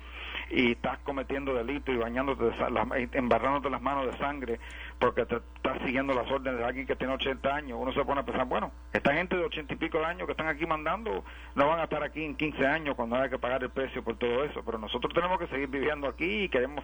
y 0.50 0.72
estás 0.72 0.98
cometiendo 1.00 1.54
delitos 1.54 1.93
y 1.93 1.98
bañándote, 1.98 2.46
de, 2.46 3.10
embarrándote 3.13 3.70
las 3.70 3.82
manos 3.82 4.06
de 4.06 4.17
sangre 4.17 4.60
porque 5.00 5.26
te 5.26 5.38
estás 5.56 5.78
siguiendo 5.86 6.13
las 6.13 6.30
órdenes 6.32 6.60
de 6.60 6.65
alguien 6.65 6.88
que 6.88 6.96
tiene 6.96 7.13
80 7.13 7.56
años, 7.56 7.78
uno 7.82 7.91
se 7.93 8.04
pone 8.06 8.22
a 8.22 8.24
pensar, 8.24 8.46
bueno, 8.46 8.72
esta 8.97 9.13
gente 9.13 9.36
de 9.36 9.43
80 9.45 9.73
y 9.73 9.77
pico 9.77 9.99
de 9.99 10.05
años 10.05 10.25
que 10.25 10.31
están 10.31 10.47
aquí 10.47 10.65
mandando 10.65 11.23
no 11.55 11.67
van 11.67 11.79
a 11.79 11.83
estar 11.83 12.03
aquí 12.03 12.23
en 12.23 12.36
15 12.36 12.65
años 12.65 12.95
cuando 12.95 13.15
haya 13.15 13.29
que 13.29 13.38
pagar 13.38 13.63
el 13.63 13.69
precio 13.69 14.03
por 14.03 14.17
todo 14.17 14.43
eso, 14.43 14.63
pero 14.65 14.77
nosotros 14.77 15.13
tenemos 15.13 15.39
que 15.39 15.47
seguir 15.47 15.67
viviendo 15.67 16.07
aquí 16.07 16.43
y 16.43 16.49
queremos 16.49 16.83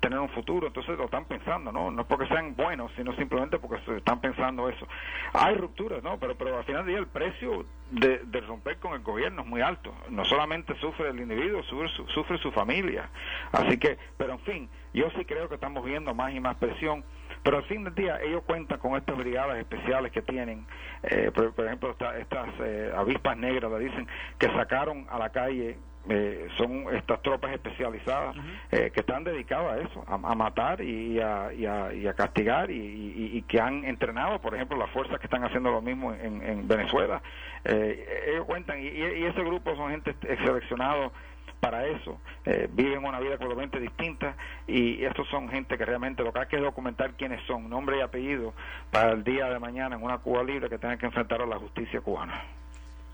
tener 0.00 0.18
un 0.18 0.30
futuro, 0.30 0.66
entonces 0.68 0.96
lo 0.96 1.04
están 1.04 1.26
pensando, 1.26 1.70
¿no? 1.70 1.90
No 1.90 2.02
es 2.02 2.08
porque 2.08 2.26
sean 2.26 2.56
buenos, 2.56 2.90
sino 2.96 3.14
simplemente 3.16 3.58
porque 3.58 3.84
se 3.84 3.98
están 3.98 4.20
pensando 4.20 4.68
eso. 4.68 4.86
Hay 5.34 5.54
rupturas, 5.54 6.02
¿no? 6.02 6.18
Pero, 6.18 6.36
pero 6.36 6.56
al 6.56 6.64
final 6.64 6.84
del 6.84 6.94
día 6.94 6.98
el 6.98 7.06
precio 7.06 7.66
de, 7.90 8.18
de 8.18 8.40
romper 8.40 8.78
con 8.78 8.94
el 8.94 9.00
gobierno 9.00 9.42
es 9.42 9.48
muy 9.48 9.60
alto. 9.60 9.94
No 10.08 10.24
solamente 10.24 10.74
sufre 10.80 11.10
el 11.10 11.20
individuo, 11.20 11.62
sufre 11.64 11.88
su, 11.90 12.06
sufre 12.08 12.38
su 12.38 12.50
familia. 12.52 13.10
Así 13.52 13.78
que, 13.78 13.98
pero 14.16 14.32
en 14.32 14.40
fin, 14.40 14.68
yo 14.94 15.10
sí 15.10 15.24
creo 15.24 15.48
que 15.48 15.56
estamos 15.56 15.84
viendo 15.84 16.14
más 16.14 16.32
y 16.32 16.40
más 16.40 16.56
presión 16.56 17.04
pero 17.42 17.58
al 17.58 17.64
fin 17.64 17.84
del 17.84 17.94
día 17.94 18.20
ellos 18.22 18.42
cuentan 18.46 18.78
con 18.78 18.96
estas 18.96 19.16
brigadas 19.16 19.58
especiales 19.58 20.12
que 20.12 20.22
tienen, 20.22 20.66
eh, 21.02 21.30
por, 21.34 21.64
ejemplo, 21.64 21.90
estas 22.18 22.48
eh, 22.60 22.92
avispas 22.94 23.36
negras, 23.36 23.70
le 23.72 23.78
dicen, 23.80 24.06
que 24.38 24.46
sacaron 24.48 25.06
a 25.10 25.18
la 25.18 25.30
calle 25.30 25.78
eh, 26.08 26.48
son 26.56 26.86
estas 26.94 27.20
tropas 27.20 27.52
especializadas 27.52 28.34
que 28.70 29.00
están 29.00 29.22
dedicadas 29.22 29.72
a 29.72 29.80
eso, 29.82 30.04
a, 30.08 30.34
matar 30.34 30.80
y 30.80 31.20
a, 31.20 31.52
y, 31.52 31.66
a, 31.66 32.14
castigar 32.14 32.70
y, 32.70 33.44
que 33.46 33.60
han 33.60 33.84
entrenado, 33.84 34.40
por 34.40 34.54
ejemplo, 34.54 34.78
las 34.78 34.90
fuerzas 34.90 35.18
que 35.18 35.26
están 35.26 35.44
haciendo 35.44 35.70
lo 35.70 35.82
mismo 35.82 36.14
en, 36.14 36.42
en 36.42 36.66
Venezuela. 36.66 37.20
ellos 37.64 38.46
cuentan 38.46 38.80
y, 38.80 38.86
y, 38.86 39.24
ese 39.24 39.42
grupo 39.42 39.76
son 39.76 39.90
gente 39.90 40.14
seleccionados 40.22 41.12
para 41.60 41.86
eso, 41.86 42.18
eh, 42.46 42.68
viven 42.72 43.04
una 43.04 43.20
vida 43.20 43.36
totalmente 43.36 43.78
distinta 43.78 44.34
y 44.66 45.04
estos 45.04 45.28
son 45.28 45.48
gente 45.50 45.76
que 45.76 45.84
realmente 45.84 46.24
lo 46.24 46.32
que 46.32 46.40
hay 46.40 46.46
que 46.46 46.56
documentar 46.56 47.12
quiénes 47.12 47.40
son, 47.46 47.68
nombre 47.68 47.98
y 47.98 48.00
apellido, 48.00 48.54
para 48.90 49.12
el 49.12 49.22
día 49.22 49.48
de 49.50 49.58
mañana 49.58 49.96
en 49.96 50.02
una 50.02 50.18
Cuba 50.18 50.42
libre 50.42 50.68
que 50.68 50.78
tengan 50.78 50.98
que 50.98 51.06
enfrentar 51.06 51.42
a 51.42 51.46
la 51.46 51.58
justicia 51.58 52.00
cubana. 52.00 52.42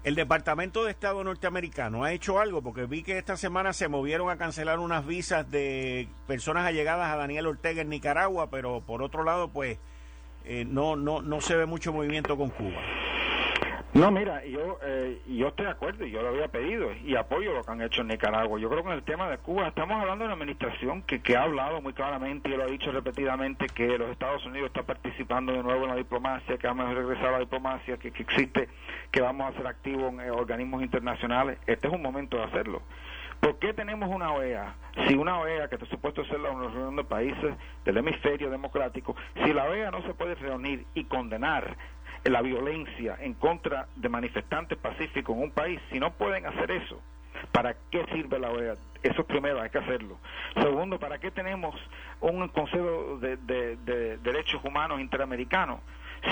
El 0.04 0.14
Departamento 0.14 0.85
de 0.85 0.92
Estado 0.92 1.24
norteamericano 1.24 2.04
ha 2.04 2.12
hecho 2.12 2.38
algo 2.38 2.62
porque 2.62 2.87
vi 2.87 3.02
que 3.02 3.18
esta 3.18 3.37
semana 3.37 3.72
se 3.72 3.88
movieron 3.88 4.30
a 4.30 4.37
cancelar 4.37 4.78
unas 4.78 5.04
visas 5.04 5.50
de 5.50 6.06
personas 6.28 6.64
allegadas 6.64 7.12
a 7.12 7.16
Daniel 7.16 7.48
Ortega 7.48 7.82
en 7.82 7.88
Nicaragua, 7.88 8.48
pero 8.48 8.82
por 8.82 9.02
otro 9.02 9.24
lado, 9.24 9.48
pues 9.48 9.78
eh, 10.44 10.64
no, 10.64 10.94
no, 10.94 11.22
no 11.22 11.40
se 11.40 11.56
ve 11.56 11.66
mucho 11.66 11.92
movimiento 11.92 12.37
con 12.37 12.50
Cuba. 12.50 12.80
No, 13.94 14.11
mira, 14.11 14.44
yo 14.44 14.79
eh, 14.83 15.22
yo 15.27 15.49
estoy 15.49 15.64
de 15.64 15.72
acuerdo 15.72 16.05
y 16.05 16.11
yo 16.11 16.20
lo 16.20 16.29
había 16.29 16.49
pedido 16.49 16.92
y 16.92 17.16
apoyo 17.16 17.55
lo 17.55 17.64
que 17.64 17.70
han 17.70 17.81
hecho 17.81 18.03
en 18.03 18.09
Nicaragua. 18.09 18.61
Yo 18.61 18.68
creo 18.68 18.83
que 18.83 18.90
en 18.90 18.94
el 18.96 19.03
tema 19.03 19.31
de 19.31 19.38
Cuba 19.38 19.68
estamos 19.68 19.99
hablando 19.99 20.25
de 20.25 20.27
una 20.27 20.35
administración 20.35 21.03
que, 21.03 21.22
que 21.22 21.35
ha 21.35 21.44
hablado 21.44 21.81
muy 21.81 21.94
claramente 21.94 22.51
y 22.51 22.57
lo 22.57 22.64
ha 22.64 22.66
dicho 22.66 22.92
repetidamente 22.92 23.66
que 23.68 23.96
los 23.96 24.11
Estados 24.11 24.44
Unidos 24.44 24.66
están 24.68 24.85
participando 24.85 25.53
de 25.53 25.62
nuevo 25.62 25.85
en 25.85 25.90
la 25.90 25.96
diplomacia, 25.96 26.59
que 26.59 26.66
vamos 26.66 26.87
a 26.87 26.94
regresar 26.94 27.29
a 27.29 27.33
la 27.33 27.38
diplomacia, 27.38 27.96
que, 27.96 28.11
que 28.11 28.22
existe, 28.22 28.68
que 29.11 29.20
vamos 29.22 29.51
a 29.51 29.57
ser 29.57 29.66
activos 29.66 30.12
en 30.12 30.20
eh, 30.20 30.31
organismos 30.31 30.83
internacionales. 30.83 31.59
Este 31.66 31.87
es 31.87 31.94
un 31.94 32.03
momento 32.03 32.37
de 32.37 32.44
hacerlo. 32.44 32.83
¿Por 33.40 33.59
qué 33.59 33.72
tenemos 33.72 34.09
una 34.11 34.33
OEA? 34.33 34.75
Si 35.07 35.14
una 35.14 35.38
OEA, 35.38 35.68
que 35.68 35.77
está 35.77 35.87
supuesto 35.87 36.25
ser 36.25 36.40
la 36.40 36.51
Unión 36.51 36.96
de 36.96 37.05
Países 37.05 37.55
del 37.85 37.96
Hemisferio 37.99 38.51
Democrático, 38.51 39.14
si 39.44 39.53
la 39.53 39.64
OEA 39.64 39.90
no 39.90 40.03
se 40.03 40.14
puede 40.14 40.35
reunir 40.35 40.87
y 40.94 41.05
condenar 41.05 41.77
la 42.31 42.43
violencia 42.43 43.17
en 43.21 43.35
contra 43.35 43.87
de 43.97 44.09
manifestantes 44.09 44.79
pacíficos 44.79 45.37
en 45.37 45.43
un 45.45 45.51
país, 45.51 45.81
si 45.91 46.01
no 46.01 46.12
pueden 46.12 46.47
hacer 46.47 46.71
eso, 46.71 47.01
¿para 47.53 47.75
qué 47.91 48.05
sirve 48.12 48.39
la 48.39 48.51
OEA? 48.51 48.75
Eso 49.03 49.25
primero, 49.25 49.61
hay 49.61 49.71
que 49.71 49.79
hacerlo. 49.79 50.19
Segundo, 50.55 50.99
¿para 50.99 51.19
qué 51.19 51.31
tenemos 51.31 51.75
un 52.20 52.49
Consejo 52.49 53.18
de, 53.20 53.37
Derechos 54.22 54.64
Humanos 54.64 55.01
Interamericano? 55.01 55.81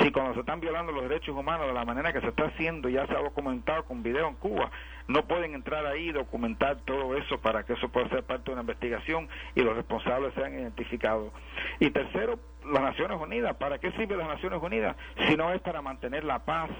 Si 0.03 0.11
cuando 0.11 0.35
se 0.35 0.41
están 0.41 0.61
violando 0.61 0.93
los 0.93 1.03
derechos 1.03 1.37
humanos 1.37 1.67
de 1.67 1.73
la 1.73 1.85
manera 1.85 2.13
que 2.13 2.21
se 2.21 2.29
está 2.29 2.47
haciendo, 2.47 2.89
ya 2.89 3.07
se 3.07 3.15
ha 3.15 3.23
documentado 3.23 3.85
con 3.85 4.03
video 4.03 4.29
en 4.29 4.35
Cuba, 4.35 4.71
no 5.09 5.27
pueden 5.27 5.55
entrar 5.55 5.87
ahí 5.87 6.09
y 6.09 6.13
documentar 6.13 6.79
todo 6.85 7.17
eso 7.17 7.39
para 7.39 7.65
que 7.65 7.75
eso 7.75 7.89
pueda 7.89 8.09
ser 8.09 8.23
parte 8.23 8.47
de 8.47 8.53
una 8.53 8.63
investigación 8.63 9.29
y 9.55 9.63
los 9.63 9.77
responsables 9.77 10.33
sean 10.35 10.55
identificados. 10.55 11.33
Y 11.81 11.91
tercero, 11.91 12.39
las 12.65 12.83
Naciones 12.83 13.21
Unidas. 13.21 13.57
¿Para 13.57 13.79
qué 13.79 13.93
sirve 13.93 14.17
las 14.17 14.29
Naciones 14.29 14.63
Unidas? 14.63 14.97
Si 15.29 15.37
no 15.37 15.53
es 15.53 15.61
para 15.61 15.83
mantener 15.83 16.25
la 16.25 16.41
paz 16.41 16.71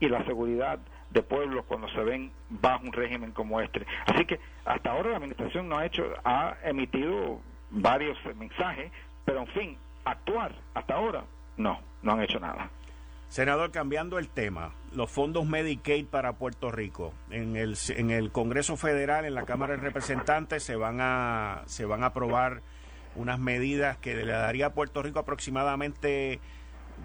y 0.00 0.08
la 0.08 0.24
seguridad 0.24 0.78
de 1.10 1.22
pueblos 1.22 1.64
cuando 1.66 1.88
se 1.90 2.02
ven 2.02 2.32
bajo 2.48 2.84
un 2.84 2.92
régimen 2.92 3.32
como 3.32 3.60
este. 3.60 3.86
Así 4.06 4.24
que 4.24 4.40
hasta 4.64 4.90
ahora 4.90 5.10
la 5.10 5.16
administración 5.16 5.68
no 5.68 5.78
ha 5.78 5.86
hecho, 5.86 6.04
ha 6.24 6.56
emitido 6.64 7.40
varios 7.70 8.18
mensajes, 8.36 8.90
pero 9.24 9.40
en 9.40 9.46
fin, 9.48 9.78
actuar 10.04 10.52
hasta 10.74 10.94
ahora 10.94 11.24
no, 11.56 11.80
no 12.06 12.12
han 12.12 12.22
hecho 12.22 12.40
nada. 12.40 12.70
Senador, 13.28 13.72
cambiando 13.72 14.18
el 14.18 14.28
tema, 14.28 14.72
los 14.92 15.10
fondos 15.10 15.44
Medicaid 15.44 16.06
para 16.06 16.34
Puerto 16.34 16.70
Rico 16.70 17.12
en 17.30 17.56
el 17.56 17.76
en 17.88 18.10
el 18.10 18.30
Congreso 18.30 18.76
Federal, 18.76 19.24
en 19.24 19.34
la 19.34 19.44
Cámara 19.44 19.76
de 19.76 19.82
Representantes 19.82 20.62
se 20.62 20.76
van 20.76 20.98
a 21.00 21.62
se 21.66 21.84
van 21.84 22.04
a 22.04 22.06
aprobar 22.06 22.62
unas 23.16 23.38
medidas 23.38 23.98
que 23.98 24.14
le 24.14 24.32
daría 24.32 24.66
a 24.66 24.74
Puerto 24.74 25.02
Rico 25.02 25.18
aproximadamente 25.18 26.38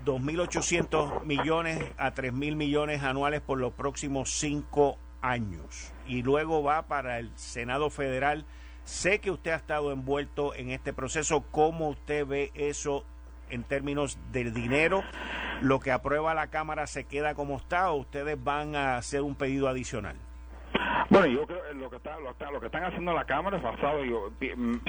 2.800 0.06 1.24
millones 1.24 1.84
a 1.98 2.14
3.000 2.14 2.56
millones 2.56 3.04
anuales 3.04 3.42
por 3.42 3.60
los 3.60 3.74
próximos 3.74 4.30
cinco 4.32 4.98
años. 5.22 5.92
Y 6.08 6.22
luego 6.22 6.64
va 6.64 6.84
para 6.84 7.20
el 7.20 7.32
Senado 7.36 7.90
Federal. 7.90 8.46
Sé 8.84 9.20
que 9.20 9.32
usted 9.32 9.52
ha 9.52 9.56
estado 9.56 9.92
envuelto 9.92 10.56
en 10.56 10.70
este 10.70 10.94
proceso. 10.94 11.46
¿Cómo 11.52 11.90
usted 11.90 12.26
ve 12.26 12.52
eso 12.56 13.06
en 13.52 13.64
términos 13.64 14.18
del 14.32 14.54
dinero? 14.54 15.04
¿Lo 15.62 15.80
que 15.80 15.92
aprueba 15.92 16.34
la 16.34 16.48
Cámara 16.48 16.88
se 16.88 17.04
queda 17.04 17.36
como 17.36 17.58
está 17.58 17.92
o 17.92 17.98
ustedes 17.98 18.42
van 18.44 18.76
a 18.76 18.98
hacer 18.98 19.22
un 19.22 19.36
pedido 19.36 19.68
adicional? 19.68 20.16
Bueno, 21.10 21.28
yo 21.28 21.46
creo 21.46 21.62
que 21.62 21.74
lo 21.74 21.90
que, 21.90 21.98
está, 21.98 22.18
lo, 22.20 22.60
que 22.62 22.68
están 22.68 22.86
haciendo 22.86 23.12
en 23.12 23.18
la 23.18 23.26
Cámara 23.26 23.58
es 23.58 23.64
basado, 23.64 24.04
yo, 24.06 24.32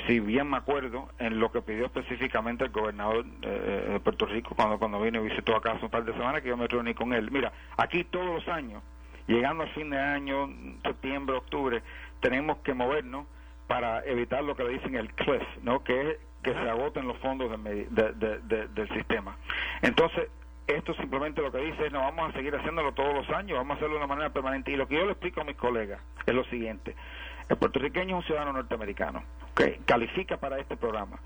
si 0.07 0.21
bien 0.21 0.49
me 0.49 0.57
acuerdo, 0.57 1.09
en 1.19 1.41
lo 1.41 1.51
que 1.51 1.63
pidió 1.63 1.87
específicamente 1.87 2.65
el 2.65 2.71
gobernador 2.71 3.27
eh, 3.43 3.89
de 3.93 4.01
Puerto 4.01 4.27
Rico 4.27 4.55
cuando, 4.55 4.79
cuando 4.79 5.01
vino 5.01 5.21
y 5.21 5.29
visitó 5.29 5.57
acá 5.57 5.73
hace 5.73 5.87
un 5.87 5.91
par 5.91 6.05
de 6.05 6.13
semanas, 6.13 6.43
que 6.43 6.49
yo 6.49 6.57
me 6.57 6.69
reuní 6.69 6.95
con 6.95 7.13
él. 7.13 7.31
Mira, 7.33 7.53
aquí 7.77 8.05
todos 8.05 8.27
los 8.27 8.49
años, 8.49 8.83
llegando 9.27 9.65
al 9.65 9.71
fin 9.71 9.91
de 9.91 9.99
año, 9.99 10.49
septiembre, 10.85 11.37
octubre, 11.37 11.83
tenemos 12.21 12.59
que 12.59 12.73
movernos 12.73 13.27
para 13.67 14.05
evitar 14.05 14.45
lo 14.45 14.55
que 14.55 14.65
le 14.65 14.75
dicen 14.75 14.95
el 14.95 15.13
cliff, 15.15 15.43
¿no? 15.63 15.83
que 15.83 16.11
es 16.13 16.19
que 16.43 16.53
se 16.53 16.71
agoten 16.71 17.07
los 17.07 17.19
fondos 17.19 17.51
del 17.63 18.89
sistema. 18.95 19.37
Entonces, 19.81 20.29
esto 20.67 20.95
simplemente 20.95 21.43
lo 21.43 21.53
que 21.53 21.59
dice 21.59 21.87
es 21.87 21.93
no 21.93 22.01
vamos 22.01 22.31
a 22.31 22.33
seguir 22.33 22.55
haciéndolo 22.55 22.93
todos 22.93 23.15
los 23.15 23.29
años, 23.31 23.59
vamos 23.59 23.75
a 23.75 23.77
hacerlo 23.77 23.95
de 23.95 23.99
una 23.99 24.07
manera 24.07 24.31
permanente. 24.31 24.71
Y 24.71 24.77
lo 24.77 24.87
que 24.89 24.97
yo 24.97 25.05
le 25.05 25.13
explico 25.13 25.41
a 25.41 25.45
mis 25.45 25.57
colegas 25.57 26.01
es 26.27 26.35
lo 26.35 26.45
siguiente. 26.45 26.95
El 27.49 27.57
puertorriqueño 27.57 28.17
es 28.17 28.23
un 28.23 28.27
ciudadano 28.27 28.53
norteamericano, 28.53 29.23
que 29.55 29.81
califica 29.85 30.37
para 30.39 30.59
este 30.59 30.77
programa. 30.77 31.19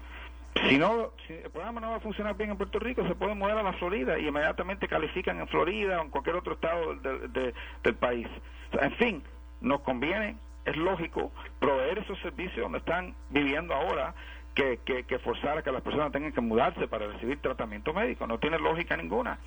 Si 0.68 0.78
no, 0.78 1.10
si 1.26 1.34
el 1.34 1.50
programa 1.50 1.80
no 1.80 1.90
va 1.90 1.96
a 1.96 2.00
funcionar 2.00 2.34
bien 2.34 2.50
en 2.50 2.56
Puerto 2.56 2.78
Rico, 2.78 3.06
se 3.06 3.14
puede 3.14 3.34
mover 3.34 3.58
a 3.58 3.62
la 3.62 3.74
Florida 3.74 4.18
y 4.18 4.26
inmediatamente 4.26 4.88
califican 4.88 5.38
en 5.38 5.46
Florida 5.48 6.00
o 6.00 6.04
en 6.04 6.10
cualquier 6.10 6.36
otro 6.36 6.54
estado 6.54 6.94
del 6.94 7.94
país. 7.96 8.26
en 8.72 8.92
fin, 8.92 9.22
nos 9.60 9.80
conviene, 9.80 10.36
es 10.64 10.76
lógico, 10.76 11.30
proveer 11.60 11.98
esos 11.98 12.18
servicios 12.20 12.62
donde 12.62 12.78
están 12.78 13.14
viviendo 13.30 13.74
ahora 13.74 14.14
que, 14.57 15.04
que, 15.04 15.18
forzar 15.18 15.59
a 15.59 15.62
que 15.62 15.70
las 15.70 15.82
personas 15.82 16.11
tengan 16.12 16.32
que 16.32 16.40
mudarse 16.40 16.88
para 16.88 17.07
recibir 17.07 17.38
tratamiento 17.40 17.92
médico. 17.92 18.26
No 18.26 18.38
tiene 18.38 18.59
lógica 18.59 18.96
ninguna. 18.96 19.38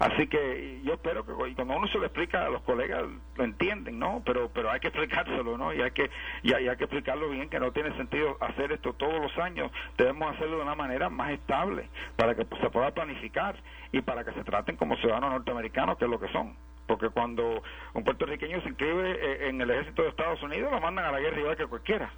Así 0.00 0.26
que 0.26 0.80
yo 0.82 0.94
espero 0.94 1.24
que 1.24 1.32
cuando 1.32 1.76
uno 1.76 1.86
se 1.86 1.98
lo 1.98 2.04
explica 2.04 2.44
a 2.44 2.50
los 2.50 2.62
colegas 2.62 3.04
lo 3.36 3.44
entienden, 3.44 3.98
¿no? 3.98 4.22
Pero 4.26 4.50
pero 4.52 4.70
hay 4.70 4.80
que 4.80 4.88
explicárselo, 4.88 5.56
¿no? 5.56 5.72
Y 5.72 5.80
hay 5.80 5.92
que 5.92 6.10
y 6.42 6.52
hay, 6.52 6.64
que 6.76 6.84
explicarlo 6.84 7.30
bien 7.30 7.48
que 7.48 7.60
no 7.60 7.70
tiene 7.70 7.96
sentido 7.96 8.36
hacer 8.40 8.72
esto 8.72 8.92
todos 8.92 9.22
los 9.22 9.38
años. 9.38 9.70
Debemos 9.96 10.34
hacerlo 10.34 10.56
de 10.56 10.62
una 10.62 10.74
manera 10.74 11.08
más 11.08 11.30
estable 11.30 11.88
para 12.16 12.34
que 12.34 12.44
se 12.60 12.70
pueda 12.70 12.90
planificar 12.90 13.54
y 13.92 14.02
para 14.02 14.24
que 14.24 14.32
se 14.32 14.42
traten 14.42 14.76
como 14.76 14.96
ciudadanos 14.96 15.30
norteamericanos, 15.30 15.96
que 15.96 16.04
es 16.04 16.10
lo 16.10 16.18
que 16.20 16.28
son 16.28 16.54
porque 16.86 17.08
cuando 17.08 17.62
un 17.94 18.04
puertorriqueño 18.04 18.60
se 18.62 18.68
inscribe 18.68 19.10
eh, 19.10 19.48
en 19.48 19.60
el 19.60 19.70
ejército 19.70 20.02
de 20.02 20.08
Estados 20.08 20.40
Unidos 20.42 20.70
lo 20.70 20.80
mandan 20.80 21.04
a 21.04 21.10
la 21.10 21.18
guerra 21.18 21.40
igual 21.40 21.56
que 21.56 21.66
cualquiera. 21.66 22.12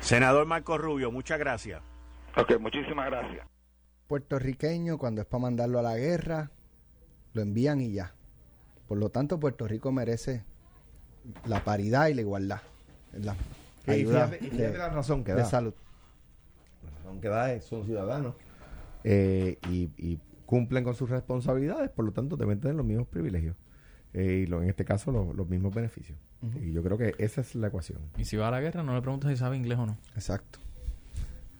Senador 0.00 0.46
Marco 0.46 0.78
Rubio, 0.78 1.12
muchas 1.12 1.38
gracias. 1.38 1.82
Ok, 2.36 2.58
muchísimas 2.58 3.06
gracias. 3.06 3.46
Puertorriqueño, 4.06 4.98
cuando 4.98 5.20
es 5.20 5.26
para 5.26 5.42
mandarlo 5.42 5.78
a 5.78 5.82
la 5.82 5.96
guerra, 5.96 6.50
lo 7.32 7.42
envían 7.42 7.80
y 7.80 7.92
ya. 7.92 8.14
Por 8.88 8.98
lo 8.98 9.10
tanto, 9.10 9.38
Puerto 9.38 9.68
Rico 9.68 9.92
merece 9.92 10.44
la 11.44 11.62
paridad 11.62 12.08
y 12.08 12.14
la 12.14 12.20
igualdad. 12.22 12.60
La 13.12 13.36
ayuda 13.86 14.26
de, 14.26 14.76
la 14.76 14.88
razón 14.88 15.22
que 15.22 15.32
da. 15.32 15.44
salud. 15.44 15.74
La 16.82 16.90
razón 16.98 17.20
que 17.20 17.28
da 17.28 17.52
es 17.52 17.64
son 17.64 17.84
ciudadanos 17.84 18.34
eh, 19.04 19.58
y, 19.68 20.18
cumplen 20.46 20.82
con 20.82 20.96
sus 20.96 21.08
responsabilidades, 21.08 21.90
por 21.90 22.04
lo 22.04 22.10
tanto 22.10 22.36
deben 22.36 22.58
tener 22.58 22.74
los 22.74 22.84
mismos 22.84 23.06
privilegios. 23.06 23.54
Eh, 24.12 24.46
y 24.48 24.52
en 24.52 24.68
este 24.68 24.84
caso 24.84 25.12
los 25.12 25.48
mismos 25.48 25.72
beneficios. 25.72 26.18
Y 26.60 26.72
yo 26.72 26.82
creo 26.82 26.96
que 26.96 27.14
esa 27.18 27.40
es 27.42 27.54
la 27.54 27.68
ecuación. 27.68 28.00
Y 28.16 28.24
si 28.24 28.36
va 28.36 28.48
a 28.48 28.50
la 28.50 28.60
guerra, 28.60 28.82
no 28.82 28.94
le 28.94 29.02
preguntas 29.02 29.30
si 29.30 29.36
sabe 29.36 29.56
inglés 29.56 29.78
o 29.78 29.86
no. 29.86 29.98
Exacto. 30.14 30.58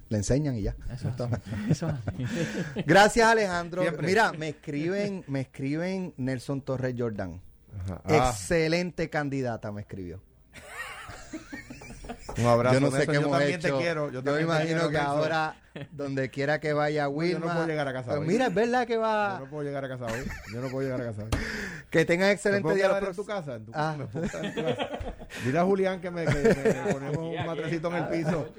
Le 0.09 0.17
enseñan 0.17 0.57
y 0.57 0.63
ya. 0.63 0.75
Eso, 1.69 1.89
Gracias, 2.87 3.27
Alejandro. 3.27 3.85
Mira, 4.03 4.33
me 4.33 4.49
escriben, 4.49 5.25
me 5.29 5.43
escriben 5.43 6.15
Nelson 6.17 6.63
Torres 6.63 6.95
Jordan. 6.99 7.41
Ah. 7.89 8.31
Excelente 8.31 9.09
candidata, 9.09 9.71
me 9.71 9.83
escribió. 9.83 10.21
Un 12.39 12.47
abrazo. 12.47 12.75
Yo 12.75 12.81
no 12.81 12.91
sé 12.97 13.07
qué 13.07 13.17
hemos 13.17 13.31
también 13.31 13.61
Te 13.61 13.73
quiero. 13.73 14.11
Yo, 14.11 14.23
me 14.23 14.41
imagino 14.41 14.89
que 14.89 14.99
ahora, 14.99 15.57
donde 15.93 16.31
quiera 16.31 16.61
que 16.61 16.73
vaya 16.73 17.09
Wilma... 17.09 17.33
yo 17.33 17.47
no 17.47 17.53
puedo 17.53 17.67
llegar 17.67 17.89
a 17.89 17.93
casa 17.93 18.17
pues 18.17 18.29
Mira, 18.29 18.47
es 18.47 18.55
verdad 18.55 18.87
que 18.87 18.97
va... 18.97 19.39
Yo 19.39 19.45
no 19.45 19.51
puedo 19.51 19.63
llegar 19.65 19.85
a 19.85 19.89
casa 19.89 20.07
hoy. 20.07 20.25
Yo 20.53 20.61
no 20.61 20.69
puedo 20.69 20.83
llegar 20.83 21.01
a 21.01 21.05
casa 21.05 21.23
hoy. 21.23 21.31
que 21.91 22.05
tengan 22.05 22.31
excelente 22.31 22.75
día. 22.75 22.99
en 22.99 23.15
tu 23.15 23.25
casa? 23.25 23.55
En 23.57 23.65
tu, 23.67 23.73
ah. 23.75 23.97
Dile 25.45 25.59
a 25.59 25.65
Julián 25.65 26.01
que 26.01 26.11
me, 26.11 26.25
que 26.25 26.33
ponemos 26.93 27.19
un 27.19 27.47
matrecito 27.47 27.89
en 27.89 27.95
el 27.95 28.09
piso. 28.09 28.49